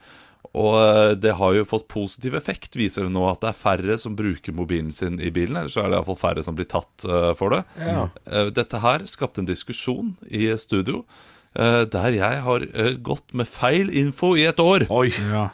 Og 0.54 0.76
eh, 0.84 1.14
det 1.18 1.34
har 1.40 1.56
jo 1.58 1.66
fått 1.70 1.88
positiv 1.90 2.38
effekt, 2.38 2.78
viser 2.78 3.08
det 3.08 3.16
nå 3.16 3.24
at 3.32 3.42
det 3.42 3.50
er 3.56 3.58
færre 3.64 3.98
som 3.98 4.18
bruker 4.20 4.54
mobilen 4.54 4.94
sin 4.94 5.18
i 5.18 5.32
bilen. 5.34 5.58
Eller 5.64 5.74
så 5.74 5.82
er 5.82 5.90
det 5.90 5.98
iallfall 5.98 6.20
færre 6.20 6.46
som 6.46 6.58
blir 6.60 6.70
tatt 6.70 7.08
eh, 7.10 7.32
for 7.40 7.58
det. 7.58 7.64
Ja. 7.82 8.06
dette 8.54 8.84
her 8.86 9.10
skapte 9.10 9.42
en 9.42 9.50
diskusjon 9.50 10.14
i 10.30 10.52
studio. 10.62 11.08
Eh, 11.58 11.84
der 11.94 12.16
jeg 12.16 12.44
har 12.46 12.66
eh, 12.74 12.94
gått 13.04 13.34
med 13.34 13.50
feil 13.50 13.90
info 13.90 14.36
i 14.38 14.46
et 14.50 14.62
år. 14.64 14.88
Oi. 14.94 15.10
Ja. 15.32 15.50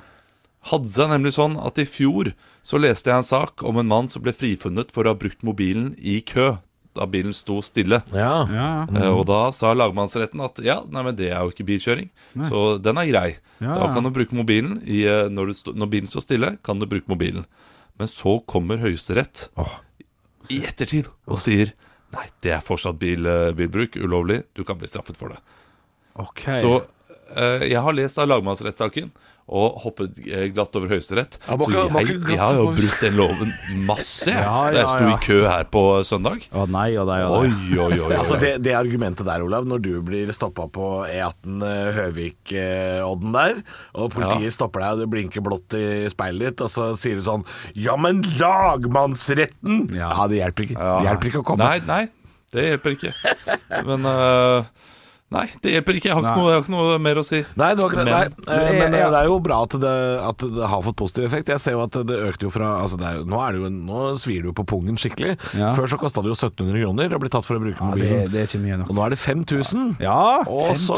Hadde 0.70 0.92
seg 0.92 1.10
nemlig 1.12 1.34
sånn 1.36 1.58
at 1.60 1.80
i 1.82 1.88
fjor 1.90 2.32
så 2.64 2.80
leste 2.80 3.12
jeg 3.12 3.20
en 3.20 3.28
sak 3.28 3.64
om 3.68 3.82
en 3.82 3.90
mann 3.90 4.08
som 4.12 4.24
ble 4.24 4.32
frifunnet 4.36 4.94
for 4.96 5.04
å 5.04 5.12
ha 5.12 5.20
brukt 5.20 5.44
mobilen 5.44 5.92
i 6.00 6.22
kø 6.24 6.54
da 6.94 7.08
bilen 7.10 7.34
sto 7.34 7.58
stille. 7.66 8.04
Ja. 8.14 8.46
Ja, 8.54 8.68
Mm. 8.86 9.00
Og 9.18 9.24
da 9.26 9.48
sa 9.56 9.72
lagmannsretten 9.74 10.42
at 10.46 10.60
ja, 10.62 10.76
nei, 10.94 11.02
men 11.08 11.16
det 11.18 11.32
er 11.32 11.42
jo 11.42 11.50
ikke 11.50 11.66
bilkjøring, 11.66 12.10
så 12.46 12.78
den 12.78 13.00
er 13.02 13.08
grei. 13.10 13.30
Ja. 13.64 13.74
Da 13.80 13.88
kan 13.96 14.06
du 14.06 14.12
bruke 14.14 14.36
mobilen 14.38 14.76
i, 14.86 15.02
når, 15.34 15.50
du 15.50 15.54
sto, 15.58 15.74
når 15.74 15.90
bilen 15.90 16.12
står 16.12 16.22
stille, 16.28 16.52
kan 16.62 16.78
du 16.78 16.86
bruke 16.86 17.10
mobilen. 17.10 17.48
Men 17.98 18.12
så 18.12 18.36
kommer 18.46 18.78
Høyesterett 18.84 19.48
i 20.54 20.62
ettertid 20.68 21.10
og 21.26 21.42
sier 21.42 21.74
nei, 22.14 22.28
det 22.46 22.54
er 22.54 22.62
fortsatt 22.62 23.00
bil, 23.02 23.26
bilbruk, 23.58 23.98
ulovlig, 23.98 24.44
du 24.54 24.62
kan 24.68 24.78
bli 24.78 24.90
straffet 24.92 25.18
for 25.18 25.34
det. 25.34 25.42
Ok. 26.22 26.42
Så 26.62 26.74
eh, 27.36 27.70
jeg 27.72 27.82
har 27.82 27.98
lest 27.98 28.22
av 28.22 28.30
lagmannsrettssaken 28.32 29.12
og 29.44 29.80
hoppet 29.84 30.20
eh, 30.24 30.46
glatt 30.56 30.76
over 30.80 30.88
Høyesterett. 30.94 31.36
Ja, 31.44 31.58
Så 31.60 31.68
jeg, 31.74 32.14
jeg 32.32 32.40
har 32.40 32.56
jo 32.56 32.70
brutt 32.78 33.02
den 33.04 33.18
loven 33.18 33.52
masse 33.84 34.30
jeg, 34.32 34.40
Ja, 34.48 34.70
da 34.72 34.78
jeg 34.78 34.88
sto 34.88 35.08
ja. 35.10 35.16
i 35.18 35.26
kø 35.26 35.40
her 35.50 35.66
på 35.74 35.82
søndag. 36.08 36.46
Å 36.56 36.64
nei, 36.72 36.86
å 36.96 37.04
nei, 37.10 37.20
å 37.28 37.42
nei. 37.44 37.50
oi, 37.52 37.80
oi. 37.84 37.98
oi. 38.08 38.14
Altså 38.22 38.38
det, 38.40 38.54
det 38.64 38.76
argumentet 38.78 39.28
der, 39.28 39.44
Olav, 39.44 39.68
når 39.68 39.84
du 39.84 39.92
blir 40.06 40.32
stoppa 40.36 40.70
på 40.72 40.88
E18 41.10 41.68
eh, 41.68 41.90
Høvik-odden 42.00 43.36
der, 43.36 43.60
og 44.00 44.14
politiet 44.16 44.56
stopper 44.56 44.86
deg 44.86 44.96
og 44.96 45.04
det 45.04 45.10
blinker 45.12 45.44
blått 45.44 45.76
i 45.76 45.86
speilet 46.14 46.54
ditt, 46.54 46.64
og 46.64 46.72
så 46.72 46.90
sier 47.00 47.20
du 47.20 47.26
sånn 47.26 47.44
Ja, 47.76 47.98
men 48.00 48.24
lagmannsretten! 48.40 49.90
Ja, 49.98 50.16
det 50.32 50.40
hjelper 50.40 50.70
ikke. 50.70 50.80
Det 50.80 51.10
hjelper 51.10 51.34
ikke 51.34 51.44
å 51.44 51.48
komme. 51.52 51.68
Nei, 51.68 51.84
nei, 51.84 52.40
det 52.56 52.70
hjelper 52.70 52.96
ikke. 52.96 53.14
Men 53.90 54.08
øh, 54.08 54.72
Nei, 55.34 55.48
det 55.64 55.72
hjelper 55.74 55.98
ikke. 55.98 56.10
Jeg 56.12 56.16
har 56.16 56.24
ikke, 56.28 56.38
noe, 56.38 56.50
jeg 56.52 56.58
har 56.60 56.64
ikke 56.64 56.74
noe 56.76 56.98
mer 57.02 57.20
å 57.20 57.24
si. 57.26 57.40
Nei, 57.58 57.70
det 57.74 57.82
var 57.84 57.90
ikke 57.96 58.04
det. 58.06 58.14
Nei. 58.14 58.28
Men- 58.46 58.60
eh, 58.60 58.80
Men 58.84 58.94
Ja. 59.00 59.10
det 59.10 59.20
er 59.24 59.26
jo 59.32 59.40
bra 59.42 59.58
at 59.64 59.74
det, 59.82 59.94
at 60.30 60.38
det 60.38 60.68
har 60.70 60.82
fått 60.86 60.96
positiv 61.00 61.26
effekt. 61.26 61.48
Jeg 61.50 61.60
ser 61.64 61.72
jo 61.74 61.82
at 61.84 61.92
det 61.92 62.18
økte 62.30 62.46
jo 62.48 62.52
fra 62.54 62.70
altså 62.84 62.98
det 63.02 63.08
er, 63.10 63.24
nå, 63.26 63.40
er 63.42 63.52
det 63.54 63.62
jo, 63.64 63.70
nå 63.74 64.02
svir 64.22 64.44
det 64.44 64.52
jo 64.52 64.54
på 64.54 64.66
pungen 64.70 64.96
skikkelig. 65.02 65.34
Ja. 65.58 65.74
Før 65.74 65.88
så 65.90 65.98
kosta 65.98 66.22
det 66.22 66.30
jo 66.30 66.38
1700 66.38 66.84
kroner 66.86 67.18
å 67.18 67.20
bli 67.20 67.30
tatt 67.34 67.46
for 67.46 67.58
å 67.58 67.64
bruke 67.66 67.82
mobilen. 67.82 68.14
Ja, 68.14 68.22
det, 68.28 68.32
det 68.32 68.40
er 68.44 68.48
ikke 68.52 68.64
mye 68.64 68.78
nok. 68.84 68.90
Og 68.90 68.96
nå 68.96 69.06
er 69.06 69.10
det 69.10 69.20
5000. 69.20 69.98
Ja, 70.00 70.44
Og 70.48 70.76
så 70.78 70.98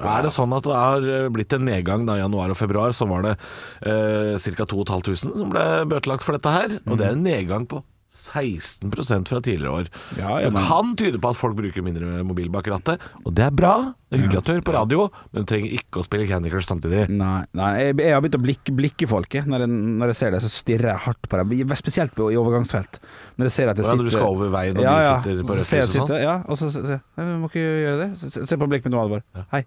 er 0.00 0.22
det 0.24 0.32
sånn 0.32 0.56
at 0.56 0.62
det 0.64 0.74
har 0.74 1.28
blitt 1.30 1.52
en 1.52 1.64
nedgang 1.68 2.06
da 2.06 2.14
i 2.16 2.22
januar 2.24 2.50
og 2.50 2.56
februar. 2.56 2.90
Så 2.96 3.06
var 3.06 3.22
det 3.22 3.36
eh, 3.84 4.38
ca. 4.56 4.64
2500 4.64 5.36
som 5.36 5.50
ble 5.52 5.84
bøtelagt 5.90 6.22
for 6.24 6.32
dette 6.38 6.50
her. 6.50 6.78
Og 6.88 6.96
det 6.98 7.06
er 7.08 7.12
en 7.12 7.22
nedgang 7.24 7.66
på 7.68 7.82
16% 8.14 9.26
fra 9.28 9.40
tidligere 9.42 9.72
år. 9.74 9.88
Ja, 10.16 10.36
ja, 10.38 10.48
det 10.50 10.52
Så 10.54 10.68
kan 10.68 10.92
tyde 10.96 11.18
på 11.18 11.30
at 11.32 11.38
folk 11.38 11.56
bruker 11.58 11.82
mindre 11.82 12.22
mobil 12.26 12.46
bak 12.54 12.68
rattet. 12.70 13.02
Og 13.24 13.34
det 13.34 13.42
er 13.48 13.54
bra. 13.54 13.72
Det 14.08 14.18
er 14.20 14.22
hyggelig 14.22 14.38
at 14.38 14.46
du 14.46 14.52
hører 14.54 14.66
på 14.68 14.74
radio, 14.76 15.06
men 15.32 15.42
du 15.42 15.50
trenger 15.50 15.74
ikke 15.74 15.98
å 15.98 16.04
spille 16.06 16.28
Candy 16.30 16.52
Crush 16.52 16.70
samtidig. 16.70 17.08
Nei, 17.10 17.40
nei 17.58 17.70
jeg, 17.80 17.96
jeg 18.04 18.14
har 18.14 18.22
begynt 18.22 18.38
å 18.38 18.42
blikke, 18.44 18.74
blikke 18.78 19.08
folket. 19.10 19.48
Når 19.50 19.64
jeg, 19.66 19.72
når 20.04 20.12
jeg 20.12 20.18
ser 20.20 20.36
det, 20.36 20.42
så 20.46 20.52
stirrer 20.54 20.92
jeg 20.92 21.02
hardt 21.08 21.28
på 21.32 21.42
dem. 21.42 21.74
Spesielt 21.82 22.14
på, 22.14 22.30
i 22.30 22.38
overgangsfelt. 22.38 23.00
Når 23.40 23.50
jeg 23.50 23.56
ser 23.58 23.72
at 23.74 23.82
jeg 23.82 23.88
Ja, 23.88 23.90
sitter 23.90 24.04
når 24.04 24.10
du 24.12 24.14
skal 24.14 24.30
over 24.30 24.54
veien 24.54 24.78
og 24.78 24.86
ja, 24.86 24.94
de 24.94 25.10
sitter 25.10 25.42
på 25.42 25.58
rødt 25.58 25.74
lys 25.74 25.90
og 25.90 25.98
sånn. 25.98 26.16
Ja, 26.22 26.36
og 26.46 26.60
så 26.60 26.70
sier 26.70 26.94
jeg 26.94 27.02
Du 27.18 27.34
må 27.42 27.50
ikke 27.50 27.66
gjøre 27.66 27.98
det. 28.04 28.08
Se, 28.22 28.30
se- 28.46 28.60
på 28.62 28.70
blikket 28.70 28.86
med 28.92 28.94
noe 28.94 29.04
alvor. 29.08 29.26
Hei. 29.50 29.64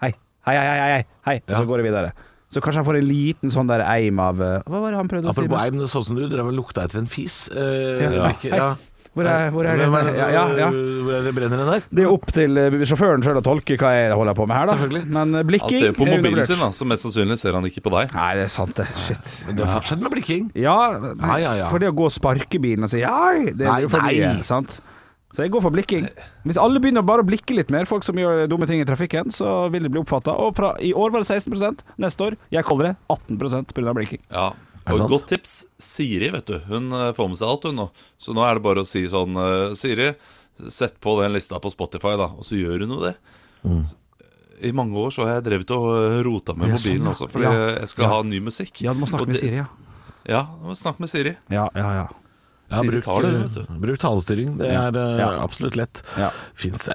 Hei. 0.00 0.14
Hei, 0.48 0.56
hei, 0.56 0.66
hei, 0.72 0.90
hei, 0.96 1.00
hei. 1.28 1.36
Og 1.44 1.56
så 1.58 1.66
går 1.68 1.82
jeg 1.82 1.90
videre. 1.90 2.14
Så 2.50 2.58
kanskje 2.58 2.82
han 2.82 2.86
får 2.88 2.98
en 2.98 3.06
liten 3.06 3.52
sånn 3.54 3.68
der 3.70 3.84
eim 3.86 4.18
av 4.22 4.40
eh, 4.42 4.56
Hva 4.66 4.80
var 4.82 4.90
det 4.90 4.98
han 4.98 5.10
prøvde 5.10 5.30
å 5.30 5.34
si? 5.34 5.44
Apropos 5.44 5.60
eim, 5.62 5.76
det 5.78 5.90
så 5.92 6.02
ut 6.02 6.08
som 6.08 6.16
du 6.18 6.24
drev 6.26 6.48
og 6.50 6.56
lukta 6.56 6.82
etter 6.88 6.98
en 6.98 7.10
fis. 7.10 7.44
Uh, 7.54 8.08
Ja. 8.10 8.32
ja. 8.50 8.70
Hvor 9.10 9.26
er, 9.26 9.48
hvor 9.50 9.66
er 9.66 9.74
det? 9.78 9.86
Hvem 9.90 10.08
Ja, 10.14 10.26
ja, 10.30 10.42
ja. 10.54 10.66
Hvor 10.70 11.14
er 11.16 11.24
det 11.26 11.32
brenner 11.34 11.58
den 11.58 11.70
der? 11.72 11.86
Det 11.90 12.04
er 12.04 12.12
opp 12.14 12.28
til 12.30 12.60
eh, 12.62 12.76
sjåføren 12.86 13.24
sjøl 13.26 13.40
å 13.40 13.42
tolke 13.42 13.74
hva 13.80 13.90
jeg 13.96 14.12
holder 14.14 14.36
på 14.38 14.46
med 14.46 14.54
her, 14.54 14.68
da. 14.70 14.76
Selvfølgelig. 14.78 15.02
Men 15.16 15.34
blikking 15.48 15.66
Han 15.66 15.74
ser 15.74 15.90
ser 15.90 15.96
på 15.98 16.06
er 16.06 16.12
mobilen 16.14 16.46
sin, 16.46 16.60
da, 16.62 16.68
så 16.78 16.86
mest 16.86 17.06
sannsynlig 17.06 17.38
ser 17.42 17.58
han 17.58 17.66
ikke 17.66 17.82
på 17.86 17.90
deg. 17.96 18.14
Nei, 18.14 18.28
det 18.38 18.44
er 18.46 18.52
sant, 18.54 18.74
det. 18.78 18.86
Shit. 19.08 19.34
Men 19.48 19.58
du 19.58 19.64
har 19.64 19.72
fortsatt 19.80 20.04
med 20.06 20.14
blikking. 20.14 20.46
Ja, 20.54 20.78
Ja, 20.94 21.36
ja, 21.42 21.56
ja. 21.64 21.66
for 21.72 21.82
det 21.82 21.90
å 21.90 21.96
gå 21.98 22.06
og 22.06 22.14
sparke 22.14 22.62
bilen 22.62 22.86
og 22.86 22.92
si 22.94 23.02
ja, 23.02 23.18
det 23.50 23.66
er 23.66 23.86
jo 23.86 23.90
for 23.90 24.06
mye, 24.06 24.36
sant? 24.46 24.78
Så 25.30 25.44
jeg 25.44 25.52
går 25.54 25.62
for 25.62 25.70
blikking. 25.70 26.08
Hvis 26.42 26.58
alle 26.58 26.80
begynner 26.82 27.04
bare 27.06 27.22
å 27.22 27.26
blikke 27.28 27.54
litt 27.54 27.70
mer, 27.70 27.84
folk 27.86 28.02
som 28.02 28.18
gjør 28.18 28.48
dumme 28.50 28.66
ting 28.66 28.80
i 28.82 28.86
trafikken, 28.88 29.30
så 29.30 29.68
vil 29.70 29.84
det 29.86 29.90
bli 29.94 30.00
oppfatta. 30.02 30.32
Og 30.34 30.56
fra, 30.58 30.72
i 30.82 30.90
år 30.92 31.12
var 31.14 31.22
det 31.22 31.30
16% 31.30 31.84
neste 32.02 32.26
år, 32.26 32.36
jeg 32.50 32.64
kaller 32.66 32.88
det 32.90 32.96
18% 33.14 33.70
pga. 33.76 33.94
blikking. 33.94 34.20
Ja, 34.30 34.48
og 34.90 34.96
et 34.98 35.08
Godt 35.12 35.28
tips. 35.30 35.52
Siri, 35.78 36.32
vet 36.34 36.46
du. 36.50 36.56
Hun 36.66 36.90
eh, 36.92 37.12
får 37.14 37.28
med 37.30 37.38
seg 37.38 37.46
alt, 37.52 37.68
hun 37.70 37.76
nå. 37.78 37.86
Så 38.18 38.34
nå 38.34 38.42
er 38.42 38.58
det 38.58 38.64
bare 38.66 38.82
å 38.82 38.88
si 38.90 39.04
sånn 39.12 39.36
eh, 39.38 39.74
Siri, 39.78 40.10
sett 40.68 40.98
på 41.00 41.14
den 41.22 41.32
lista 41.32 41.60
på 41.62 41.70
Spotify, 41.70 42.16
da. 42.18 42.26
Og 42.34 42.42
så 42.44 42.58
gjør 42.58 42.82
hun 42.82 42.96
jo 42.96 43.00
det. 43.06 43.14
I 44.66 44.72
mange 44.76 44.98
år 44.98 45.12
så 45.14 45.24
har 45.24 45.38
jeg 45.38 45.46
drevet 45.46 45.70
og 45.72 45.86
eh, 45.94 46.18
rota 46.26 46.52
med 46.58 46.72
Ja, 46.72 46.74
mobilen 46.74 46.98
sånn, 46.98 47.06
ja. 47.06 47.12
også, 47.14 47.28
fordi 47.32 47.44
Ja. 47.46 47.68
jeg 47.78 47.88
skal 47.94 48.04
Ja. 48.04 48.10
ha 48.16 48.22
ny 48.26 48.40
musikk. 48.44 48.82
Ja, 48.82 48.92
du 48.92 49.00
må 49.00 49.06
snakke 49.08 49.22
Og 49.22 49.28
med 49.30 49.36
det- 49.38 49.40
Siri, 49.46 49.56
ja. 49.62 49.66
Ja, 50.26 50.42
du 50.58 50.66
må 50.68 50.74
snakke 50.76 51.00
med 51.00 51.08
Siri. 51.08 51.36
Ja, 51.48 51.68
ja, 51.74 51.92
ja. 52.02 52.08
Ja, 52.70 52.82
bruk, 52.86 53.02
tar 53.04 53.22
det, 53.26 53.64
bruk 53.82 53.98
talestyring. 54.02 54.56
Det 54.60 54.68
er 54.70 54.94
eh, 54.96 55.18
Ja. 55.18 55.30
absolutt 55.42 55.76
lett. 55.76 56.02
Ja. 56.18 56.30
Fins 56.54 56.86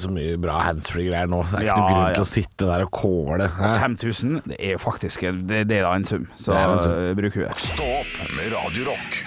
så 0.00 0.08
mye 0.12 0.38
bra 0.40 0.60
handsfree-greier 0.64 1.28
nå. 1.28 1.42
Det 1.50 1.60
er 1.60 1.66
ikke 1.66 1.66
Ja, 1.66 1.76
noen 1.76 1.92
grunn 1.92 2.06
ja. 2.08 2.14
til 2.16 2.24
å 2.24 2.30
sitte 2.30 2.70
der 2.70 2.86
og 2.86 2.90
kåle. 2.90 3.50
5000, 3.80 4.40
det 4.48 4.56
er 4.58 4.72
jo 4.76 4.80
faktisk 4.80 5.20
det, 5.46 5.66
det 5.68 5.78
er 5.82 5.90
en 5.92 6.04
sum, 6.08 6.26
så 6.38 6.52
Det 6.52 6.60
er 6.64 6.72
en 6.72 6.80
sum. 6.86 6.92
eh, 7.04 7.14
bruk 7.20 7.34
huet. 7.36 7.54
Stå 7.60 7.90
opp 8.00 8.16
med 8.36 8.52
kokken 8.56 8.86
Rock. 8.88 9.22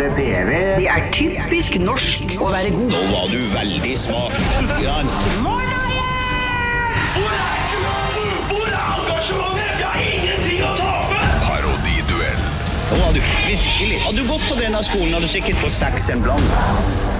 Det 0.00 0.86
er 0.88 1.10
typisk 1.12 1.76
norsk 1.82 2.36
å 2.40 2.48
være 2.52 2.70
god. 2.76 2.92
Nå 2.94 3.02
var 3.12 3.26
du 3.32 3.38
veldig 3.52 3.96
smak. 3.98 4.38
Parodiduell. 9.20 9.69
Var 13.00 13.12
du 13.12 13.20
virkelig. 13.48 14.00
Hadde 14.00 14.16
du 14.22 14.28
gått 14.28 14.48
på 14.48 14.54
denne 14.60 14.82
skolen, 14.84 15.14
hadde 15.14 15.26
du 15.26 15.32
sikkert 15.32 15.62
fått 15.62 15.78
seks 15.80 16.12
en 16.12 16.22
blant. 16.24 17.19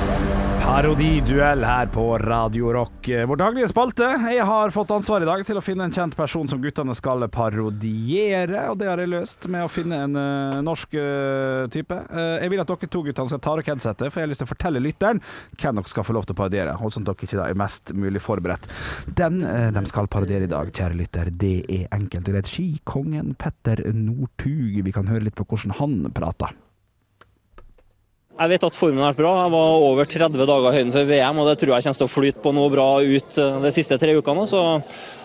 Parodiduell 0.61 1.65
her 1.65 1.87
på 1.87 2.19
Radio 2.19 2.73
Rock. 2.73 3.09
Vår 3.27 3.37
daglige 3.37 3.69
spalte. 3.69 4.05
Jeg 4.35 4.45
har 4.45 4.71
fått 4.71 4.91
ansvar 4.93 5.25
i 5.25 5.29
dag 5.29 5.41
til 5.49 5.57
å 5.57 5.63
finne 5.65 5.87
en 5.89 5.95
kjent 5.95 6.15
person 6.17 6.49
som 6.51 6.61
guttene 6.61 6.95
skal 6.97 7.25
parodiere, 7.33 8.67
og 8.69 8.77
det 8.81 8.91
har 8.91 9.01
jeg 9.01 9.11
løst 9.11 9.49
med 9.49 9.65
å 9.65 9.71
finne 9.73 10.03
en 10.05 10.21
uh, 10.21 10.61
norsk 10.65 10.95
uh, 11.01 11.65
type. 11.73 11.97
Uh, 12.13 12.37
jeg 12.45 12.53
vil 12.53 12.63
at 12.63 12.73
dere 12.73 12.93
to 12.93 13.03
guttene 13.09 13.33
skal 13.33 13.43
ta 13.43 13.57
dere 13.57 13.73
headsetet, 13.73 14.07
for 14.13 14.21
jeg 14.21 14.29
har 14.29 14.33
lyst 14.35 14.45
til 14.45 14.51
å 14.51 14.53
fortelle 14.53 14.85
lytteren 14.85 15.25
hvem 15.57 15.81
dere 15.81 15.95
skal 15.97 16.07
få 16.07 16.17
lov 16.17 16.29
til 16.29 16.37
å 16.37 16.41
parodiere, 16.45 16.77
og 16.77 16.93
sånn 16.93 17.09
at 17.09 17.13
dere 17.13 17.31
ikke 17.31 17.41
da 17.41 17.51
er 17.51 17.61
mest 17.65 17.97
mulig 17.97 18.25
forberedt. 18.25 18.71
Den 19.09 19.41
de 19.41 19.87
skal 19.89 20.13
parodiere 20.13 20.49
i 20.49 20.55
dag, 20.55 20.73
kjære 20.77 21.01
lytter, 21.01 21.35
det 21.41 21.55
er 21.67 21.89
enkelt 21.97 22.29
og 22.29 22.37
greit 22.37 22.53
skikongen 22.53 23.37
Petter 23.41 23.87
Northug. 23.97 24.83
Vi 24.85 24.97
kan 24.97 25.09
høre 25.09 25.25
litt 25.31 25.41
på 25.41 25.49
hvordan 25.49 25.81
han 25.81 26.03
prater. 26.15 26.53
Jeg 28.41 28.55
vet 28.55 28.63
at 28.65 28.77
formen 28.77 29.03
har 29.03 29.13
vært 29.13 29.21
bra. 29.21 29.31
Jeg 29.43 29.53
var 29.53 29.83
over 29.85 30.07
30 30.09 30.47
dager 30.49 30.67
i 30.71 30.77
høyden 30.79 30.93
før 30.95 31.09
VM, 31.11 31.41
og 31.43 31.49
det 31.51 31.59
tror 31.61 31.75
jeg 31.75 31.85
kommer 31.85 31.99
til 31.99 32.07
å 32.07 32.13
flyte 32.15 32.45
på 32.45 32.53
noe 32.57 32.71
bra 32.73 32.87
ut 33.05 33.41
eh, 33.43 33.59
de 33.67 33.73
siste 33.75 33.99
tre 34.01 34.15
ukene. 34.17 34.47
Så 34.49 34.63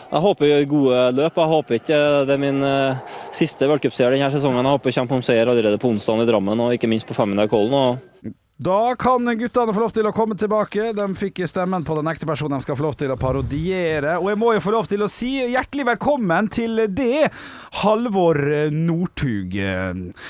jeg 0.09 0.23
håper 0.25 0.45
jeg 0.45 0.51
gjør 0.57 0.67
gode 0.73 1.03
løp. 1.21 1.39
Jeg 1.39 1.51
håper 1.53 1.77
ikke 1.79 1.99
det 2.27 2.35
er 2.35 2.41
min 2.43 2.59
eh, 2.67 3.15
siste 3.35 3.69
v-cupseier 3.71 4.17
denne 4.17 4.27
sesongen. 4.33 4.59
Jeg 4.59 4.75
håper 4.75 4.91
jeg 4.91 4.99
kommer 4.99 5.23
på 5.23 5.29
seier 5.29 5.47
allerede 5.53 5.79
på 5.79 5.93
onsdag 5.93 6.25
i 6.25 6.27
Drammen, 6.27 6.65
og 6.65 6.75
ikke 6.75 6.91
minst 6.91 7.07
på 7.07 7.15
500 7.15 7.47
Kollen. 7.53 8.35
Da 8.55 8.95
kan 8.95 9.25
guttene 9.35 9.73
få 9.75 9.81
lov 9.83 9.91
til 9.91 10.07
å 10.07 10.13
komme 10.15 10.35
tilbake. 10.39 10.93
De 10.95 11.05
fikk 11.19 11.41
stemmen 11.51 11.83
på 11.83 11.97
den 11.97 12.07
ekte 12.07 12.27
personen 12.29 12.55
de 12.55 12.63
skal 12.63 12.77
få 12.79 12.85
lov 12.85 12.95
til 12.95 13.11
å 13.11 13.17
parodiere. 13.19 14.13
Og 14.21 14.29
jeg 14.31 14.39
må 14.39 14.53
jo 14.55 14.61
få 14.63 14.71
lov 14.71 14.87
til 14.87 15.03
å 15.03 15.09
si 15.11 15.33
hjertelig 15.51 15.83
velkommen 15.89 16.47
til 16.55 16.79
det, 16.87 17.33
Halvor 17.81 18.39
Northug. 18.71 19.59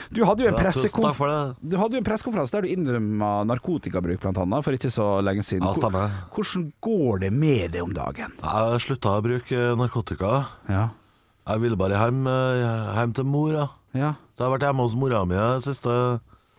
Du 0.09 0.23
hadde 0.25 0.47
jo 0.47 0.49
en, 0.49 0.57
pressekonf 0.57 1.21
en 1.21 2.09
pressekonferanse 2.09 2.57
der 2.57 2.65
du 2.65 2.73
innrømma 2.73 3.31
narkotikabruk, 3.45 4.17
blant 4.25 4.41
annet, 4.41 4.65
for 4.65 4.73
ikke 4.73 4.89
så 4.89 5.19
lenge 5.21 5.45
siden. 5.45 5.69
Ja, 5.69 5.77
stemmer. 5.77 6.19
Hvordan 6.33 6.69
går 6.81 7.25
det 7.27 7.33
med 7.45 7.77
det 7.77 7.85
om 7.85 7.93
dagen? 7.93 8.33
Jeg 8.41 8.85
slutta 8.89 9.19
å 9.19 9.25
bruke 9.29 9.73
narkotika. 9.77 10.47
Ja. 10.65 10.87
Jeg 11.45 11.61
ville 11.61 11.77
bare 11.77 12.01
hjem, 12.01 12.25
eh, 12.25 12.93
hjem 12.97 13.19
til 13.21 13.29
mor. 13.29 13.51
Ja. 13.53 13.73
ja. 13.93 14.15
Så 14.33 14.41
jeg 14.41 14.49
har 14.49 14.57
vært 14.57 14.71
hjemme 14.71 14.89
hos 14.89 14.97
mora 14.97 15.27
mi 15.29 15.37
det 15.37 15.67
siste 15.69 15.93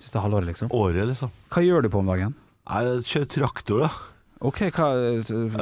Siste 0.02 0.20
halvåret, 0.20 0.46
liksom. 0.50 0.68
året, 0.76 1.06
liksom. 1.09 1.30
Hva 1.52 1.62
gjør 1.64 1.87
du 1.87 1.88
på 1.92 2.02
om 2.02 2.11
dagen? 2.12 2.35
Jeg 2.66 3.02
kjører 3.09 3.30
traktor, 3.32 3.87
da. 3.87 3.90
OK, 4.44 4.59
hva 4.76 4.88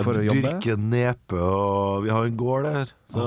for 0.03 0.19
å 0.19 0.25
jobbe? 0.25 0.41
dyrker 0.43 0.81
nepe, 0.81 1.39
og 1.39 2.03
vi 2.03 2.11
har 2.11 2.27
en 2.27 2.37
gård 2.41 2.67
der. 2.67 2.91
Så 3.15 3.27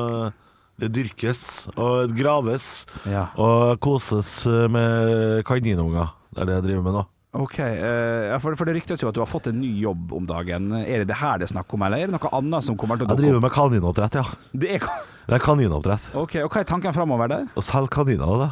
det 0.78 0.90
dyrkes 0.94 1.40
og 1.80 2.12
graves 2.18 2.86
Ja. 3.08 3.30
og 3.40 3.80
koses 3.82 4.44
med 4.70 5.46
kaninunger. 5.48 6.12
Det 6.36 6.44
er 6.44 6.50
det 6.52 6.58
jeg 6.60 6.66
driver 6.68 6.84
med 6.90 6.98
nå. 7.00 7.06
Ok, 7.38 7.58
eh, 7.60 8.36
for, 8.42 8.56
for 8.58 8.66
det 8.66 8.76
ryktes 8.78 9.02
jo 9.04 9.10
at 9.10 9.16
du 9.16 9.22
har 9.22 9.30
fått 9.30 9.48
en 9.52 9.60
ny 9.62 9.70
jobb 9.80 10.12
om 10.16 10.26
dagen. 10.26 10.72
Er 10.84 11.04
det 11.04 11.08
det 11.12 11.18
her 11.22 11.38
det 11.38 11.48
er 11.48 11.54
snakk 11.54 11.74
om, 11.76 11.84
eller 11.86 11.98
er 12.02 12.10
det 12.12 12.16
noe 12.18 12.32
annet 12.34 12.66
som 12.66 12.78
kommer 12.80 12.98
til 12.98 13.06
å 13.08 13.14
Jeg 13.14 13.24
driver 13.24 13.44
med 13.44 13.54
kaninoppdrett, 13.54 14.16
ja. 14.20 14.24
Det 14.54 14.72
er, 14.78 14.86
Det 15.28 15.36
er 15.38 15.44
kaninoppdrett. 15.44 16.12
ok, 16.18 16.36
og 16.44 16.52
hva 16.52 16.62
er 16.64 16.70
tanken 16.70 16.96
framover 16.96 17.30
der? 17.32 17.48
Å 17.56 17.64
selge 17.66 17.94
kaniner, 17.94 18.42
da. 18.42 18.50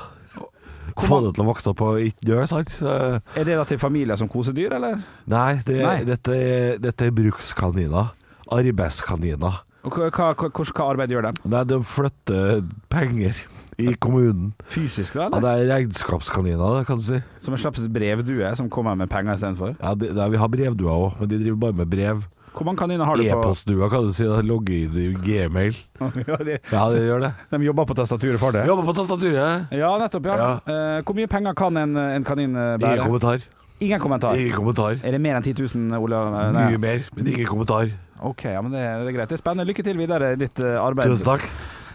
Få 0.95 1.19
det 1.25 1.33
til 1.35 1.43
å 1.43 1.47
vokse 1.49 1.71
opp 1.73 1.81
og 1.83 1.99
ikke 1.99 2.27
dø, 2.29 2.37
sant? 2.47 2.71
Er 2.81 3.43
det 3.43 3.57
da 3.59 3.65
til 3.67 3.79
familier 3.81 4.15
som 4.19 4.29
koser 4.31 4.55
dyr, 4.55 4.77
eller? 4.77 5.01
Nei, 5.31 5.57
det, 5.67 5.81
Nei. 5.83 5.97
Dette, 6.07 6.37
dette 6.79 7.09
er 7.09 7.15
brukskaniner. 7.15 8.13
Arbeidskaniner. 8.55 9.59
Og 9.85 9.97
hva, 9.99 10.07
hva, 10.09 10.29
hva, 10.33 10.49
hva 10.65 10.87
arbeid 10.93 11.11
gjør 11.13 11.27
de? 11.27 11.33
Nei, 11.51 11.63
de 11.69 11.81
flytter 11.85 12.63
penger 12.93 13.37
i 13.81 13.91
kommunen. 14.01 14.53
Fysisk, 14.71 15.17
da? 15.19 15.27
Ja, 15.33 15.41
det 15.43 15.51
er 15.51 15.71
regnskapskaniner, 15.73 16.85
kan 16.87 17.01
du 17.01 17.05
si. 17.05 17.19
Som 17.43 17.57
en 17.57 17.61
slags 17.61 17.83
brevdue 17.91 18.53
som 18.57 18.69
kommer 18.71 18.95
med 18.97 19.11
penger 19.11 19.35
istedenfor? 19.35 19.75
Ja, 19.81 19.91
det, 19.99 20.13
nei, 20.15 20.29
vi 20.31 20.39
har 20.41 20.51
brevduer 20.53 20.93
òg, 20.95 21.19
men 21.19 21.31
de 21.33 21.41
driver 21.43 21.59
bare 21.67 21.77
med 21.81 21.91
brev. 21.91 22.23
Hvor 22.55 22.65
mange 22.69 22.79
kaniner 22.79 23.05
har 23.05 23.15
du 23.19 23.23
på 23.23 23.39
E-postdua, 23.39 23.89
kan 23.91 24.05
du 24.07 24.13
si. 24.15 24.23
da. 24.23 24.37
Logger 24.41 24.73
inn 24.77 24.95
i 24.95 25.07
gmail. 25.25 25.75
ja, 26.29 26.37
de, 26.47 26.57
Ja, 26.71 26.83
det 26.93 27.01
gjør 27.03 27.25
det. 27.25 27.33
de 27.51 27.59
jobber 27.65 27.85
på 27.89 27.95
tastaturet 27.99 28.39
for 28.39 28.55
det? 28.55 28.63
Jobber 28.69 28.87
på 28.87 28.95
tastaturet. 29.01 29.67
Ja, 29.75 29.91
nettopp. 29.99 30.25
ja, 30.31 30.37
Ja. 30.39 30.49
Eh, 30.65 31.01
Hvor 31.03 31.15
mye 31.19 31.27
penger 31.27 31.53
kan 31.53 31.77
en, 31.77 31.97
en 31.97 32.23
kanin 32.23 32.55
eh, 32.55 32.77
bære? 32.79 32.95
Ingen 32.95 33.05
kommentar. 33.11 33.45
Ingen 33.83 33.99
kommentar. 33.99 34.35
Ingen 34.39 34.55
kommentar. 34.55 34.99
Er 35.03 35.11
det 35.11 35.19
mer 35.21 35.35
enn 35.35 35.43
10 35.43 35.53
000, 35.75 35.99
Olav? 35.99 36.31
Nei. 36.55 36.69
Mye 36.71 36.79
mer, 36.79 37.03
men 37.15 37.27
ingen 37.27 37.45
kommentar. 37.49 37.91
Ok, 38.23 38.45
ja, 38.47 38.61
men 38.63 38.71
det, 38.71 38.79
det 39.03 39.09
er 39.11 39.17
greit. 39.17 39.29
Det 39.29 39.35
er 39.35 39.41
spennende. 39.43 39.67
Lykke 39.67 39.83
til 39.83 39.97
videre 39.99 40.31
i 40.31 40.39
ditt 40.39 40.59
eh, 40.63 40.77
arbeid. 40.79 41.11
Tusen 41.11 41.27
takk. 41.27 41.43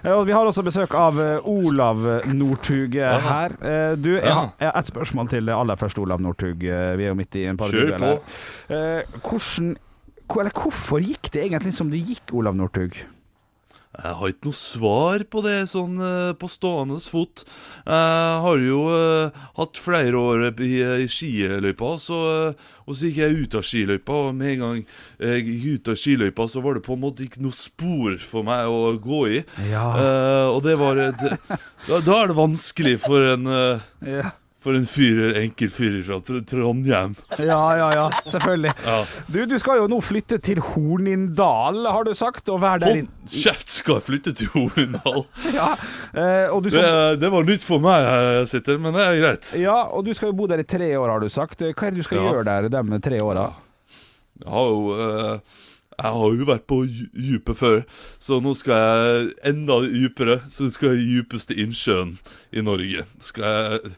Og 0.01 0.23
vi 0.29 0.33
har 0.33 0.49
også 0.49 0.63
besøk 0.65 0.95
av 0.97 1.19
Olav 1.45 1.99
Northug 2.33 2.95
her. 2.97 3.53
Eh, 3.61 3.97
Du, 4.01 4.15
jeg 4.17 4.33
har 4.33 4.47
ett 4.57 4.79
et 4.81 4.89
spørsmål 4.93 5.29
til 5.29 5.49
aller 5.53 5.77
først, 5.77 5.99
Olav 6.01 6.21
Northug. 6.25 6.57
Vi 6.61 6.71
er 7.05 7.11
jo 7.11 7.17
midt 7.19 7.37
i 7.37 7.45
en 7.51 7.57
par 7.61 7.69
Kjør 7.69 7.97
på. 8.01 8.15
Hvordan 8.71 9.21
hvor- 9.21 9.77
eller 10.39 10.55
Hvorfor 10.55 11.03
gikk 11.03 11.33
det 11.35 11.47
egentlig 11.49 11.75
som 11.75 11.91
det 11.91 12.03
gikk, 12.05 12.31
Olav 12.39 12.55
Northug? 12.59 13.01
Jeg 13.91 14.15
har 14.15 14.31
ikke 14.31 14.47
noe 14.47 14.55
svar 14.55 15.23
på 15.27 15.41
det 15.43 15.57
sånn 15.67 15.97
eh, 15.99 16.33
på 16.39 16.47
stående 16.47 17.01
fot. 17.03 17.43
Jeg 17.83 18.37
har 18.45 18.61
jo 18.63 18.85
eh, 18.95 19.41
hatt 19.57 19.81
flere 19.83 20.21
år 20.21 20.45
i, 20.63 20.69
i 21.03 21.09
skiløypa, 21.11 21.97
så, 21.99 22.21
eh, 22.53 22.69
og 22.87 22.95
så 22.95 23.09
gikk 23.11 23.19
jeg 23.19 23.41
ut 23.41 23.57
av 23.59 23.67
skiløypa. 23.67 24.21
Og 24.29 24.39
med 24.39 24.53
en 24.55 24.63
gang 24.63 24.79
jeg 25.19 25.43
gikk 25.49 25.67
ut 25.67 25.91
av 25.91 25.99
skiløypa, 26.05 26.47
så 26.53 26.63
var 26.63 26.79
det 26.79 26.85
på 26.87 26.95
en 26.95 27.03
måte 27.03 27.27
ikke 27.27 27.43
noe 27.43 27.59
spor 27.59 28.15
for 28.23 28.47
meg 28.47 28.71
å 28.71 28.95
gå 29.03 29.25
i. 29.41 29.43
Ja. 29.73 29.89
Uh, 29.99 30.47
og 30.55 30.63
det 30.69 30.79
var 30.79 31.03
et, 31.09 31.27
da, 31.91 31.99
da 31.99 32.21
er 32.21 32.31
det 32.31 32.39
vanskelig 32.39 32.95
for 33.03 33.33
en 33.35 33.51
eh, 33.51 33.89
Ja, 34.07 34.31
For 34.61 34.77
en 34.77 34.85
fyrer, 34.85 35.39
enkel 35.41 35.71
fyrer 35.73 36.03
fra 36.05 36.19
Trondheim. 36.21 37.15
ja, 37.39 37.61
ja, 37.81 37.87
ja 37.97 38.03
selvfølgelig. 38.29 38.75
Ja. 38.85 38.97
Du, 39.33 39.39
du 39.49 39.55
skal 39.63 39.79
jo 39.81 39.87
nå 39.89 40.01
flytte 40.05 40.37
til 40.45 40.61
Hornindal, 40.61 41.79
har 41.89 42.05
du 42.05 42.13
sagt, 42.15 42.49
og 42.53 42.61
være 42.61 42.83
der 42.83 42.91
Hold 42.99 43.09
kjeft, 43.33 43.73
skal 43.73 43.95
jeg 43.97 44.07
flytte 44.11 44.35
til 44.37 44.51
Hornindal? 44.53 45.25
Ja, 45.57 45.71
eh, 46.13 46.53
og 46.53 46.61
du 46.67 46.69
Det, 46.69 46.77
skal, 46.77 47.17
det 47.23 47.33
var 47.33 47.49
nytt 47.49 47.65
for 47.65 47.81
meg 47.81 48.05
her 48.05 48.29
jeg 48.43 48.53
sitter, 48.53 48.77
men 48.85 48.93
det 48.99 49.07
er 49.07 49.17
greit. 49.23 49.55
ja, 49.63 49.79
og 49.89 50.05
du 50.05 50.13
skal 50.13 50.29
jo 50.35 50.37
bo 50.43 50.51
der 50.51 50.61
i 50.61 50.69
tre 50.69 50.93
år, 50.99 51.09
har 51.15 51.25
du 51.25 51.33
sagt. 51.33 51.65
Hva 51.65 51.73
er 51.89 51.97
det 51.97 52.03
du 52.05 52.09
skal 52.11 52.21
Ja. 52.21 52.29
gjøre 52.29 52.45
der 52.69 52.69
de 52.93 53.01
tre 53.01 53.23
åra? 53.25 53.49
Jeg 54.45 54.49
har 54.53 54.69
jo 54.69 54.93
eh, 55.01 55.41
Jeg 56.01 56.13
har 56.17 56.37
jo 56.37 56.45
vært 56.49 56.67
på 56.69 56.85
dypet 56.87 57.57
før, 57.61 57.83
så 58.21 58.39
nå 58.41 58.55
skal 58.57 58.77
jeg 58.77 59.33
enda 59.55 59.81
dypere. 59.85 60.39
Så 60.49 60.69
skal 60.73 60.95
jeg 60.97 61.03
i 61.05 61.19
dypeste 61.19 61.57
innsjøen 61.61 62.15
i 62.53 62.61
Norge. 62.65 63.05
Skal 63.21 63.45
jeg 63.45 63.95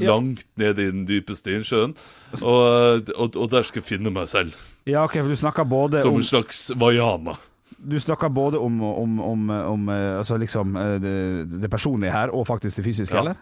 Ja. 0.00 0.14
langt 0.14 0.44
ned 0.60 0.78
i 0.78 0.88
den 0.90 1.06
dypeste 1.08 1.52
innsjøen, 1.54 1.94
og, 2.42 3.10
og, 3.16 3.36
og 3.36 3.50
der 3.52 3.62
skal 3.66 3.80
jeg 3.82 3.88
finne 3.98 4.10
meg 4.14 4.28
selv. 4.28 4.52
Ja, 4.88 5.04
ok, 5.04 5.18
for 5.20 5.28
du 5.28 5.36
snakker 5.36 5.64
både 5.68 6.00
Som 6.02 6.14
om 6.16 6.20
en 6.22 6.26
slags 6.26 6.70
Vaiana. 6.80 7.36
Du 7.80 7.96
snakker 8.00 8.28
både 8.28 8.58
om, 8.60 8.80
om, 8.84 9.20
om, 9.24 9.50
om 9.50 9.88
eh, 9.88 10.18
altså 10.18 10.36
liksom 10.40 10.76
eh, 10.76 10.96
det, 11.00 11.14
det 11.62 11.70
personlige 11.70 12.12
her, 12.12 12.28
og 12.34 12.46
faktisk 12.46 12.76
det 12.80 12.84
fysiske, 12.84 13.14
Ja. 13.16 13.20
eller? 13.20 13.34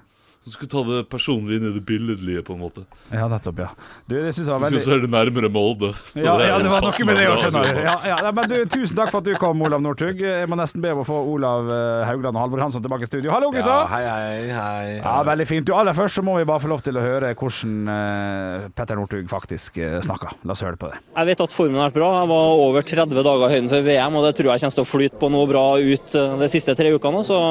Så 0.47 0.53
skulle 0.55 0.71
ta 0.71 0.83
det 0.87 0.99
personlige 1.11 1.59
inn 1.59 1.67
i 1.69 1.73
det 1.75 1.81
billedlige, 1.85 2.43
på 2.47 2.55
en 2.55 2.61
måte. 2.63 2.85
Ja, 3.11 3.27
nettopp, 3.29 3.59
ja. 3.59 3.67
Du, 4.07 4.15
det 4.15 4.31
synes 4.37 4.47
jeg 4.47 4.53
var 4.53 4.63
veldig 4.63 4.81
Så 4.85 4.93
er 4.95 5.01
det 5.03 5.11
nærmere 5.11 5.51
Molde. 5.53 5.91
Ja, 6.15 6.37
ja, 6.39 6.55
er 6.55 6.63
det 6.63 6.71
var 6.71 6.85
noe 6.87 7.07
med 7.09 7.19
det 7.19 7.25
òg, 7.27 7.33
å 7.33 7.35
bra, 7.35 7.43
skjønne. 7.43 7.63
akkurat. 7.65 8.07
Ja, 8.07 8.19
ja, 8.23 8.31
men 8.37 8.53
du, 8.53 8.55
tusen 8.71 8.97
takk 9.01 9.11
for 9.11 9.19
at 9.21 9.27
du 9.27 9.35
kom, 9.43 9.65
Olav 9.67 9.83
Northug. 9.85 10.23
Jeg 10.23 10.49
må 10.49 10.57
nesten 10.61 10.85
be 10.85 10.95
om 10.95 11.03
å 11.03 11.07
få 11.09 11.19
Olav 11.35 11.69
eh, 11.75 12.05
Haugland 12.09 12.39
og 12.39 12.45
Halvor 12.45 12.63
Hansson 12.65 12.87
tilbake 12.87 13.09
i 13.09 13.11
studio. 13.11 13.33
Hallo, 13.35 13.51
gutta! 13.53 13.75
Ja, 13.75 13.91
hei, 13.91 14.07
hei, 14.07 14.55
hei. 14.55 14.95
Ja, 15.03 15.17
Veldig 15.29 15.49
fint. 15.51 15.67
Du, 15.69 15.75
Aller 15.77 15.99
først 15.99 16.21
så 16.21 16.25
må 16.25 16.39
vi 16.39 16.47
bare 16.49 16.63
få 16.65 16.73
lov 16.73 16.87
til 16.87 16.97
å 16.97 17.05
høre 17.05 17.35
hvordan 17.35 17.93
uh, 17.93 18.71
Petter 18.79 19.03
Northug 19.03 19.29
faktisk 19.35 19.83
uh, 19.83 19.99
snakker. 20.07 20.39
La 20.47 20.57
oss 20.57 20.65
høre 20.65 20.79
på 20.81 20.95
det. 20.95 21.03
Jeg 21.19 21.33
vet 21.33 21.45
at 21.45 21.59
formen 21.59 21.83
har 21.83 21.91
vært 21.91 21.99
bra. 21.99 22.15
Jeg 22.23 22.33
var 22.33 22.65
over 22.65 22.89
30 22.95 23.21
dager 23.21 23.45
i 23.45 23.53
høyden 23.59 23.71
før 23.75 23.87
VM, 23.91 24.17
og 24.23 24.29
det 24.31 24.35
tror 24.39 24.55
jeg 24.55 24.65
kommer 24.65 24.79
til 24.81 24.87
å 24.87 24.91
flyte 24.95 25.21
på 25.21 25.35
noe 25.35 25.51
bra 25.51 25.69
ut 25.77 26.19
de 26.47 26.53
siste 26.55 26.79
tre 26.79 26.95
ukene. 26.95 27.27
Så 27.27 27.43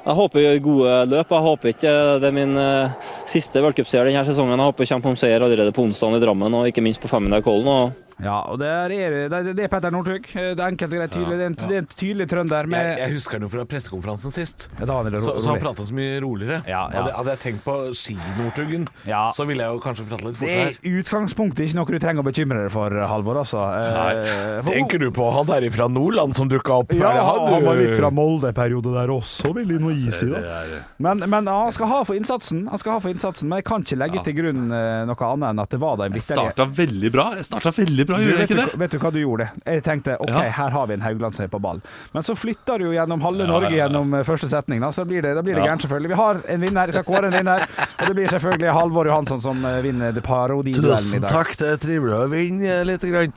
jeg 0.00 0.16
håper 0.16 0.40
jeg 0.40 0.46
gjør 0.46 0.62
gode 0.64 0.92
løp. 1.12 1.32
Jeg 1.34 1.46
håper 1.46 1.72
ikke 1.74 1.94
det 2.22 2.28
er 2.30 2.36
min 2.36 2.54
eh, 2.60 3.08
siste 3.28 3.60
v-cupseier 3.60 4.08
denne 4.08 4.24
sesongen. 4.24 4.56
Jeg 4.56 4.70
håper 4.70 4.86
jeg 4.86 4.94
kommer 4.94 5.18
på 5.18 5.20
seier 5.20 5.44
allerede 5.44 5.74
på 5.76 5.84
onsdag 5.84 6.16
i 6.16 6.22
Drammen, 6.22 6.56
og 6.56 6.70
ikke 6.70 6.84
minst 6.84 7.02
på 7.02 7.10
500 7.10 7.44
Kollen. 7.44 7.68
Og 7.68 8.09
Ja, 8.24 8.38
og 8.50 8.58
det 8.60 8.68
er, 8.68 8.92
det 9.30 9.38
er, 9.40 9.50
er 9.64 9.70
Petter 9.72 9.92
Northug. 9.94 10.26
Det 10.32 10.54
er 10.54 10.64
enkelt 10.66 10.92
og 10.92 10.98
greit 11.00 11.14
tydelig. 11.14 11.36
Det 11.40 11.44
er 11.46 11.50
en, 11.52 11.58
det 11.60 11.76
er 11.78 11.82
en 11.84 11.90
tydelig 11.94 12.26
trønder 12.30 12.68
med 12.70 12.84
Jeg, 12.84 12.98
jeg 13.04 13.14
husker 13.16 13.38
den 13.40 13.46
jo 13.48 13.52
fra 13.54 13.64
pressekonferansen 13.70 14.34
sist. 14.34 14.68
Det 14.78 14.88
Så, 15.22 15.36
så 15.40 15.52
han 15.54 15.60
prata 15.62 15.86
så 15.88 15.94
mye 15.96 16.20
roligere. 16.24 16.60
Ja, 16.68 16.82
ja. 16.90 17.00
Hadde, 17.00 17.14
hadde 17.16 17.34
jeg 17.36 17.42
tenkt 17.46 17.64
på 17.64 17.76
ski-Northugen, 17.96 18.86
Ja. 19.08 19.30
så 19.34 19.46
ville 19.48 19.64
jeg 19.64 19.72
jo 19.74 19.80
kanskje 19.84 20.06
prate 20.10 20.26
litt 20.28 20.40
Det 20.40 20.56
er 20.60 21.00
utgangspunktet 21.00 21.66
ikke 21.68 21.78
noe 21.80 21.90
du 21.90 21.98
trenger 22.02 22.24
å 22.24 22.26
bekymre 22.28 22.62
deg 22.66 22.72
for, 22.74 22.94
Halvor. 23.10 23.40
Altså. 23.42 23.62
Nei. 23.70 24.60
for- 24.62 24.72
Tenker 24.74 24.98
du 25.02 25.10
på 25.14 25.30
han 25.34 25.46
der 25.48 25.68
fra 25.74 25.88
Nordland 25.88 26.36
som 26.36 26.48
dukka 26.50 26.80
opp? 26.82 26.92
Ja, 26.94 27.10
Eller 27.10 27.22
han 27.22 27.64
var 27.64 27.76
litt 27.80 27.96
fra 27.96 28.10
Molde-periode 28.10 28.92
der 28.94 29.08
også, 29.14 29.54
vil 29.56 29.68
jeg 29.74 29.80
nå 29.80 29.92
gi 29.96 30.10
si. 30.12 30.26
Da. 30.30 30.38
er, 30.60 30.84
Men, 30.98 31.18
men 31.30 31.46
han 31.46 31.72
skal 31.72 31.86
ha 31.90 32.02
for 32.04 32.14
innsatsen, 32.18 32.66
Han 32.70 32.78
skal 32.78 32.92
ha 32.96 33.00
for 33.00 33.10
innsatsen 33.12 33.48
Men 33.48 33.60
jeg 33.60 33.64
kan 33.70 33.82
ikke 33.84 33.98
legge 33.98 34.22
til 34.26 34.34
grunn 34.36 34.70
eh, 34.72 35.04
noe 35.08 35.28
annet 35.30 35.50
enn 35.50 35.62
at 35.64 35.70
det 35.70 35.80
var 35.80 35.96
da 35.96 36.04
en 36.08 36.12
jeg 36.12 36.20
vitterlig 36.20 36.50
starta 36.52 36.66
veldig 36.80 37.10
bra. 37.14 37.26
Jeg 37.38 37.46
starta 37.48 37.72
veldig 37.76 38.06
bra, 38.08 38.09
Du, 38.18 38.24
gjør 38.24 38.30
jeg 38.30 38.38
vet, 38.40 38.50
ikke 38.50 38.56
du, 38.58 38.70
det? 38.70 38.78
vet 38.82 38.90
du 38.90 38.98
hva 38.98 39.10
du 39.14 39.18
gjorde? 39.20 39.46
Jeg 39.66 39.82
tenkte 39.86 40.16
ok, 40.20 40.28
Ja. 40.32 40.42
her 40.58 40.70
har 40.70 40.86
vi 40.90 40.94
en 40.94 41.00
Haugland 41.04 41.34
som 41.36 41.44
er 41.44 41.48
på 41.52 41.60
ball. 41.62 41.80
Men 42.14 42.22
så 42.26 42.34
flytter 42.34 42.78
du 42.78 42.84
jo 42.88 42.92
gjennom 42.96 43.20
halve 43.22 43.44
Ja, 43.46 43.50
Norge 43.52 43.70
ja, 43.70 43.76
ja. 43.76 43.84
gjennom 43.88 44.14
eh, 44.14 44.24
første 44.26 44.48
setning. 44.50 44.80
Da, 44.80 44.90
så 44.92 45.04
blir 45.04 45.22
det, 45.22 45.34
da 45.38 45.42
blir 45.42 45.54
det 45.54 45.62
Ja. 45.64 45.70
gærent, 45.70 45.82
selvfølgelig. 45.86 46.08
Vi 46.08 46.18
har 46.22 46.40
en 46.56 46.60
vinner, 46.60 46.86
jeg 46.86 46.94
skal 46.98 47.04
kåre 47.08 47.26
en 47.30 47.38
vinner. 47.38 47.66
Og 48.00 48.06
det 48.08 48.14
blir 48.16 48.28
selvfølgelig 48.34 48.72
Halvor 48.74 49.06
Johansson 49.06 49.40
som 49.40 49.64
eh, 49.64 49.80
vinner 49.82 50.12
det 50.12 50.22
parodiduellen 50.26 51.14
i 51.14 51.22
dag. 51.26 51.54
det 51.58 51.72
er 51.74 51.76
trivelig 51.86 52.14
å 52.18 52.28
vinne 52.30 52.84
lite 52.84 53.10
Grann. 53.10 53.32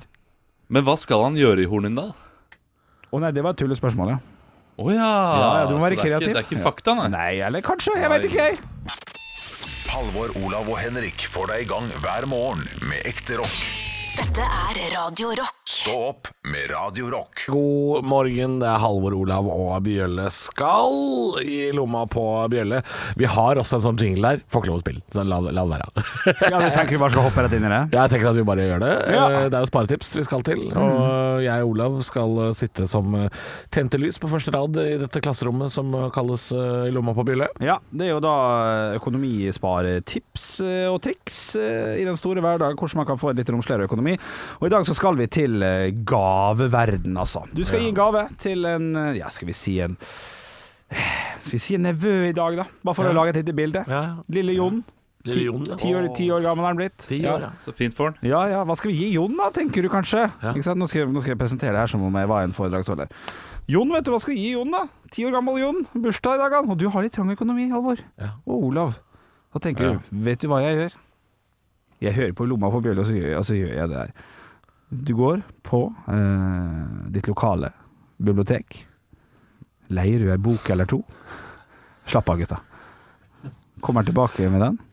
Men 0.70 0.84
hva 0.88 0.96
skal 0.98 1.24
han 1.24 1.36
gjøre 1.38 1.62
i 1.62 1.66
Hornindal? 1.70 2.14
Å 3.14 3.20
nei, 3.22 3.32
det 3.32 3.44
var 3.46 3.54
et 3.54 3.62
tullespørsmål, 3.62 4.10
ja. 4.16 4.18
Å 4.82 4.90
ja. 4.90 4.98
Ja, 4.98 5.50
ja, 5.62 5.66
du 5.70 5.76
må 5.78 5.84
være 5.86 6.00
så 6.00 6.02
det 6.02 6.10
er 6.10 6.18
ikke, 6.18 6.34
det 6.34 6.40
er 6.40 6.48
ikke 6.48 6.64
fakta, 6.64 6.96
nei. 6.98 7.10
Nei, 7.14 7.34
eller 7.46 7.62
kanskje. 7.62 7.94
Jeg 8.02 8.10
vet 8.10 8.24
ikke, 8.26 8.48
jeg. 8.48 8.58
Halvor, 9.94 10.32
Olav 10.42 10.66
og 10.74 10.80
Henrik 10.82 11.28
får 11.30 11.52
deg 11.52 11.66
i 11.68 11.70
gang 11.70 11.86
hver 12.02 12.26
morgen 12.26 12.66
med 12.90 13.06
ekte 13.06 13.38
rock. 13.38 13.83
Dette 14.14 14.44
er 14.46 14.78
Radio 14.94 15.32
Rock. 15.38 15.60
Stå 15.74 15.94
opp 16.12 16.28
med 16.46 16.70
Radio 16.72 17.08
Rock. 17.10 17.46
God 17.50 18.06
morgen, 18.06 18.60
det 18.62 18.68
er 18.70 18.78
Halvor 18.80 19.16
Olav 19.18 19.48
og 19.50 19.72
Bjølle 19.86 20.28
skal 20.32 21.40
i 21.42 21.72
lomma 21.76 22.04
på 22.12 22.22
Bjølle. 22.54 22.84
Vi 23.20 23.26
har 23.30 23.58
også 23.60 23.80
en 23.80 23.84
sånn 23.88 23.98
jingle 24.00 24.36
der. 24.36 24.44
Får 24.54 24.62
ikke 24.64 24.72
lov 24.72 24.78
å 24.80 24.84
spille, 24.84 25.02
så 25.16 25.26
la, 25.26 25.40
la 25.50 25.64
det 25.66 25.72
være. 25.74 26.06
Ja, 26.46 26.62
Du 26.62 26.68
tenker 26.78 26.94
vi 26.94 27.02
bare 27.02 27.16
skal 27.16 27.26
hoppe 27.26 27.46
rett 27.48 27.56
inn 27.58 27.66
i 27.66 27.72
det. 27.74 27.82
Ja, 27.96 28.04
Jeg 28.06 28.14
tenker 28.14 28.30
at 28.32 28.38
vi 28.38 28.46
bare 28.52 28.68
gjør 28.70 28.84
det. 28.86 28.92
Ja. 29.18 29.26
Det 29.50 29.58
er 29.60 29.66
jo 29.66 29.72
sparetips 29.72 30.14
vi 30.20 30.26
skal 30.30 30.46
til. 30.46 30.64
Og 30.72 31.33
jeg 31.42 31.66
og 31.66 31.74
Olav 31.74 31.98
skal 32.06 32.40
eh, 32.46 32.54
sitte 32.58 32.86
som 32.90 33.16
eh, 33.18 33.42
tente 33.74 34.00
lys 34.02 34.20
på 34.22 34.30
første 34.32 34.54
rad 34.54 34.78
i 34.82 34.98
dette 35.02 35.22
klasserommet 35.24 35.74
som 35.74 35.90
eh, 35.98 36.10
kalles 36.14 36.50
i 36.54 36.92
lomma 36.94 37.16
på 37.18 37.26
Bjølle. 37.28 37.50
Ja, 37.64 37.80
det 37.92 38.08
er 38.08 38.14
jo 38.14 38.22
da 38.24 38.36
økonomisparetips 38.98 40.48
og 40.92 40.98
triks 41.04 41.38
i 41.58 42.06
den 42.06 42.18
store 42.20 42.44
hverdag, 42.44 42.76
hvordan 42.78 43.02
man 43.02 43.08
kan 43.10 43.20
få 43.22 43.32
en 43.32 43.40
litt 43.40 43.50
romsligere 43.54 43.88
økonomi. 43.88 44.16
Og 44.60 44.68
i 44.68 44.74
dag 44.74 44.86
så 44.88 44.96
skal 44.98 45.18
vi 45.20 45.28
til 45.32 45.64
gaveverden, 46.08 47.18
altså. 47.20 47.46
Du 47.54 47.64
skal 47.68 47.84
gi 47.84 47.92
en 47.92 48.00
gave 48.00 48.26
til 48.42 48.68
en, 48.70 48.90
ja, 49.18 49.32
skal 49.34 49.50
vi 49.50 49.58
si 49.58 49.78
en 49.84 49.98
Skal 50.90 51.56
vi 51.56 51.62
si 51.62 51.78
en 51.78 51.88
nevø 51.88 52.18
i 52.30 52.36
dag, 52.36 52.60
da? 52.60 52.68
Bare 52.84 52.98
for 52.98 53.10
å 53.10 53.16
lage 53.16 53.34
et 53.34 53.42
lite 53.42 53.56
bilde. 53.58 53.86
Ja. 53.90 54.04
Lille 54.32 54.58
Jon. 54.60 54.84
Lille 54.84 55.03
Ti-. 55.24 55.46
Ti 55.80 55.94
år, 55.96 56.08
ti 56.18 56.26
år 56.36 56.42
gammel 56.44 56.66
er 56.66 56.74
han 56.74 56.80
blitt. 56.82 57.06
Ti 57.08 57.22
ja. 57.22 57.38
år, 57.38 57.46
ja. 57.46 57.52
Så 57.64 57.72
fint 57.76 57.96
for 57.96 58.12
han. 58.12 58.18
Ja 58.28 58.42
ja, 58.52 58.64
hva 58.68 58.76
skal 58.76 58.92
vi 58.92 58.98
gi 59.06 59.14
Jon 59.16 59.38
da, 59.40 59.48
tenker 59.56 59.86
du 59.86 59.88
kanskje? 59.92 60.26
Nå, 60.44 60.88
skal 60.92 61.06
jeg, 61.06 61.12
nå 61.14 61.24
skal 61.24 61.32
jeg 61.32 61.40
presentere 61.40 61.72
det 61.72 61.80
her 61.86 61.92
som 61.94 62.04
om 62.04 62.20
jeg 62.20 62.28
var 62.28 62.44
en 62.44 62.56
foredragsholder. 62.58 63.14
Jon, 63.72 63.94
vet 63.96 64.04
du 64.04 64.12
hva 64.12 64.20
skal 64.20 64.36
vi 64.36 64.44
gi 64.44 64.52
Jon 64.58 64.76
da? 64.76 64.84
Ti 65.16 65.24
år 65.30 65.38
gammel 65.38 65.62
Jon, 65.62 65.80
bursdag 65.96 66.36
i 66.36 66.44
dag 66.44 66.58
han. 66.60 66.68
Og 66.74 66.80
du 66.82 66.90
har 66.92 67.06
litt 67.06 67.16
trang 67.16 67.32
økonomi, 67.32 67.70
Halvor. 67.72 68.04
Ja. 68.20 68.34
Og 68.44 68.68
Olav. 68.74 68.98
Da 69.56 69.64
tenker 69.64 69.94
du, 69.94 70.14
vet 70.28 70.44
du 70.44 70.50
hva 70.52 70.60
jeg 70.66 70.80
gjør? 70.82 71.00
Jeg 72.04 72.18
hører 72.18 72.36
på 72.36 72.48
lomma 72.50 72.68
på 72.74 72.84
bjølla, 72.84 73.08
og 73.08 73.40
og 73.40 73.48
så 73.48 73.56
gjør 73.56 73.76
jeg 73.78 73.92
det 73.94 74.02
her. 74.02 74.16
Du 74.92 75.16
går 75.16 75.44
på 75.64 75.86
eh, 76.12 76.82
ditt 77.16 77.30
lokale 77.32 77.72
bibliotek. 78.20 78.84
Leier 79.94 80.20
du 80.20 80.32
ei 80.34 80.42
bok 80.42 80.68
eller 80.74 80.90
to? 80.90 81.00
Slapp 82.10 82.28
av, 82.28 82.42
gutta. 82.42 82.60
Kommer 83.84 84.04
tilbake 84.04 84.50
med 84.52 84.62
den. 84.68 84.84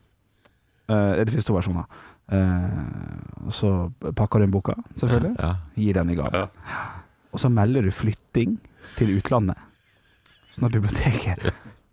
Eh, 0.90 1.24
det 1.24 1.30
finnes 1.30 1.46
to 1.46 1.54
versjoner. 1.54 1.86
Uh, 2.30 3.48
så 3.50 3.68
pakker 4.14 4.38
du 4.38 4.46
inn 4.46 4.52
boka, 4.54 4.76
selvfølgelig. 5.00 5.32
Ja. 5.38 5.54
Gir 5.74 5.96
den 5.98 6.12
i 6.12 6.18
gave. 6.18 6.44
Ja. 6.44 6.84
Og 7.34 7.42
så 7.42 7.50
melder 7.50 7.82
du 7.86 7.90
flytting 7.94 8.56
til 8.98 9.16
utlandet. 9.16 9.58
Sånn 10.54 10.68
at 10.68 10.74
biblioteket 10.74 11.48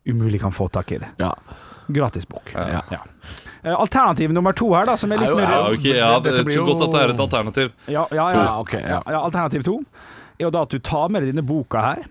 umulig 0.08 0.42
kan 0.42 0.54
få 0.54 0.68
tak 0.74 0.94
i 0.94 1.00
det. 1.02 1.10
Ja. 1.22 1.32
Gratis 1.88 2.28
bok. 2.30 2.52
Ja. 2.54 2.82
Eh, 3.64 3.74
Alternativ 3.74 4.34
nummer 4.34 4.54
to 4.54 4.70
her, 4.76 4.86
da, 4.86 4.98
som 4.98 5.12
er 5.12 5.22
litt 5.22 5.30
Er 5.30 5.40
mer 5.40 5.50
Ja, 5.50 5.60
ok, 5.72 5.86
ja, 5.86 6.12
det 6.20 6.34
er 6.34 6.50
så 6.52 6.66
godt 6.68 6.86
at 6.86 6.94
det 6.94 7.02
er 7.02 7.14
et 7.14 7.26
alternativ. 7.26 7.74
ja, 7.88 8.06
ja, 8.12 8.30
ja. 8.32 8.44
Ja, 8.44 8.60
ok, 8.60 8.74
ja. 8.74 9.02
Ja, 9.06 9.22
Alternativ 9.22 9.66
to 9.66 9.80
er 10.38 10.48
jo 10.48 10.54
da 10.54 10.66
at 10.68 10.74
du 10.74 10.80
tar 10.84 11.10
med 11.10 11.24
deg 11.24 11.34
denne 11.34 11.46
boka 11.48 11.82
her 11.82 12.04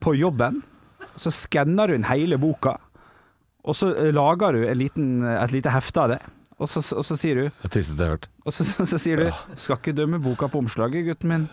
på 0.00 0.14
jobben. 0.16 0.62
Så 1.18 1.32
skanner 1.34 1.90
du 1.90 1.98
inn 1.98 2.06
hele 2.08 2.38
boka, 2.40 2.78
og 3.68 3.76
så 3.76 3.92
eh, 3.94 4.10
lager 4.16 4.56
du 4.56 4.64
en 4.66 4.78
liten, 4.80 5.08
et 5.28 5.52
lite 5.54 5.72
hefte 5.74 6.04
av 6.06 6.14
det. 6.16 6.20
Og 6.58 6.66
så, 6.66 6.80
og 6.98 7.04
så 7.06 7.14
sier 7.14 7.36
du 7.38 7.44
Det 7.62 7.68
tristeste 7.70 8.02
jeg 8.02 8.08
har 8.08 8.16
hørt. 8.16 8.24
Og 8.48 8.54
så, 8.56 8.64
så, 8.66 8.86
så 8.92 8.98
sier 8.98 9.20
du 9.20 9.28
'Skal 9.54 9.76
ikke 9.78 9.94
dømme 9.94 10.18
boka 10.22 10.48
på 10.50 10.58
omslaget, 10.58 11.04
gutten 11.06 11.30
min'. 11.30 11.44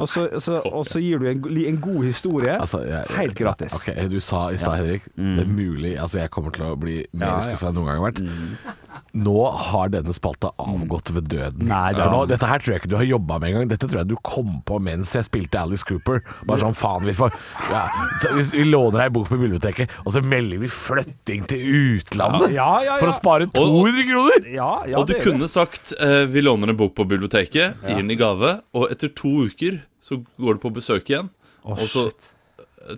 Og 0.00 0.08
så, 0.08 0.22
og 0.32 0.40
så, 0.40 0.60
og 0.64 0.86
så 0.88 1.00
gir 1.02 1.18
du 1.20 1.26
en, 1.28 1.42
en 1.66 1.80
god 1.80 2.04
historie. 2.04 2.54
Altså, 2.60 2.78
jeg- 2.86 3.04
Helt 3.18 3.34
gratis. 3.36 3.74
Ok, 3.74 3.90
Du 4.10 4.20
sa 4.20 4.48
i 4.48 4.56
stad, 4.56 4.76
Henrik, 4.78 5.04
det 5.16 5.42
er 5.44 5.50
mulig 5.50 5.98
Altså, 6.00 6.18
jeg 6.22 6.30
kommer 6.30 6.50
til 6.50 6.64
å 6.64 6.76
bli 6.80 7.02
mer 7.12 7.26
Ja, 7.26 7.40
skuffa 7.40 7.68
enn 7.68 7.74
noen 7.76 7.90
gang 7.90 7.98
har 8.00 8.06
vært. 8.12 8.22
Nå 9.14 9.34
har 9.52 9.90
denne 9.92 10.14
spalta 10.16 10.50
avgått 10.62 11.10
ved 11.12 11.26
døden. 11.28 11.66
Nei, 11.68 11.92
det- 11.92 12.02
For 12.02 12.10
nå, 12.14 12.20
dette 12.30 12.46
her 12.48 12.58
tror 12.58 12.72
jeg 12.72 12.80
ikke 12.80 12.88
du 12.88 12.96
har 12.96 13.04
jobba 13.04 13.38
med 13.38 13.50
engang. 13.52 13.68
Dette 13.68 13.86
tror 13.86 13.98
jeg 14.00 14.08
du 14.08 14.16
kom 14.24 14.62
på 14.64 14.78
mens 14.80 15.12
jeg 15.12 15.26
spilte 15.28 15.60
Alice 15.60 15.84
Cooper. 15.84 16.22
Bare 16.48 16.60
sånn 16.64 16.74
faen, 16.74 17.04
vi 17.04 17.12
får 17.12 17.32
ja, 17.70 17.82
Vi 18.32 18.64
låner 18.64 19.02
ei 19.04 19.08
bok 19.10 19.28
på 19.28 19.36
biblioteket, 19.38 19.90
og 20.06 20.12
så 20.14 20.22
melder 20.24 20.58
vi 20.62 20.66
flytting 20.68 21.46
til 21.46 21.60
utlandet 22.00 22.52
Ja, 22.54 22.80
ja, 22.80 22.94
ja. 22.94 22.98
for 22.98 23.08
å 23.12 23.14
spare 23.18 23.46
200 23.52 24.06
kroner! 24.08 24.48
Ja, 24.54 24.70
ja, 24.88 24.98
og 24.98 25.06
du 25.06 25.14
kunne 25.20 25.48
sagt 25.48 25.92
eh, 26.00 26.24
vi 26.26 26.40
låner 26.40 26.70
en 26.72 26.76
bok 26.80 26.94
på 26.96 27.04
biblioteket, 27.06 27.76
gir 27.84 27.96
den 28.00 28.10
i 28.10 28.16
gave, 28.16 28.62
og 28.74 28.90
etter 28.90 29.08
to 29.14 29.28
uker 29.48 29.82
så 30.02 30.24
går 30.40 30.54
du 30.56 30.60
på 30.64 30.72
besøk 30.72 31.04
igjen, 31.12 31.28
og 31.68 31.84
så 31.86 32.08
eh, 32.08 32.28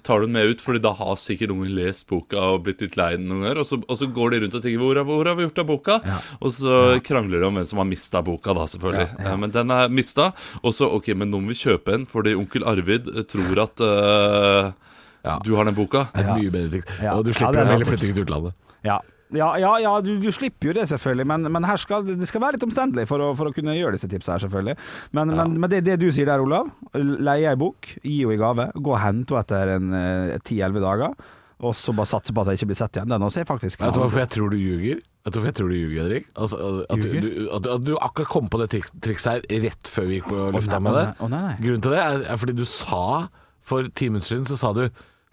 tar 0.03 0.21
du 0.21 0.27
den 0.27 0.33
med 0.33 0.47
ut, 0.55 0.61
Fordi 0.65 0.81
da 0.83 0.93
har 0.93 1.15
sikkert 1.17 1.51
ungen 1.55 1.75
lest 1.75 2.07
boka 2.09 2.37
og 2.55 2.65
blitt 2.65 2.81
litt 2.81 2.97
lei 2.97 3.11
den 3.17 3.29
noen 3.29 3.43
ganger. 3.45 3.59
Og 3.63 3.67
så, 3.69 3.79
og 3.89 3.99
så 4.01 4.07
går 4.13 4.31
de 4.35 4.41
rundt 4.45 4.55
og 4.59 4.63
tenker 4.63 4.79
hvor, 4.81 4.95
har- 4.97 5.05
'Hvor 5.05 5.27
har 5.27 5.35
vi 5.37 5.47
gjort 5.47 5.59
av 5.59 5.67
boka?' 5.67 6.01
Og 6.41 6.51
så 6.53 7.01
krangler 7.03 7.41
de 7.41 7.47
om 7.47 7.55
hvem 7.55 7.67
som 7.67 7.79
har 7.79 7.85
mista 7.87 8.23
boka, 8.23 8.55
da, 8.55 8.65
selvfølgelig. 8.67 9.09
Ja, 9.25 9.37
Men 9.37 9.51
den 9.51 9.71
er 9.71 9.89
mista. 9.89 10.33
Og 10.63 10.73
så 10.73 10.89
OK, 10.93 11.09
men 11.15 11.31
nå 11.31 11.41
må 11.41 11.49
vi 11.53 11.61
kjøpe 11.65 11.95
en, 11.95 12.07
fordi 12.07 12.35
onkel 12.35 12.65
Arvid 12.65 13.09
eh, 13.09 13.23
tror 13.23 13.63
at 13.63 13.81
uh, 13.81 14.73
Ja. 15.25 15.39
du 15.43 15.55
har 15.57 15.65
den 15.65 15.75
boka. 15.75 16.09
Det 16.15 16.25
er 16.25 16.37
mye 16.37 16.51
bedre. 16.51 16.83
Ja. 17.03 17.15
Og 17.17 17.25
du 17.25 17.31
Ja, 17.31 17.39
slipper 17.39 17.53
det 17.53 17.61
er 17.65 17.79
faktisk- 17.79 17.89
flytting 17.89 18.15
til 18.15 18.25
utlandet. 18.27 18.53
Ja, 18.85 18.99
ja, 19.33 19.49
ja, 19.59 19.71
ja 19.81 19.93
du, 20.05 20.17
du 20.21 20.29
slipper 20.35 20.71
jo 20.71 20.75
det, 20.77 20.85
selvfølgelig. 20.91 21.27
Men, 21.31 21.49
men 21.53 21.69
skal, 21.81 22.05
det 22.07 22.29
skal 22.29 22.43
være 22.45 22.59
litt 22.59 22.67
omstendelig 22.67 23.07
for 23.11 23.23
å, 23.25 23.31
for 23.39 23.51
å 23.51 23.55
kunne 23.57 23.77
gjøre 23.77 23.97
disse 23.97 24.11
tipsa 24.11 24.35
her, 24.35 24.45
selvfølgelig. 24.45 24.77
Men, 25.17 25.33
men, 25.33 25.57
men 25.63 25.73
det, 25.73 25.85
det 25.89 25.97
du 26.03 26.11
sier 26.15 26.29
der, 26.29 26.45
Olav, 26.45 26.69
leie 26.95 27.49
ei 27.51 27.61
bok, 27.61 27.89
gi 28.03 28.21
henne 28.21 28.37
i 28.37 28.43
gave, 28.43 28.69
gå 28.77 28.93
og 28.93 29.01
hente 29.03 29.35
henne 29.35 29.47
etter 29.47 29.75
en 29.79 29.97
eh, 29.99 30.37
ti-elleve 30.45 30.85
dager, 30.85 31.17
og 31.65 31.73
så 31.79 31.95
bare 31.97 32.11
satse 32.11 32.35
på 32.35 32.43
at 32.43 32.53
jeg 32.53 32.61
ikke 32.61 32.71
blir 32.73 32.79
sett 32.79 32.99
igjen. 32.99 33.11
Den 33.15 33.25
også 33.25 33.43
er 33.43 33.49
faktisk 33.49 33.81
Vet 33.81 33.95
du 33.97 34.03
hvorfor 34.03 34.25
jeg 34.25 34.33
tror 34.35 34.53
du 34.53 34.59
ljuger? 34.59 35.01
Vet 35.25 35.33
du 35.33 35.39
hvorfor 35.39 35.49
jeg 35.49 35.57
tror 35.61 35.71
du 35.71 35.77
ljuger, 35.79 36.03
Henrik? 36.03 36.29
Altså, 36.35 36.59
at, 36.91 37.07
du, 37.07 37.29
at, 37.57 37.69
at 37.77 37.87
du 37.87 37.95
akkurat 37.95 38.31
kom 38.35 38.51
på 38.53 38.61
det 38.61 38.69
trik 38.75 38.91
trikset 39.07 39.47
her 39.49 39.65
rett 39.65 39.91
før 39.91 40.11
vi 40.11 40.19
gikk 40.19 40.29
på 40.29 40.51
lufta 40.59 40.77
nei, 40.77 40.85
med 40.85 40.99
det. 40.99 41.31
nei. 41.33 41.55
Grunnen 41.63 41.87
til 41.87 41.97
det 41.97 42.03
er, 42.03 42.21
er 42.35 42.41
fordi 42.43 42.57
du 42.59 42.67
sa 42.69 43.05
for 43.65 43.89
ti 43.97 44.11
minutter 44.13 44.35
siden 44.35 44.49
så 44.51 44.59
sa 44.61 44.75
du 44.77 44.85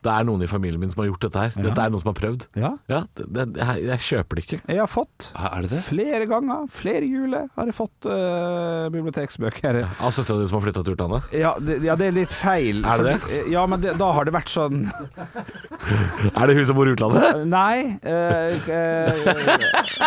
det 0.01 0.09
er 0.11 0.25
noen 0.25 0.41
i 0.41 0.47
familien 0.49 0.81
min 0.81 0.89
som 0.89 1.03
har 1.03 1.11
gjort 1.11 1.25
dette 1.27 1.41
her. 1.43 1.51
Dette 1.61 1.83
er 1.83 1.91
noen 1.93 2.01
som 2.01 2.09
har 2.09 2.17
prøvd. 2.17 2.45
Ja. 2.57 2.71
Ja, 2.89 3.01
det, 3.19 3.25
det, 3.35 3.43
jeg, 3.61 3.83
jeg 3.91 4.03
kjøper 4.07 4.39
det 4.39 4.45
ikke. 4.47 4.59
Jeg 4.71 4.79
har 4.81 4.89
fått 4.89 5.27
Er 5.37 5.65
det 5.65 5.69
det? 5.75 5.81
flere 5.85 6.25
ganger, 6.29 6.63
flere 6.73 7.05
juler, 7.05 7.45
har 7.57 7.69
jeg 7.69 7.75
fått 7.77 8.07
uh, 8.09 8.87
biblioteksbøker. 8.93 9.81
Av 10.01 10.13
søstera 10.15 10.41
di 10.41 10.47
som 10.49 10.57
har 10.57 10.65
flytta 10.65 10.83
til 10.87 10.95
utlandet? 10.97 11.29
Ja 11.37 11.53
det, 11.61 11.77
ja, 11.85 11.95
det 11.99 12.07
er 12.09 12.15
litt 12.17 12.33
feil. 12.33 12.81
Er 12.81 13.03
det 13.05 13.13
det? 13.27 13.41
Ja, 13.53 13.65
men 13.69 13.83
det, 13.83 13.93
da 14.01 14.09
har 14.15 14.25
det 14.27 14.33
vært 14.35 14.49
sånn 14.51 14.87
Er 16.39 16.47
det 16.49 16.55
hun 16.57 16.65
som 16.69 16.77
bor 16.77 16.89
i 16.89 16.93
utlandet? 16.95 17.43
Nei, 17.49 17.97
eh, 18.01 18.69
eh, 18.69 19.31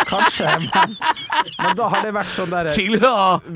kanskje, 0.09 0.51
men, 0.65 0.95
men 1.61 1.77
da 1.79 1.89
har 1.91 2.05
det 2.05 2.13
vært 2.15 2.31
sånn 2.35 2.51
derre 2.53 2.73
Til 2.75 2.97
da 3.03 3.13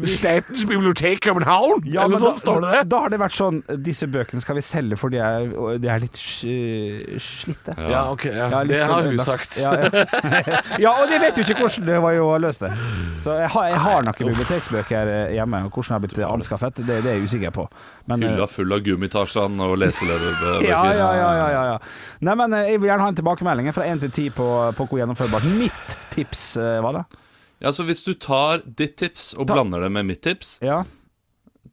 Statens 0.10 0.66
bibliotek 0.70 1.22
København! 1.28 1.84
Ja, 1.88 2.06
Eller 2.06 2.16
men 2.16 2.24
sånn 2.24 2.36
da, 2.36 2.42
står 2.44 2.64
det 2.66 2.74
det. 2.76 2.82
Da 2.92 3.04
har 3.06 3.14
det 3.14 3.22
vært 3.22 3.38
sånn 3.38 3.62
Disse 3.86 4.10
bøkene 4.12 4.44
skal 4.44 4.60
vi 4.60 4.66
selge 4.66 5.00
fordi 5.00 5.20
de 5.20 5.24
er, 5.26 5.80
de 5.84 5.90
er 5.92 6.04
litt 6.04 6.20
slitte. 6.30 7.75
Ja, 7.77 8.01
ok. 8.11 8.25
Ja. 8.30 8.47
Ja, 8.53 8.63
det 8.69 8.80
har 8.88 9.03
hun 9.07 9.19
sagt. 9.25 9.57
Ja, 9.59 9.73
ja. 9.75 10.03
ja, 10.86 10.91
og 11.01 11.09
det 11.11 11.19
vet 11.23 11.38
jo 11.39 11.45
ikke 11.47 11.59
hvordan 11.65 11.88
det 11.89 11.99
var 12.03 12.15
jo 12.17 12.27
å 12.34 12.38
løse 12.41 12.65
det. 12.67 12.71
Så 13.19 13.36
jeg 13.39 13.49
har, 13.53 13.67
jeg 13.73 13.82
har 13.86 14.05
noen 14.07 14.30
biblioteksbøker 14.32 15.11
eh, 15.13 15.34
hjemme, 15.38 15.63
og 15.67 15.71
hvordan 15.75 15.89
det 15.89 15.97
har 15.97 16.03
blitt 16.05 16.21
anskaffet, 16.30 16.82
det, 16.84 16.99
det 17.05 17.11
er 17.13 17.17
jeg 17.19 17.30
usikker 17.30 17.55
på. 17.55 17.65
Men, 18.11 18.23
eh, 18.23 18.34
Hylla 18.36 18.47
full 18.51 18.75
av 18.77 18.84
gummitasjene 18.86 19.69
og 19.71 19.77
leselederbøker. 19.84 20.67
ja, 20.69 20.84
ja, 20.93 21.09
ja, 21.19 21.32
ja, 21.39 21.47
ja, 21.55 21.63
ja. 21.73 21.80
Nei, 22.27 22.38
men 22.43 22.53
eh, 22.59 22.67
jeg 22.73 22.84
vil 22.84 22.91
gjerne 22.91 23.07
ha 23.07 23.13
en 23.13 23.19
tilbakemelding 23.21 23.73
fra 23.75 23.88
1 23.89 24.05
til 24.07 24.13
10 24.30 24.30
på, 24.38 24.47
på 24.77 24.88
hvor 24.89 25.01
gjennomførbart 25.03 25.49
mitt 25.59 25.97
tips 26.15 26.45
eh, 26.61 26.77
var. 26.86 26.99
det 27.01 27.25
Ja, 27.65 27.73
så 27.75 27.84
Hvis 27.88 28.05
du 28.07 28.13
tar 28.15 28.61
ditt 28.65 28.95
tips 29.01 29.34
og 29.38 29.47
Ta- 29.49 29.57
blander 29.57 29.84
det 29.84 29.91
med 29.91 30.05
mitt 30.13 30.21
tips, 30.23 30.57
Ja, 30.63 30.84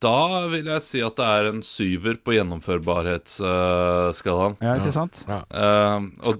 Da 0.02 0.46
vil 0.52 0.64
jeg 0.68 0.82
si 0.84 1.00
at 1.04 1.16
det 1.16 1.24
er 1.26 1.44
en 1.52 1.62
syver 1.64 2.14
på 2.24 2.32
gjennomførbarhetsskalaen. 2.36 4.56
Ja, 4.62 4.74
ikke 4.80 4.92
sant? 4.94 5.22
Eh, 5.28 6.00
og, 6.28 6.34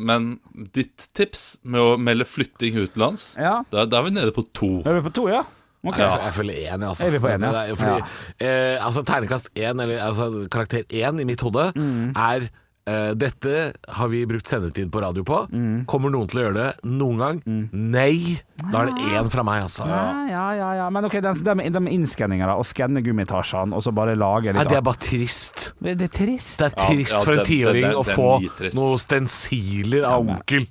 men 0.00 0.38
ditt 0.76 1.08
tips 1.16 1.58
med 1.64 1.80
å 1.80 1.96
melde 2.00 2.24
flytting 2.28 2.74
utenlands, 2.80 3.34
Ja. 3.40 3.60
da, 3.72 3.84
da 3.86 3.98
er 4.00 4.04
vi 4.08 4.14
nede 4.16 4.32
på 4.36 4.42
to. 4.56 4.70
Da 4.84 4.90
Er 4.94 5.00
vi 5.00 5.06
på 5.08 5.12
to, 5.20 5.24
ja? 5.32 5.42
Okay. 5.80 6.04
Ja. 6.04 6.16
jeg 6.26 6.34
føler 6.36 6.54
én, 6.68 6.82
altså. 6.84 7.06
Er 7.06 7.10
vi 7.14 7.18
på 7.24 7.28
én, 7.32 7.40
ja? 7.40 7.46
Fordi, 7.74 7.98
ja. 8.00 8.06
Eh, 8.44 8.76
altså, 8.84 9.00
ternekast 9.08 9.46
én, 9.56 9.80
eller 9.80 9.98
altså, 10.04 10.24
karakter 10.52 10.82
én 10.92 11.20
i 11.20 11.24
mitt 11.24 11.40
hode, 11.40 11.70
Mm. 11.74 12.12
er 12.16 12.50
eh, 12.90 13.10
dette 13.18 13.54
har 13.96 14.10
vi 14.12 14.24
brukt 14.28 14.50
sendetid 14.50 14.90
på 14.92 15.02
radio 15.04 15.24
på. 15.26 15.40
Mm. 15.54 15.84
Kommer 15.90 16.12
noen 16.12 16.28
til 16.30 16.40
å 16.40 16.44
gjøre 16.48 16.58
det 16.58 16.90
noen 16.90 17.22
gang? 17.22 17.40
Nei! 17.72 18.36
Da 18.60 18.82
er 18.82 18.90
det 18.90 19.12
én 19.16 19.30
fra 19.32 19.44
meg, 19.46 19.62
altså. 19.64 19.86
Ja, 19.88 20.02
ja, 20.28 20.44
ja, 20.58 20.70
ja. 20.82 20.86
Men 20.92 21.06
ok, 21.08 21.16
de, 21.24 21.32
de, 21.46 21.68
de 21.72 21.82
innskanninga 21.94 22.50
og 22.60 22.66
skanne 22.68 23.00
gummitasjene 23.06 23.72
og 23.76 23.84
så 23.86 23.94
bare 23.96 24.18
lage 24.20 24.52
Nei, 24.52 24.66
det 24.68 24.76
er 24.76 24.84
bare 24.84 25.00
trist. 25.00 25.70
Det 25.80 25.96
er 25.96 26.12
trist. 26.12 26.58
Det 26.60 26.68
er 26.68 26.76
trist 26.82 27.14
ja, 27.16 27.22
for 27.24 27.38
en 27.38 27.42
den- 27.44 27.48
tiåring 27.48 27.88
å 27.96 28.04
få 28.04 28.30
noen 28.76 29.00
stensiler 29.00 30.04
av 30.10 30.26
onkel. 30.26 30.66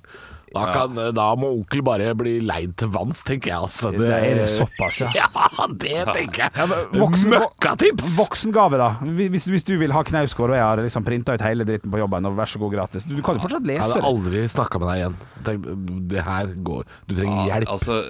Da, 0.50 0.64
kan, 0.74 0.96
da 1.14 1.26
må 1.38 1.52
onkel 1.60 1.82
bare 1.86 2.08
bli 2.18 2.38
leid 2.42 2.72
til 2.80 2.88
vanns, 2.90 3.20
tenker 3.26 3.52
jeg. 3.52 3.58
Altså. 3.68 3.92
Det 3.94 4.08
er 4.10 4.40
såpass, 4.50 5.00
ja. 5.04 5.10
Ja, 5.20 5.66
det 5.70 6.00
tenker 6.10 6.48
jeg. 6.48 6.78
Voksen, 6.96 7.34
Møkkatips! 7.36 8.14
voksengave, 8.18 8.80
da. 8.80 8.88
Hvis, 9.30 9.46
hvis 9.52 9.66
du 9.68 9.76
vil 9.80 9.92
ha 9.94 10.02
knausgård 10.06 10.50
og 10.54 10.58
jeg 10.58 10.64
har 10.66 10.82
liksom 10.82 11.06
printa 11.06 11.36
ut 11.38 11.44
hele 11.46 11.66
dritten 11.68 11.92
på 11.92 12.00
jobben, 12.02 12.26
og 12.26 12.34
vær 12.38 12.50
så 12.50 12.58
god 12.62 12.74
gratis. 12.74 13.06
Du, 13.06 13.14
du 13.18 13.22
kan 13.26 13.38
jo 13.38 13.44
fortsatt 13.44 13.62
Jeg 13.62 13.76
lese 13.78 13.86
hadde 13.92 14.00
det. 14.02 14.08
aldri 14.10 14.42
snakka 14.50 14.80
med 14.82 14.90
deg 14.90 15.02
igjen. 15.04 15.20
Tenk, 15.46 15.70
det 16.10 16.24
her 16.26 16.50
går 16.66 16.82
Du 17.08 17.14
trenger 17.14 17.36
Ja, 17.38 17.46
hjelp. 17.54 17.70
Altså, 17.76 18.00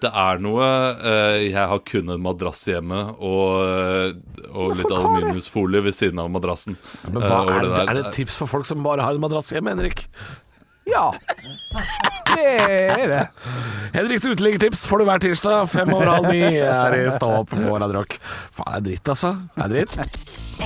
det 0.00 0.10
er 0.14 0.40
noe 0.42 0.64
eh, 1.10 1.36
Jeg 1.48 1.58
har 1.58 1.80
kun 1.86 2.10
en 2.14 2.22
madrass 2.22 2.62
hjemme 2.70 3.00
og, 3.18 3.66
eh, 3.66 4.48
og 4.54 4.76
litt 4.78 4.90
aluminiumsfolie 4.94 5.82
ved 5.84 5.94
siden 5.96 6.22
av 6.22 6.30
madrassen. 6.32 6.78
Men 7.10 7.20
eh, 7.20 7.28
hva 7.28 7.58
er, 7.58 7.66
det, 7.68 7.84
er 7.84 7.98
det 8.00 8.04
et 8.06 8.18
tips 8.22 8.40
for 8.40 8.50
folk 8.56 8.66
som 8.68 8.82
bare 8.86 9.04
har 9.04 9.18
en 9.18 9.24
madrass 9.26 9.50
hjemme, 9.54 9.74
Henrik? 9.74 10.06
Ja. 10.86 11.14
Det 12.36 12.46
er 12.60 13.08
det. 13.08 13.22
Henriks 13.94 14.26
uteliggertips 14.26 14.86
får 14.86 15.02
du 15.02 15.04
hver 15.08 15.22
tirsdag 15.22 15.66
fem 15.72 15.90
over 15.94 16.06
halv 16.10 16.28
ni 16.30 16.42
her 16.60 16.94
i 16.98 17.04
Stå 17.14 17.30
opp 17.40 17.50
på 17.50 17.78
Radio 17.78 17.98
Rock. 18.00 18.18
Faen, 18.54 18.70
det 18.70 18.78
er 18.78 18.84
dritt, 18.90 19.12
altså. 19.14 19.32
Det 19.56 19.66
er 19.66 19.74
dritt. 19.74 19.96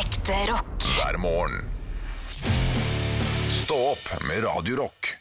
Ekte 0.01 0.41
rock. 0.51 0.89
hver 0.97 1.21
morgen. 1.23 1.63
Stå 3.51 3.81
opp 3.95 4.13
med 4.29 4.45
Radio 4.45 4.77
Rock. 4.83 5.15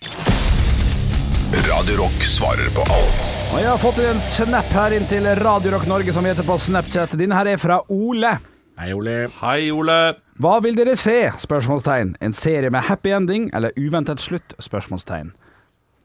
Radio 1.70 1.96
Rock 2.04 2.26
svarer 2.30 2.70
på 2.76 2.84
alt 2.94 3.30
Og 3.50 3.58
jeg 3.58 3.66
har 3.66 3.80
fått 3.82 3.98
en 4.06 4.20
snap 4.22 4.70
her 4.76 4.94
inn 4.94 5.08
til 5.10 5.26
Radio 5.40 5.72
Rock 5.74 5.88
Norge, 5.90 6.14
som 6.14 6.28
heter 6.28 6.46
på 6.46 6.58
Snapchat. 6.62 7.16
Din 7.18 7.34
her 7.34 7.50
er 7.56 7.62
fra 7.62 7.80
Ole. 7.90 8.36
Hei, 8.80 8.94
Ole. 8.94 9.28
Hei, 9.42 9.72
Ole. 9.76 10.14
Hva 10.40 10.54
vil 10.64 10.78
dere 10.78 10.94
se? 10.96 11.34
Spørsmålstegn. 11.36 12.14
En 12.24 12.32
serie 12.32 12.70
med 12.72 12.86
happy 12.88 13.12
ending 13.12 13.50
eller 13.54 13.76
uventet 13.76 14.22
slutt? 14.24 14.54
Spørsmålstegn. 14.56 15.34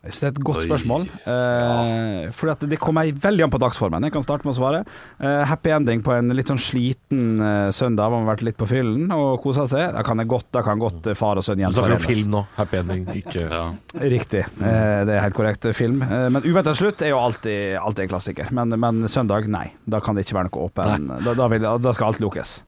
Jeg 0.04 0.12
synes 0.12 0.20
Det 0.20 0.26
er 0.28 0.32
et 0.34 0.44
godt 0.44 0.58
Oi. 0.60 0.64
spørsmål. 0.68 1.04
Eh, 1.32 2.30
fordi 2.36 2.52
at 2.52 2.64
det 2.68 2.78
kommer 2.82 3.08
veldig 3.24 3.44
an 3.46 3.52
på 3.54 3.60
dagsformen. 3.62 4.04
Jeg 4.04 4.12
kan 4.12 4.24
starte 4.26 4.44
med 4.44 4.52
å 4.52 4.58
svare. 4.58 4.82
Eh, 5.18 5.44
happy 5.48 5.72
ending 5.72 6.02
på 6.04 6.12
en 6.12 6.28
litt 6.36 6.50
sånn 6.52 6.60
sliten 6.60 7.40
eh, 7.40 7.70
søndag 7.72 8.10
hvor 8.12 8.18
man 8.20 8.26
har 8.28 8.34
vært 8.34 8.44
litt 8.50 8.58
på 8.60 8.68
fyllen 8.68 9.08
og 9.16 9.40
kosa 9.44 9.64
seg. 9.70 9.94
Da 9.96 10.02
kan 10.04 10.20
jeg 10.20 10.28
godt, 10.28 10.50
da 10.52 10.60
kan 10.66 10.82
godt 10.82 11.08
eh, 11.08 11.16
far 11.16 11.40
og 11.40 11.46
sønn 11.46 11.62
Du 11.62 11.70
snakker 11.72 11.96
om 11.96 12.04
film 12.04 12.30
nå. 12.36 12.44
Happy 12.58 12.80
ending, 12.82 13.06
ikke 13.22 13.46
Ja. 13.48 13.64
Riktig. 13.96 14.44
Eh, 14.60 15.00
det 15.08 15.16
er 15.16 15.24
helt 15.24 15.38
korrekt 15.38 15.64
film. 15.78 16.02
Eh, 16.04 16.28
men 16.36 16.44
uventet 16.44 16.76
slutt 16.76 17.00
er 17.00 17.14
jo 17.14 17.20
alltid, 17.24 17.78
alltid 17.80 18.04
en 18.04 18.12
klassiker. 18.12 18.52
Men, 18.52 18.76
men 18.80 19.08
søndag, 19.08 19.48
nei. 19.48 19.70
Da 19.88 20.02
kan 20.04 20.16
det 20.18 20.26
ikke 20.26 20.36
være 20.42 20.50
noe 20.52 20.68
åpen. 20.68 21.08
Da, 21.24 21.32
da, 21.32 21.48
vil, 21.48 21.64
da 21.64 21.92
skal 21.96 22.12
alt 22.12 22.20
lukkes. 22.20 22.58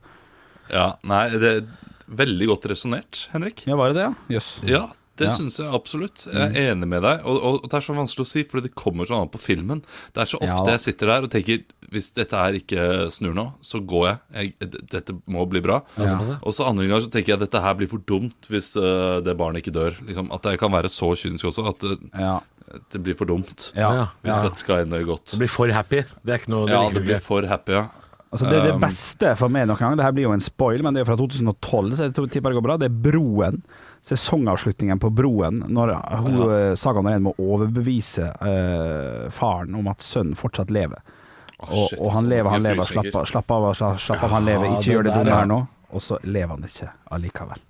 ja. 0.73 0.95
Nei, 1.07 1.27
det 1.37 1.51
er 1.53 1.67
veldig 2.07 2.47
godt 2.49 2.65
resonnert, 2.71 3.27
Henrik. 3.33 3.65
Ja, 3.67 3.75
var 3.77 3.91
det 3.93 3.99
det, 3.99 4.07
ja? 4.07 4.37
Jøss. 4.37 4.49
Ja, 4.65 4.87
det 5.17 5.27
Ja. 5.27 5.33
syns 5.35 5.57
jeg 5.59 5.67
absolutt. 5.73 6.25
Jeg 6.31 6.51
er 6.55 6.71
enig 6.73 6.87
med 6.87 7.01
deg. 7.03 7.25
Og, 7.25 7.37
og 7.43 7.65
det 7.67 7.73
er 7.79 7.85
så 7.85 7.95
vanskelig 7.97 8.25
å 8.25 8.29
si, 8.29 8.43
fordi 8.47 8.67
det 8.69 8.75
kommer 8.77 9.05
sånn 9.09 9.23
an 9.25 9.31
på 9.33 9.41
filmen. 9.41 9.81
Det 10.13 10.21
er 10.23 10.29
så 10.29 10.37
ofte 10.41 10.69
ja. 10.69 10.75
jeg 10.77 10.83
sitter 10.85 11.11
der 11.13 11.27
og 11.27 11.31
tenker 11.33 11.63
hvis 11.91 12.09
dette 12.17 12.35
her 12.35 12.57
ikke 12.59 13.07
snur 13.15 13.33
nå, 13.37 13.45
så 13.63 13.79
går 13.79 14.07
jeg. 14.09 14.51
jeg 14.59 14.71
dette 14.91 15.15
må 15.31 15.45
bli 15.49 15.61
bra. 15.63 15.81
Og 16.41 16.53
så 16.53 16.67
andre 16.67 16.87
ganger 16.87 17.05
så 17.07 17.11
tenker 17.13 17.33
jeg 17.35 17.43
dette 17.45 17.61
her 17.63 17.77
blir 17.79 17.87
for 17.91 18.03
dumt 18.07 18.49
hvis 18.51 18.73
uh, 18.79 19.19
det 19.23 19.37
barnet 19.39 19.63
ikke 19.63 19.75
dør. 19.75 19.95
Liksom, 20.07 20.31
at 20.35 20.43
jeg 20.51 20.59
kan 20.59 20.71
være 20.75 20.91
så 20.91 21.13
kynisk 21.15 21.49
også 21.51 21.67
at 21.71 21.79
det, 21.87 21.97
Ja. 22.19 22.39
det 22.91 23.01
blir 23.03 23.15
for 23.17 23.25
dumt. 23.29 23.71
Ja. 23.75 23.91
Ja. 23.93 24.07
Hvis 24.23 24.35
Ja. 24.35 24.43
dette 24.49 24.59
skal 24.59 24.83
ende 24.85 24.99
godt. 25.07 25.31
Det 25.31 25.39
blir 25.39 25.49
for 25.49 25.67
happy. 25.71 26.03
Det 26.23 26.33
er 26.35 26.39
ikke 26.43 26.51
noe 26.51 26.67
Ja, 26.67 26.89
det 26.91 27.05
blir 27.07 27.19
for 27.23 27.41
happy, 27.47 27.71
ja. 27.79 27.87
Altså 28.27 28.49
det, 28.51 28.57
det 28.65 28.73
Um, 28.75 28.81
beste 28.83 29.29
for 29.39 29.47
meg 29.47 29.69
noen 29.69 29.79
gang, 29.79 29.93
det 29.95 30.03
her 30.03 30.11
blir 30.11 30.25
jo 30.27 30.33
en 30.35 30.41
spoil, 30.43 30.81
men 30.83 30.93
det 30.93 30.99
er 30.99 31.05
fra 31.07 31.15
2012, 31.15 31.95
så 31.95 32.09
jeg 32.09 32.13
tipper 32.29 32.51
det 32.51 32.57
går 32.59 32.65
bra. 32.65 32.75
Det 32.77 32.89
er 32.91 32.97
Broen. 33.05 33.61
Sesongavslutningen 34.07 34.99
på 35.03 35.09
Broen, 35.11 35.63
når 35.67 35.93
hun, 36.23 36.35
ja. 36.39 36.75
Saga 36.79 37.03
Norén 37.03 37.25
må 37.25 37.33
overbevise 37.43 38.29
eh, 38.31 39.25
faren 39.35 39.75
om 39.75 39.89
at 39.91 40.05
sønnen 40.05 40.37
fortsatt 40.39 40.71
lever. 40.71 41.01
Oh, 41.57 41.87
shit, 41.87 41.99
og 41.99 42.13
han 42.13 42.23
altså, 42.23 42.29
lever, 42.29 42.49
han 42.53 42.63
lever, 42.63 42.87
slapp 42.87 43.15
av, 43.15 43.25
slapp 43.25 43.51
av, 43.51 43.65
slapp, 43.73 44.23
av 44.23 44.35
han 44.37 44.45
lever, 44.45 44.69
ikke 44.77 44.85
det 44.85 44.93
gjør 44.93 45.07
det 45.09 45.15
dumme 45.17 45.39
her 45.41 45.49
nå. 45.49 45.59
Og 45.87 46.03
så 46.03 46.19
lever 46.23 46.53
han 46.53 46.67
ikke 46.67 46.91
allikevel. 47.17 47.65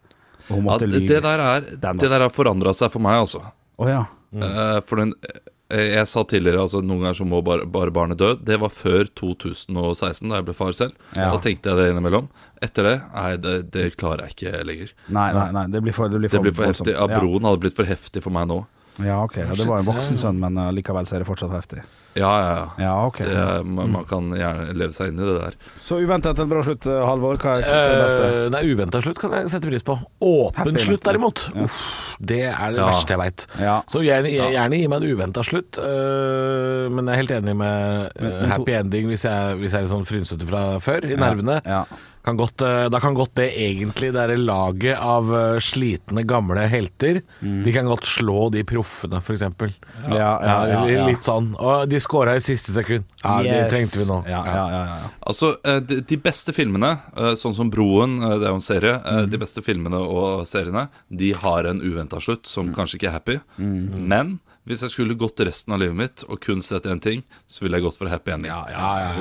Ja, 0.48 0.78
det, 0.80 1.20
der 1.24 1.44
er 1.44 1.66
Det 1.68 2.08
der 2.08 2.22
har 2.24 2.30
forandra 2.32 2.74
seg 2.76 2.92
for 2.94 3.04
meg, 3.04 3.20
altså. 3.26 3.42
Oh, 3.78 3.90
ja. 3.90 4.06
Eh, 4.36 4.80
for 4.88 5.02
den 5.02 5.14
eh, 5.24 5.40
Jeg 5.68 6.08
sa 6.08 6.22
tidligere 6.24 6.62
altså 6.64 6.80
noen 6.80 7.02
ganger 7.04 7.18
så 7.20 7.26
må 7.28 7.42
bare, 7.44 7.66
bare 7.68 7.92
barnet 7.92 8.20
dø. 8.22 8.30
Det 8.40 8.56
var 8.62 8.72
før 8.72 9.10
2016, 9.20 10.30
da 10.30 10.40
jeg 10.40 10.48
ble 10.48 10.56
far 10.56 10.72
selv. 10.78 10.96
Ja. 11.12 11.28
Da 11.34 11.42
tenkte 11.44 11.74
jeg 11.74 11.82
det 11.82 11.90
innimellom. 11.92 12.30
Etter 12.64 12.88
det 12.88 12.96
nei, 13.12 13.28
det, 13.44 13.56
det 13.76 13.90
klarer 14.00 14.28
jeg 14.28 14.38
ikke 14.38 14.64
lenger. 14.70 14.94
Nei, 15.12 15.28
nei, 15.36 15.50
nei, 15.58 15.66
det 15.74 15.84
blir 15.84 15.96
for, 15.98 16.08
det 16.14 16.22
blir 16.24 16.32
Det 16.32 16.44
blir 16.46 16.56
for 16.56 16.72
heftig. 16.72 16.96
Ja. 16.96 17.10
broen 17.12 17.50
hadde 17.50 17.64
blitt 17.66 17.76
for 17.76 17.90
heftig 17.90 18.24
for 18.24 18.36
meg 18.38 18.48
nå. 18.50 18.62
Ja, 19.04 19.20
ok. 19.24 19.36
Ja, 19.38 19.54
det 19.54 19.66
var 19.70 19.80
en 19.84 19.86
voksen 19.86 20.18
sønn, 20.18 20.40
men 20.42 20.58
uh, 20.58 20.72
likevel 20.74 21.06
så 21.06 21.18
er 21.18 21.22
det 21.22 21.28
fortsatt 21.30 21.52
heftig. 21.54 21.84
Ja, 22.18 22.32
ja, 22.42 22.54
ja. 22.58 22.64
Ja, 22.82 22.94
okay. 23.06 23.28
Det, 23.30 23.66
man, 23.70 23.92
man 23.94 24.06
kan 24.10 24.32
gjerne 24.34 24.72
leve 24.74 24.96
seg 24.96 25.12
inn 25.12 25.20
i 25.22 25.28
det 25.28 25.36
der. 25.38 25.58
Så 25.78 26.00
uventet 26.02 26.40
en 26.42 26.50
bra 26.50 26.64
slutt, 26.66 26.88
uh, 26.90 27.04
Halvor. 27.06 27.38
Hva 27.44 27.60
er 27.60 27.68
det 27.68 28.00
beste? 28.08 28.24
Uh, 28.26 28.48
nei, 28.56 28.64
uventa 28.74 29.04
slutt 29.06 29.22
kan 29.22 29.36
jeg 29.38 29.52
sette 29.54 29.70
pris 29.70 29.86
på. 29.86 30.00
Åpen 30.26 30.80
slutt, 30.82 31.04
derimot. 31.06 31.44
Uff, 31.62 31.78
det 32.18 32.42
er 32.50 32.74
det 32.74 32.82
verste 32.82 33.14
jeg 33.14 33.22
veit. 33.22 33.46
Ja. 33.62 33.76
Så 33.92 34.02
gjerne, 34.02 34.34
gjerne 34.34 34.82
gi 34.82 34.90
meg 34.90 35.04
en 35.06 35.14
uventa 35.14 35.46
slutt, 35.46 35.78
uh, 35.78 36.90
men 36.90 37.06
jeg 37.06 37.14
er 37.14 37.22
helt 37.22 37.36
enig 37.38 37.56
med 37.62 38.10
eh, 38.18 38.28
to- 38.42 38.52
happy 38.56 38.74
ending 38.82 39.12
hvis 39.14 39.28
jeg, 39.30 39.58
hvis 39.62 39.74
jeg 39.76 39.84
er 39.84 39.86
litt 39.86 39.94
sånn 39.94 40.10
frynsete 40.10 40.50
fra 40.50 40.66
før, 40.82 41.06
i 41.06 41.20
nervene. 41.22 41.62
Ja. 41.70 41.84
Kan 42.28 42.36
godt, 42.36 42.60
eh, 42.62 42.90
da 42.92 43.00
kan 43.00 43.16
godt 43.16 43.38
det 43.40 43.46
egentlig, 43.56 44.10
det 44.12 44.20
er 44.26 44.34
laget 44.36 44.98
av 45.00 45.30
eh, 45.32 45.60
slitne, 45.64 46.26
gamle 46.28 46.66
helter, 46.68 47.22
de 47.40 47.72
kan 47.72 47.88
godt 47.88 48.04
slå 48.04 48.50
de 48.52 48.66
proffene, 48.68 49.22
f.eks. 49.24 49.46
Mm. 49.48 49.72
Ja, 50.12 50.34
ja, 50.44 50.58
ja, 50.68 50.82
ja. 50.92 51.06
Litt 51.08 51.24
sånn. 51.24 51.54
Og 51.56 51.86
de 51.88 52.02
scora 52.04 52.34
i 52.36 52.44
siste 52.44 52.76
sekund. 52.76 53.06
Ja, 53.24 53.38
det 53.46 53.54
Yes. 53.56 53.72
trengte 53.72 54.02
vi 54.02 54.08
nå. 54.10 54.18
Ja, 54.28 54.42
ja, 54.44 54.66
ja, 54.74 54.82
ja. 54.90 54.98
Altså, 55.32 55.54
eh, 55.64 55.80
de, 55.80 56.18
beste 56.20 56.52
filmene, 56.58 56.92
sånn 57.40 57.56
som 57.56 57.72
Broen, 57.72 58.18
det 58.20 58.44
er 58.44 58.52
jo 58.52 58.60
en 58.60 58.66
serie, 58.66 58.98
Mm. 59.08 59.30
de 59.32 59.38
beste 59.38 59.64
filmene 59.64 59.96
og 60.04 60.44
seriene, 60.46 60.90
de 61.10 61.32
har 61.32 61.64
en 61.72 61.80
uventa 61.80 62.20
slutt 62.20 62.44
Mm. 62.44 62.52
som 62.58 62.74
kanskje 62.76 63.00
ikke 63.00 63.08
er 63.08 63.16
happy. 63.22 63.40
Men 63.58 64.40
hvis 64.68 64.84
jeg 64.84 64.92
skulle 64.92 65.16
gått 65.20 65.40
resten 65.48 65.76
av 65.76 65.80
livet 65.82 65.96
mitt 65.98 66.24
og 66.28 66.42
kun 66.44 66.60
sett 66.64 66.88
én 66.92 67.00
ting, 67.04 67.24
så 67.48 67.64
ville 67.64 67.80
jeg 67.80 67.88
gått 67.88 68.00
for 68.00 68.12
happy 68.12 68.34
ending. 68.36 68.52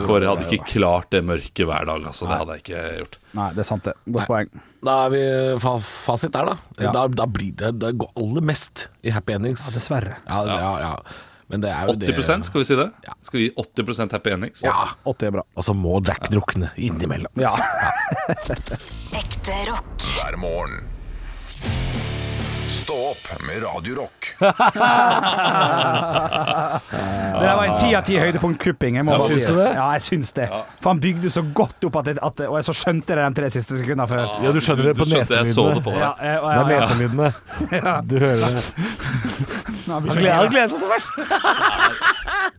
For 0.07 0.19
jeg 0.19 0.31
hadde 0.33 0.49
ikke 0.51 0.71
klart 0.73 1.13
det 1.15 1.23
mørket 1.27 1.69
hver 1.69 1.87
dag. 1.87 2.09
Altså, 2.11 2.27
det 2.27 2.41
hadde 2.41 2.57
jeg 2.57 2.65
ikke 2.65 2.83
gjort. 3.03 3.21
Nei, 3.39 3.47
det 3.55 3.63
er 3.63 3.69
sant, 3.69 3.87
det. 3.87 3.95
Godt 4.17 4.33
poeng. 4.33 4.51
Da 4.87 4.97
er 5.07 5.15
vi 5.15 5.23
fa 5.63 5.77
fasit 5.83 6.35
der, 6.35 6.51
da. 6.51 6.59
Ja. 6.83 6.93
da. 6.95 7.07
Da 7.11 7.27
blir 7.31 7.55
det 7.59 7.73
Det 7.81 7.95
går 7.99 8.13
aller 8.19 8.45
mest 8.53 8.89
i 9.07 9.15
happy 9.15 9.37
endings. 9.39 9.65
Ja, 9.69 9.79
dessverre. 9.79 10.19
Ja, 10.27 10.43
ja, 10.51 10.75
ja. 10.83 10.93
Men 11.47 11.63
det 11.63 11.71
er 11.71 11.87
jo 11.87 11.95
80 11.95 12.27
det 12.27 12.37
skal 12.49 12.59
vi 12.59 12.67
si 12.67 12.79
det? 12.79 12.89
Skal 13.23 13.39
vi 13.39 13.45
gi 13.47 13.53
80 13.63 14.13
happy 14.17 14.35
endings? 14.35 14.65
Ja. 14.67 14.91
80 15.07 15.29
er 15.29 15.37
bra. 15.39 15.47
Og 15.55 15.69
så 15.69 15.77
må 15.79 16.01
Jack 16.03 16.27
drukne 16.33 16.73
innimellom. 16.75 17.31
Ja. 17.39 17.55
Ekte 19.23 19.63
rock. 19.71 20.11
hver 20.17 20.43
morgen. 20.43 20.96
Stå 22.87 22.95
opp 23.11 23.43
med 23.43 23.63
Radio 23.65 23.95
Rock. 23.97 24.27
Det 27.37 27.43
der 27.43 27.57
var 27.57 27.65
en 27.67 27.79
ti 27.81 27.89
av 27.99 28.05
ti 28.07 28.15
høydepunkt-kupping. 28.21 28.95
Jeg 29.01 29.05
må 29.07 29.13
Ja, 29.17 29.19
bare 29.19 29.29
syns 29.33 29.47
si 29.49 29.53
du 29.53 29.59
det. 29.59 29.73
Ja, 29.75 29.87
jeg 29.97 30.03
syns 30.07 30.31
det. 30.37 30.47
For 30.85 30.93
han 30.93 31.01
bygde 31.03 31.31
så 31.35 31.43
godt 31.57 31.85
opp 31.89 31.97
at, 32.01 32.07
jeg, 32.13 32.21
at 32.23 32.41
Og 32.47 32.55
jeg 32.61 32.65
så 32.69 32.75
skjønte 32.79 33.17
det 33.19 33.25
de 33.27 33.35
tre 33.41 33.51
siste 33.51 33.81
sekundene 33.81 34.07
før. 34.11 34.23
Ja, 34.45 34.53
du 34.55 34.61
skjønner 34.63 34.85
det 34.93 34.95
på 35.01 35.09
neselydene. 35.11 35.83
deg. 35.83 35.99
Ja, 35.99 36.13
jeg, 36.23 36.37
Det 36.47 36.47
er 36.47 36.55
ja, 36.63 36.71
neselydene. 36.71 37.29
Du 38.07 38.15
hører 38.23 38.39
det. 38.47 38.63
Han 39.91 40.51
gleder 40.55 40.71
seg 40.71 40.79
så 40.79 40.89
fælt. 40.95 41.09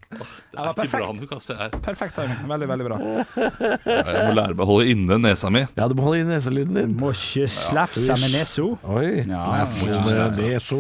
Det 0.08 0.20
er 0.55 0.70
ikke 0.72 0.88
bra 0.93 1.08
når 1.12 1.24
du 1.26 1.30
kaster 1.30 1.58
her. 1.60 1.74
Perfekt 1.84 2.16
timing. 2.16 2.38
Veldig, 2.47 2.68
veldig 2.72 2.86
bra. 2.88 2.99
Jeg 3.38 4.28
må 4.30 4.36
lære 4.38 4.53
meg 4.53 4.64
å 4.64 4.68
holde 4.70 4.93
inne 4.93 5.18
nesa 5.20 5.51
mi. 5.51 5.66
Ja, 5.76 5.88
du 5.91 5.97
må 5.99 6.05
holde 6.08 6.22
inne 6.24 6.38
neselyden 6.38 6.80
din. 6.80 6.93
Må 6.99 7.12
ikke 7.16 7.49
slafse 7.51 8.16
med 8.22 8.32
nesa. 8.36 8.70
Oi. 8.93 9.10
Ja, 9.28 9.43
Slaff 9.49 9.76
med 10.08 10.39
neso. 10.39 10.80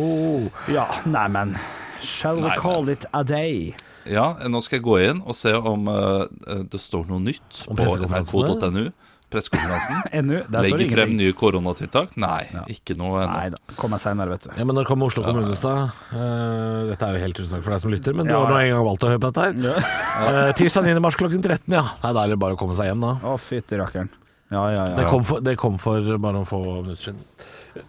Ja, 0.71 0.87
neimen 1.05 1.57
Shall 2.01 2.39
we 2.43 2.53
call 2.61 2.89
it 2.93 3.05
a 3.13 3.23
day? 3.23 3.73
Ja, 4.07 4.29
nå 4.47 4.61
skal 4.63 4.79
jeg 4.79 4.85
gå 4.85 4.97
inn 5.03 5.19
og 5.25 5.35
se 5.35 5.51
om 5.57 5.89
uh, 5.91 6.23
det 6.71 6.79
står 6.79 7.07
noe 7.09 7.19
nytt 7.23 7.65
Om 7.67 7.79
på 7.79 7.87
nrk.no. 7.97 8.85
Pressekonferansen. 9.27 9.97
Legger 10.63 10.91
frem 10.93 11.15
nye 11.19 11.33
koronatiltak? 11.35 12.13
Nei, 12.21 12.45
ikke 12.71 12.95
noe 12.99 13.25
ennå. 13.25 13.33
Nei 13.33 13.49
da. 13.51 13.59
Kommer 13.79 13.99
seinere, 13.99 14.31
vet 14.37 14.45
du. 14.47 14.51
Ja, 14.55 14.67
men 14.67 14.77
Når 14.77 14.87
kommer 14.87 15.09
Oslo 15.09 15.25
kommune 15.25 15.49
kommunestad 15.49 15.89
stad? 15.91 16.13
Eh, 16.15 16.91
dette 16.93 17.09
er 17.09 17.17
jo 17.17 17.23
helt 17.25 17.41
usnakk 17.43 17.65
for 17.65 17.75
deg 17.75 17.83
som 17.83 17.91
lytter, 17.91 18.15
men 18.15 18.29
du 18.29 18.31
Ja, 18.31 18.39
har 18.45 18.53
nå 18.53 18.61
en 18.61 18.71
gang 18.71 18.85
valgt 18.87 19.03
å 19.03 19.11
høre 19.11 19.23
på 19.25 19.31
dette 19.33 19.49
her. 19.49 19.81
uh, 20.21 20.53
tirsdag 20.61 20.87
9. 20.87 21.03
mars 21.03 21.19
klokken 21.19 21.43
13, 21.43 21.75
ja. 21.75 21.83
Nei, 22.05 22.13
Da 22.15 22.23
er 22.23 22.31
det 22.31 22.39
bare 22.45 22.55
å 22.55 22.61
komme 22.61 22.77
seg 22.79 22.87
hjem, 22.91 23.03
da. 23.03 23.17
Å, 23.27 23.35
fytti 23.41 23.81
rakkeren. 23.81 24.13
Ja, 24.47 24.63
ja, 24.71 24.85
ja. 24.93 24.95
Det 24.95 25.09
kom, 25.11 25.27
for, 25.27 25.43
det 25.43 25.57
kom 25.59 25.75
for 25.81 26.07
bare 26.15 26.37
noen 26.37 26.47
få 26.47 26.61
minutter 26.79 27.09
siden. 27.09 27.83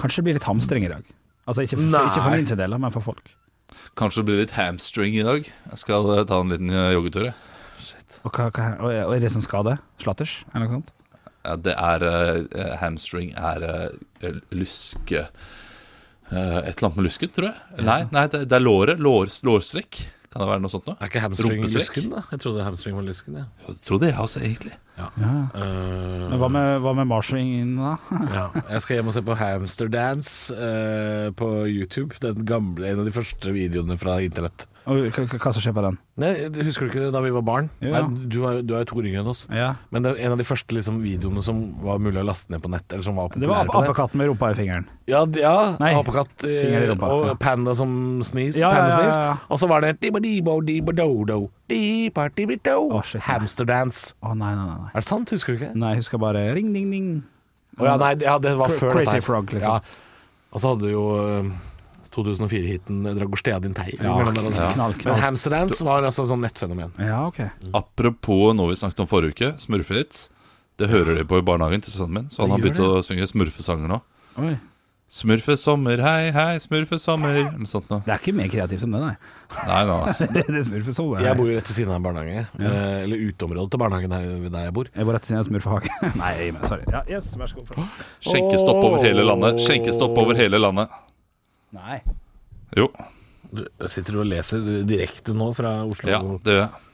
Kanskje 0.00 0.22
det 0.22 0.26
blir 0.30 0.38
litt 0.40 0.48
hamstring 0.48 0.88
i 0.88 0.92
dag. 0.94 1.04
Altså 1.44 1.66
ikke 1.66 1.76
for, 1.76 2.08
ikke 2.08 2.24
for 2.24 2.36
min 2.38 2.48
sin 2.48 2.60
del, 2.60 2.78
men 2.80 2.94
for 2.94 3.04
folk. 3.04 3.28
Kanskje 4.00 4.22
det 4.22 4.28
blir 4.30 4.40
litt 4.40 4.56
hamstring 4.56 5.16
i 5.18 5.24
dag. 5.26 5.44
Jeg 5.44 5.82
skal 5.82 6.08
eh, 6.14 6.24
ta 6.28 6.40
en 6.40 6.52
liten 6.52 6.72
eh, 6.72 6.92
joggetur. 6.94 7.28
jeg. 7.28 7.49
Og, 8.24 8.32
hva, 8.34 8.50
hva, 8.52 8.70
og 8.78 8.92
og 8.92 9.14
er 9.16 9.22
det 9.24 9.32
som 9.32 9.44
skal 9.44 9.64
det? 9.68 9.76
Slatters? 10.02 10.40
Eller 10.52 10.66
noe 10.66 10.80
sånt? 10.80 10.94
Ja, 11.40 11.56
det 11.56 11.72
er 11.72 12.04
uh, 12.04 12.76
Hamstring 12.82 13.32
er 13.32 13.64
uh, 13.64 14.40
luske 14.52 15.22
uh, 15.24 16.58
Et 16.60 16.74
eller 16.74 16.88
annet 16.90 16.98
med 17.00 17.06
lusket, 17.08 17.32
tror 17.36 17.48
jeg. 17.48 17.84
Nei, 17.86 18.02
nei 18.12 18.26
det, 18.32 18.44
det 18.50 18.58
er 18.58 18.64
låret. 18.64 19.00
Lår, 19.00 19.32
lårstrekk. 19.48 20.02
Kan 20.30 20.44
det 20.44 20.46
være 20.46 20.62
noe 20.62 20.70
sånt 20.70 20.84
noe? 20.86 20.94
Er 21.02 21.08
ikke 21.10 21.20
hamstring 21.24 21.64
lusken, 21.64 22.12
da? 22.12 22.20
Jeg 22.30 22.42
trodde 22.44 22.62
hamstring 22.62 22.94
var 22.94 23.02
lusken. 23.02 23.38
ja. 23.40 23.48
Jeg 23.66 23.80
tror 23.82 23.98
det, 23.98 24.12
jeg 24.12 24.22
også, 24.22 24.42
egentlig. 24.46 24.76
Ja. 25.00 25.08
Uh, 25.16 26.28
Men 26.30 26.36
hva 26.38 26.50
med, 26.54 26.68
hva 26.84 26.92
med 27.00 27.08
marsvingen, 27.10 27.72
da? 27.80 27.96
ja. 28.36 28.44
Jeg 28.76 28.84
skal 28.84 29.00
hjem 29.00 29.10
og 29.10 29.16
se 29.16 29.24
på 29.26 29.38
Hamsterdance 29.40 30.54
uh, 30.54 31.32
på 31.34 31.48
YouTube. 31.66 32.20
Den 32.22 32.44
gamle, 32.46 32.92
En 32.92 33.02
av 33.02 33.10
de 33.10 33.16
første 33.16 33.56
videoene 33.56 33.98
fra 33.98 34.20
internett. 34.22 34.68
Og 34.90 35.14
hva, 35.14 35.52
som 35.54 35.62
skjer 35.62 35.74
på 35.76 35.82
den? 35.84 35.96
Nei, 36.18 36.30
Husker 36.66 36.88
du 36.88 36.90
ikke 36.90 37.10
da 37.14 37.20
vi 37.22 37.30
var 37.34 37.44
barn? 37.46 37.68
Jo, 37.78 37.92
ja. 37.92 38.00
Nei, 38.02 38.26
du, 38.32 38.38
er, 38.48 38.60
du 38.66 38.74
er 38.74 38.82
jo 38.82 38.88
to 38.90 39.02
yngre 39.04 39.22
enn 39.22 39.30
oss. 39.30 39.44
Ja. 39.54 39.68
Men 39.94 40.02
det 40.04 40.12
er 40.16 40.24
en 40.26 40.34
av 40.34 40.40
de 40.40 40.46
første 40.48 40.74
liksom, 40.74 40.98
videoene 41.04 41.44
som 41.46 41.60
var 41.84 42.02
mulig 42.02 42.18
å 42.22 42.26
laste 42.26 42.50
ned 42.50 42.64
på 42.64 42.72
nett. 42.72 42.86
Eller 42.90 43.06
som 43.06 43.20
var 43.20 43.36
Det 43.36 43.46
var 43.46 43.62
ap 43.62 43.70
på 43.70 43.84
apekatten 43.84 44.18
med 44.18 44.32
rumpa 44.32 44.50
i 44.50 44.58
fingeren. 44.58 44.88
Ja, 45.10 45.22
ja 45.38 45.54
Nei, 45.78 45.92
apekatt 45.98 46.46
eh, 46.48 46.66
i 46.66 46.82
rumpa, 46.90 47.12
og 47.14 47.32
panda 47.42 47.76
som 47.78 47.92
snis. 48.26 48.58
Ja, 48.58 48.72
pandasnis. 48.74 49.46
Og 49.46 49.62
så 49.62 49.70
var 49.70 49.86
det 49.86 49.94
shit. 53.06 53.22
Hamsterdance. 53.30 54.16
Å 54.26 54.34
nei, 54.34 54.52
nei, 54.58 54.68
nei. 54.74 54.90
Er 54.90 55.04
det 55.04 55.06
sant? 55.06 55.30
Husker 55.30 55.54
du 55.54 55.62
ikke? 55.62 55.72
Nei, 55.78 55.94
jeg 55.94 56.02
husker 56.04 56.22
bare 56.22 56.48
ring, 56.58 56.74
ding, 56.74 56.90
ding. 56.90 57.10
Oh, 57.78 57.86
ja, 57.86 57.94
nei, 58.00 58.16
ja, 58.20 58.36
det 58.42 58.58
var 58.58 58.74
før 58.74 58.98
Crazy 58.98 59.20
dette. 59.20 59.26
Frog, 59.28 59.54
liksom. 59.54 59.98
Og 60.50 60.62
så 60.62 60.72
hadde 60.72 60.88
du 60.88 60.90
jo 60.90 61.04
eh, 61.22 61.50
2004-hiten 62.14 63.04
Dragostea 63.18 63.60
din 63.62 63.76
tei. 63.76 63.92
Ja, 63.98 64.16
knall, 64.26 64.52
knall. 64.74 64.96
Men 65.04 65.22
Hamsterdance 65.22 65.86
var 65.86 66.06
altså 66.06 66.26
sånn 66.28 66.42
nettfenomen. 66.44 66.94
Ja, 66.98 67.22
ok. 67.28 67.42
Apropos 67.76 68.50
noe 68.58 68.72
vi 68.72 68.80
snakket 68.80 69.04
om 69.04 69.10
forrige 69.10 69.36
uke, 69.36 69.52
smurfehits. 69.62 70.28
Det 70.80 70.88
hører 70.88 71.20
de 71.20 71.26
på 71.28 71.38
i 71.40 71.44
barnehagen 71.44 71.84
til 71.84 71.92
sønnen 71.92 72.16
min, 72.16 72.32
så 72.32 72.44
han 72.46 72.54
har 72.54 72.62
begynt 72.62 72.80
å 72.82 73.04
synge 73.04 73.28
smurfesanger 73.28 73.90
nå. 73.90 74.00
Oi. 74.40 74.56
Smurfesommer, 75.10 75.98
hei, 76.06 76.30
hei, 76.30 76.58
smurfesommer 76.62 77.34
Eller 77.40 77.66
sånt 77.66 77.88
noe. 77.90 78.04
Det 78.04 78.12
er 78.14 78.20
ikke 78.20 78.34
mer 78.38 78.46
kreativt 78.52 78.84
enn 78.86 78.92
det, 78.94 79.00
nei. 79.02 79.14
Nei, 79.66 79.80
nei, 79.88 79.96
nei. 80.06 80.28
Det, 80.36 80.44
er 80.46 80.92
sommer, 80.94 81.24
Jeg 81.26 81.34
bor 81.40 81.50
jo 81.50 81.56
rett 81.56 81.66
ved 81.72 81.78
siden 81.80 81.90
av 81.90 81.98
en 81.98 82.04
barnehage. 82.04 82.44
Ja. 82.62 82.74
Eller 83.02 83.24
uteområdet 83.26 83.74
til 83.74 83.82
barnehagen 83.82 84.14
der, 84.14 84.28
der 84.46 84.68
jeg 84.68 84.76
bor. 84.76 84.90
Jeg 84.94 85.08
bor 85.08 85.18
rett 85.18 85.26
ved 85.26 85.32
siden 85.32 85.42
av 85.42 85.48
smurfehage. 85.48 85.90
nei, 86.22 86.34
men 86.54 86.62
sorry. 86.70 86.86
Ja, 86.94 87.02
yes, 87.10 87.32
vær 87.34 87.50
så 87.50 87.58
god. 87.58 87.98
Skjenkestopp 88.22 88.78
over 88.78 89.02
hele 89.02 89.26
landet. 89.26 89.58
Skjenkestopp 89.66 90.14
over 90.22 90.38
hele 90.38 90.62
landet. 90.62 90.94
Nei. 91.76 92.00
Jo, 92.78 92.90
Du, 93.50 93.64
sitter 93.90 94.14
du 94.14 94.20
og 94.22 94.28
leser 94.30 94.62
direkte 94.86 95.34
nå 95.34 95.50
fra 95.56 95.80
Oslo? 95.82 96.10
ja, 96.10 96.20
det 96.44 96.54
gjør 96.54 96.64
jeg. 96.64 96.86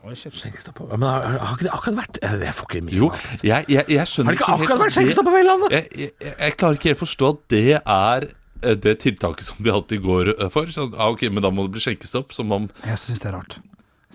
Oi, 0.00 0.14
Men 0.16 1.02
har, 1.04 1.24
har 1.42 1.50
ikke 1.58 1.66
det 1.66 1.72
akkurat 1.76 1.96
vært 1.98 2.18
Jeg, 2.24 2.52
får 2.56 2.68
ikke 2.70 2.80
med 2.86 2.94
Jo, 2.96 3.08
jeg, 3.44 3.66
jeg, 3.68 3.84
jeg 3.92 4.08
skjønner 4.08 4.30
Har 4.30 4.32
det 4.32 4.38
ikke 4.38 4.54
akkurat 4.54 4.80
vært 4.80 4.92
at 4.92 4.96
skjenkestopp 4.96 5.26
på 5.28 5.34
hele 5.34 5.48
landet? 5.50 5.74
Jeg, 5.74 5.88
jeg, 5.92 6.12
jeg, 6.30 6.54
klarer 6.62 6.78
ikke 6.78 6.88
helt 6.88 7.00
forstå 7.02 7.28
at 7.34 7.42
det 7.52 7.64
er 7.76 8.26
eh, 8.30 8.78
det 8.86 8.94
tiltaket 9.02 9.50
som 9.50 9.60
de 9.60 9.74
alltid 9.74 10.00
går 10.06 10.32
eh, 10.38 10.48
for. 10.54 10.72
Så, 10.72 10.86
ah, 10.96 11.12
ok, 11.12 11.26
Men 11.28 11.44
da 11.44 11.50
må 11.52 11.66
det 11.68 11.74
bli 11.76 11.84
skjenkestopp. 11.84 12.32
Som 12.32 12.56
om 12.56 12.70
Jeg 12.80 12.96
syns 13.04 13.20
det 13.20 13.28
er 13.28 13.36
rart. 13.36 13.58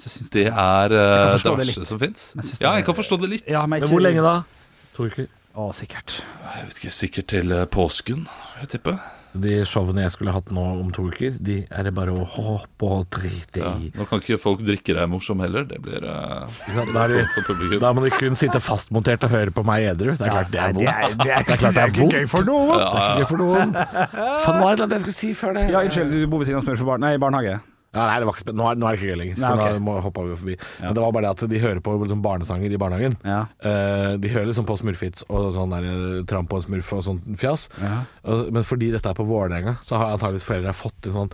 Jeg 0.02 0.16
synes 0.16 0.34
det 0.34 0.48
er 0.50 0.98
eh, 0.98 1.14
det 1.36 1.46
det 1.46 1.56
verste 1.62 1.86
som 1.91 2.02
fins. 2.02 2.26
Ja, 2.58 2.74
jeg 2.80 2.88
kan 2.89 2.98
forstå 2.98 3.22
det 3.22 3.34
litt. 3.36 3.46
Ja, 3.46 3.68
men, 3.70 3.86
Men 3.86 3.93
hvor 3.93 4.02
lenge 4.02 4.26
da? 4.26 4.39
To 4.98 5.06
uker. 5.06 5.30
Å, 5.56 5.70
sikkert. 5.72 6.18
Jeg 6.43 6.66
vet 6.68 6.80
ikke, 6.82 6.91
Sikkert 6.91 7.28
til 7.32 7.53
eh, 7.56 7.64
påsken, 7.72 8.26
jeg 8.60 8.68
tipper. 8.74 8.97
Så 9.32 9.39
de 9.43 9.53
showene 9.68 10.03
jeg 10.03 10.12
skulle 10.14 10.32
hatt 10.36 10.49
nå 10.56 10.62
om 10.82 10.89
to 10.95 11.06
uker, 11.12 11.34
de 11.43 11.62
er 11.68 11.88
det 11.88 11.91
bare 11.95 12.12
å 12.16 12.26
håpe 12.28 12.88
og 12.88 13.06
drite 13.16 13.62
Ja. 13.64 13.72
i. 13.80 13.89
Nå 13.95 14.06
kan 14.08 14.20
ikke 14.24 14.38
folk 14.39 14.62
drikke 14.68 14.95
deg 14.95 15.08
morsom 15.12 15.39
heller. 15.43 15.64
Det 15.68 15.80
blir 15.84 16.03
uh, 16.08 16.47
Da, 16.93 17.06
er 17.06 17.28
for 17.34 17.47
publikum. 17.49 17.80
da 17.84 17.91
må 17.95 18.03
de 18.06 18.12
kun 18.16 18.36
sitte 18.39 18.60
fastmontert 18.64 19.24
og 19.28 19.32
høre 19.36 19.51
på 19.56 19.64
meg 19.68 19.88
edru. 19.93 20.14
Det 20.16 20.28
er 20.28 20.36
klart 20.38 20.51
det 20.56 20.62
er 20.64 20.76
vondt. 20.76 20.88
det 20.88 20.95
er, 20.95 21.16
det 21.24 21.32
er, 21.32 21.47
Det 21.47 21.56
er 21.56 21.62
klart 21.64 21.76
det 21.80 21.84
er 21.86 21.95
ikke 21.95 22.20
gøy 22.20 22.28
for 22.32 22.47
noen. 22.51 22.76
Det 22.76 22.88
er 22.88 22.99
ikke 22.99 23.22
gøy 23.24 23.30
for 23.32 23.43
noen. 23.45 23.76
Faen, 23.76 24.60
hva 24.60 24.60
var 24.64 24.84
det 24.84 24.89
jeg 24.91 25.06
skulle 25.08 25.20
si 25.22 25.32
før 25.36 25.56
det? 25.60 25.66
Ja, 25.72 25.84
unnskyld, 25.88 26.12
du 26.16 26.28
bor 26.32 26.43
ved 26.43 26.51
siden 26.51 26.60
av 26.64 26.68
smurfebarn... 26.68 27.03
Nei, 27.08 27.16
barnehage. 27.20 27.60
Ja, 27.96 28.06
nei, 28.10 28.20
det 28.20 28.28
var 28.28 28.38
ikke 28.38 28.54
nå, 28.56 28.68
er, 28.68 28.80
nå 28.80 28.88
er 28.88 28.96
det 28.96 29.00
ikke 29.00 29.12
gøy 29.14 29.20
lenger. 29.22 29.41
Nei, 29.41 29.52
okay. 29.56 29.82
Nå 29.88 29.98
hoppa 30.04 30.26
vi 30.26 30.34
jo 30.34 30.39
forbi. 30.41 30.56
Men 30.84 30.98
det 30.98 31.04
var 31.06 31.16
bare 31.16 31.26
det 31.26 31.34
at 31.34 31.54
de 31.56 31.62
hører 31.64 31.82
på 31.86 31.96
liksom, 32.04 32.24
barnesanger 32.26 32.76
i 32.76 32.80
barnehagen. 32.82 33.18
Ja. 33.24 33.41
Uh, 33.64 34.16
de 34.22 34.32
hører 34.34 34.50
liksom 34.52 34.68
på 34.68 34.78
Smurfits 34.82 35.26
og 35.30 35.52
sånn 35.56 35.76
der 35.76 35.88
eh, 35.89 36.24
Tramp 36.28 36.52
og 36.56 36.66
Smurf 36.66 36.91
og 36.98 37.06
sånt 37.08 37.28
fjas. 37.39 37.70
Ja. 37.80 38.02
Og, 38.28 38.50
men 38.56 38.68
fordi 38.68 38.91
dette 38.93 39.12
er 39.12 39.18
på 39.18 39.28
Vålerenga, 39.28 39.78
så 39.86 40.02
har 40.02 40.16
antakeligvis 40.16 40.48
foreldre 40.48 40.76
fått 40.76 41.08
inn 41.08 41.16
sånn 41.16 41.32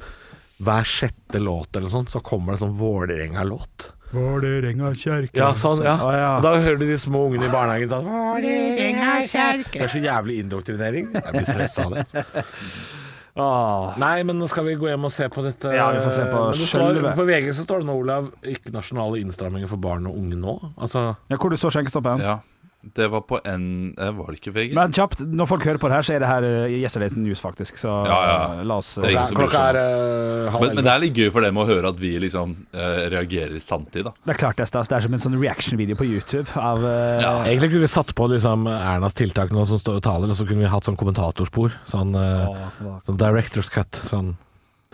hver 0.61 0.85
sjette 0.85 1.41
låt 1.41 1.75
eller 1.75 1.89
sånn, 1.89 2.05
så 2.11 2.21
kommer 2.21 2.53
det 2.53 2.59
en 2.59 2.67
sånn 2.67 2.77
Vålerenga-låt. 2.77 3.87
Vålerenga 4.11 4.91
kjerke. 4.93 5.39
Ja, 5.39 5.53
sånn, 5.57 5.81
ja. 5.85 5.95
Ah, 5.95 6.15
ja. 6.17 6.31
Og 6.35 6.45
da 6.45 6.55
hører 6.59 6.81
du 6.81 6.85
de 6.89 6.97
små 7.01 7.25
ungene 7.29 7.47
i 7.47 7.53
barnehagen 7.53 7.89
sånn 7.89 8.09
Vålerenga 8.11 9.21
kjerke. 9.31 9.77
Det 9.79 9.87
er 9.87 9.93
så 9.95 10.03
jævlig 10.03 10.41
indoktrinering. 10.43 11.13
Jeg 11.15 11.37
blir 11.37 11.47
stressa 11.49 11.87
av 11.87 11.95
det. 11.97 12.25
altså. 13.35 13.99
Nei, 14.01 14.23
men 14.27 14.41
skal 14.51 14.65
vi 14.67 14.75
gå 14.75 14.89
hjem 14.91 15.07
og 15.07 15.11
se 15.13 15.27
på 15.31 15.43
dette? 15.45 15.71
Ja, 15.75 15.89
vi 15.95 16.01
får 16.03 16.15
se 16.17 16.25
på 16.27 16.41
står, 16.59 16.99
På 17.15 17.25
VG 17.27 17.51
så 17.55 17.63
står 17.63 17.83
det 17.83 17.87
nå, 17.87 17.95
Olav, 18.03 18.31
ikke 18.43 18.73
nasjonale 18.75 19.21
innstramminger 19.23 19.71
for 19.71 19.79
barn 19.81 20.07
og 20.09 20.17
unge 20.19 20.39
nå. 20.39 20.57
Altså, 20.77 21.15
Ja, 21.31 21.37
hvor 21.37 21.49
du 21.53 21.57
så 21.59 21.71
skjenkestoppen? 21.71 22.19
Ja, 22.23 22.39
det 22.81 23.07
var 23.13 23.21
på 23.29 23.37
en 23.45 23.93
eh, 23.93 24.11
Var 24.17 24.31
det 24.31 24.39
ikke 24.39 24.53
VG? 24.55 24.71
Men 24.73 24.93
kjapt, 24.95 25.19
når 25.21 25.49
folk 25.51 25.65
hører 25.67 25.77
på 25.81 25.89
det 25.91 25.97
her, 25.99 26.05
så 26.07 26.15
er 26.15 26.23
det 26.23 26.29
her 26.31 26.45
uh, 26.47 26.71
Yesterdays 26.73 27.13
News, 27.13 27.41
faktisk. 27.43 27.77
Så 27.77 27.91
Ja, 28.09 28.17
ja. 28.25 28.63
la 28.65 28.79
oss 28.81 28.95
Det 28.97 29.05
er 29.05 29.13
ingen 29.13 29.29
som 29.29 29.37
klokka 29.37 29.61
er 29.69 29.79
eh, 29.81 30.49
halv 30.55 30.65
Men, 30.65 30.79
men 30.79 30.87
det 30.87 30.93
er 30.95 31.03
litt 31.03 31.19
gøy 31.21 31.29
for 31.35 31.45
dem 31.45 31.59
å 31.61 31.67
høre 31.69 31.91
at 31.93 31.99
vi 32.01 32.15
liksom 32.23 32.55
uh, 32.73 33.03
reagerer 33.13 33.53
i 33.57 33.61
sanntid, 33.61 34.07
da. 34.09 34.15
Det 34.25 34.33
er 34.33 34.41
klart 34.41 34.57
det, 34.57 34.67
Stas. 34.71 34.89
Det 34.89 34.97
er 34.97 35.05
som 35.05 35.17
en 35.17 35.23
sånn 35.27 35.37
reaction-video 35.37 35.99
på 35.99 36.09
YouTube 36.09 36.47
av 36.57 36.81
uh, 36.81 37.21
Ja. 37.21 37.35
Egentlig 37.45 37.71
kunne 37.75 37.85
vi 37.85 37.91
satt 37.93 38.15
på 38.17 38.29
liksom 38.33 38.65
Ernas 38.71 39.13
tiltak 39.17 39.53
nå 39.53 39.67
som 39.69 39.79
står 39.81 40.01
og 40.01 40.05
taler, 40.07 40.33
og 40.33 40.39
så 40.39 40.47
kunne 40.49 40.65
vi 40.65 40.71
hatt 40.73 40.89
sånn 40.89 40.97
kommentatorspor. 40.99 41.77
Sånn, 41.89 42.15
eh, 42.17 42.97
sånn 43.05 43.19
director's 43.21 43.69
cut. 43.73 44.01
Sånn. 44.09 44.33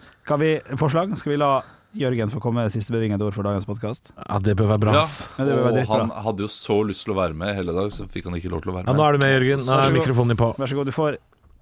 Skal 0.02 0.42
vi 0.44 0.52
Forslag? 0.80 1.16
Skal 1.18 1.36
vi 1.36 1.40
la 1.42 1.52
Jørgen 1.96 2.30
får 2.30 2.42
komme 2.44 2.64
med 2.66 2.74
siste 2.74 2.92
bevingede 2.92 3.24
ord 3.24 3.34
for 3.38 3.48
dagens 3.48 3.66
podkast? 3.66 4.12
Ja, 4.18 4.40
det 4.44 4.58
bør 4.60 4.68
være 4.74 4.82
bra. 4.84 4.94
Ja. 5.00 5.06
Ja, 5.40 5.46
bør 5.48 5.64
være 5.70 5.86
og 5.86 5.94
han 5.94 6.12
hadde 6.26 6.44
jo 6.44 6.50
så 6.52 6.82
lyst 6.86 7.06
til 7.08 7.16
å 7.16 7.18
være 7.22 7.38
med 7.38 7.56
hele 7.56 7.74
dag, 7.74 7.94
så 7.96 8.06
fikk 8.12 8.28
han 8.28 8.36
ikke 8.38 8.52
lov 8.52 8.62
til 8.66 8.74
å 8.74 8.76
være 8.76 8.86
med. 8.86 8.92
Ja, 8.92 8.98
nå 9.00 9.06
er 9.08 9.16
du 9.18 9.24
med, 9.24 9.34
Jørgen. 9.38 9.64
Nå 9.66 9.78
er 9.86 9.96
mikrofonen 9.96 10.34
din 10.36 10.42
på. 10.42 10.50
Vær 10.60 10.70
så 10.72 10.78
god, 10.78 10.92
du 10.92 10.96
får 10.98 11.18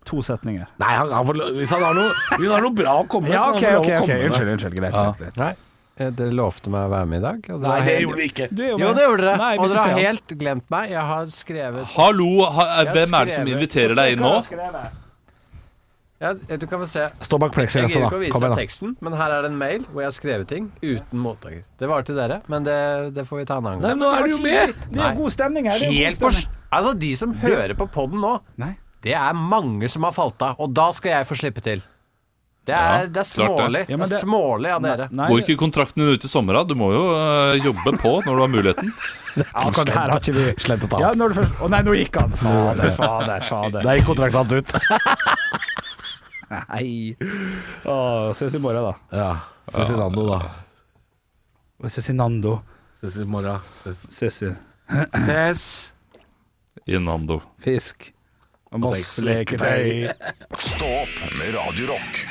to 0.10 0.24
setninger. 0.26 0.66
Nei, 0.82 0.90
han, 0.98 1.14
han 1.14 1.30
får, 1.30 1.40
hvis, 1.60 1.76
han 1.78 1.86
har 1.86 1.96
noe, 1.98 2.10
noe 2.42 2.74
bra 2.82 2.98
å 3.04 3.06
komme 3.10 3.30
med, 3.30 3.38
Ja, 3.38 3.46
så 3.46 3.54
OK, 3.54 3.62
kan 3.62 3.72
han 3.72 3.78
få 3.78 3.78
lov 3.78 3.86
ok, 3.86 3.94
å 3.94 4.02
ok. 4.02 4.02
komme 4.02 4.18
med 4.18 4.28
Unnskyld, 4.32 4.52
unnskyld. 4.56 4.76
Greit. 4.82 4.98
Ja. 4.98 5.14
greit. 5.22 5.40
Nei, 5.40 5.54
eh, 6.02 6.12
dere 6.20 6.36
lovte 6.42 6.74
meg 6.74 6.90
å 6.90 6.92
være 6.98 7.12
med 7.14 7.22
i 7.22 7.26
dag. 7.30 7.50
Og 7.56 7.64
Nei, 7.70 7.80
det 7.86 7.96
gjorde 8.02 8.22
vi 8.24 8.28
ikke. 8.34 8.50
Er 8.52 8.68
jo 8.74 8.82
Jo, 8.82 8.92
det 8.98 9.08
gjorde 9.08 9.26
dere. 9.30 9.38
Nei, 9.46 9.54
og 9.62 9.72
dere 9.72 9.88
har 9.88 10.04
helt 10.10 10.38
glemt 10.44 10.70
meg. 10.74 10.92
Jeg 10.98 11.08
har 11.14 11.34
skrevet 11.38 11.96
Hallo! 11.96 12.30
Ha, 12.50 12.68
eh, 12.68 12.84
Jeg 12.84 12.98
hvem 13.00 13.18
er 13.22 13.32
det 13.32 13.40
som 13.40 13.56
inviterer 13.56 13.98
deg 14.02 14.18
inn 14.18 14.26
nå? 14.26 14.36
Ja, 16.26 16.58
Du 16.62 16.66
kan 16.68 16.82
få 16.82 16.88
se. 16.90 17.06
Stå 17.26 17.40
bak 17.42 17.56
Jeg 17.60 17.70
gidder 17.72 18.08
ikke 18.08 18.18
å 18.18 18.22
vise 18.22 18.34
deg 18.40 18.48
igjen, 18.50 18.58
teksten, 18.60 18.96
men 19.06 19.14
her 19.20 19.36
er 19.38 19.46
det 19.46 19.52
en 19.54 19.58
mail 19.62 19.86
hvor 19.92 20.04
jeg 20.04 20.10
har 20.12 20.16
skrevet 20.18 20.48
ting 20.52 20.68
uten 20.82 21.22
mottaker. 21.24 21.64
Det 21.80 21.90
var 21.92 22.06
til 22.08 22.16
dere, 22.20 22.42
men 22.52 22.68
det, 22.68 22.78
det 23.16 23.26
får 23.30 23.44
vi 23.44 23.48
ta 23.50 23.58
en 23.62 23.70
annen 23.72 23.82
Nei, 23.86 23.94
gang. 23.96 24.04
nå 24.04 24.12
er 24.18 24.28
du 24.28 24.36
jo 24.36 24.44
med! 24.44 24.76
Det 24.92 25.04
er 25.08 25.18
god 25.22 25.36
stemning 25.38 25.70
her. 25.72 25.80
Det 25.82 25.90
er 25.92 25.98
Helt 26.06 26.20
på 26.22 26.32
stemning. 26.36 26.62
Altså, 26.76 26.94
de 27.06 27.12
som 27.16 27.34
hører 27.46 27.76
på 27.80 27.88
podden 27.94 28.20
nå, 28.26 28.38
Nei. 28.60 28.74
det 29.06 29.14
er 29.16 29.34
mange 29.38 29.88
som 29.92 30.04
har 30.08 30.16
falt 30.18 30.42
av, 30.44 30.58
og 30.60 30.74
da 30.76 30.90
skal 30.98 31.20
jeg 31.20 31.30
få 31.32 31.38
slippe 31.40 31.64
til. 31.64 31.84
Det 32.66 32.74
Ja, 32.74 32.96
er, 33.04 33.08
det 33.14 33.22
er 33.22 33.28
klart 33.30 33.60
det. 33.60 33.62
smålig. 33.62 33.82
Ja, 33.86 33.98
men 33.98 34.08
det 34.10 34.16
er 34.16 34.16
det- 34.16 34.26
smålig 34.26 34.70
av 34.74 34.82
dere. 34.82 35.06
Nei, 35.14 35.28
Går 35.30 35.42
ikke 35.44 35.56
kontrakten 35.62 36.02
din 36.02 36.16
ut 36.18 36.24
i 36.26 36.28
sommer, 36.28 36.54
da? 36.58 36.64
Du 36.66 36.74
må 36.74 36.88
jo 36.96 37.04
eh, 37.14 37.60
jobbe 37.62 37.94
på 38.02 38.14
når 38.26 38.32
du 38.34 38.42
har 38.42 38.50
muligheten. 38.50 38.90
akkurat 39.54 39.90
her 39.94 40.10
har 40.10 40.18
ikke 40.18 40.34
vi 40.34 40.46
Slemt 40.64 40.88
å 40.88 40.90
ta. 40.90 41.00
Ja, 41.04 41.12
når 41.14 41.30
du 41.30 41.36
først 41.42 41.62
Å 41.62 41.70
nei, 41.70 41.82
nå 41.86 41.94
gikk 42.00 42.18
han! 42.18 42.32
Fader, 42.42 42.96
fader, 42.98 43.46
fader. 43.46 43.84
Der 43.86 44.00
gikk 44.00 44.08
kontrakten 44.10 44.40
hans 44.42 44.54
ut. 44.58 44.74
Nei. 46.52 47.16
Å, 47.86 47.96
ses 48.38 48.56
i 48.56 48.62
morgen, 48.62 48.86
da. 48.90 48.96
Ja. 49.18 49.30
Ses 49.74 49.92
i 49.92 49.98
Nando, 49.98 50.26
da. 50.30 50.40
Ses 51.90 52.10
i 52.10 52.16
Nando. 52.18 52.56
Ses 53.02 53.18
i 53.22 53.26
morgen. 53.30 53.60
Ses. 53.82 54.06
Ses 54.14 54.42
i 54.46 54.54
Ses. 55.26 55.64
I 56.86 57.00
Nando. 57.02 57.42
Fisk. 57.64 58.12
Og 58.72 58.82
Moss 58.84 59.18
leketøy. 59.24 60.10
Stå 60.60 60.90
opp 61.04 61.22
med 61.40 61.56
Radio 61.56 61.94
Rock. 61.96 62.26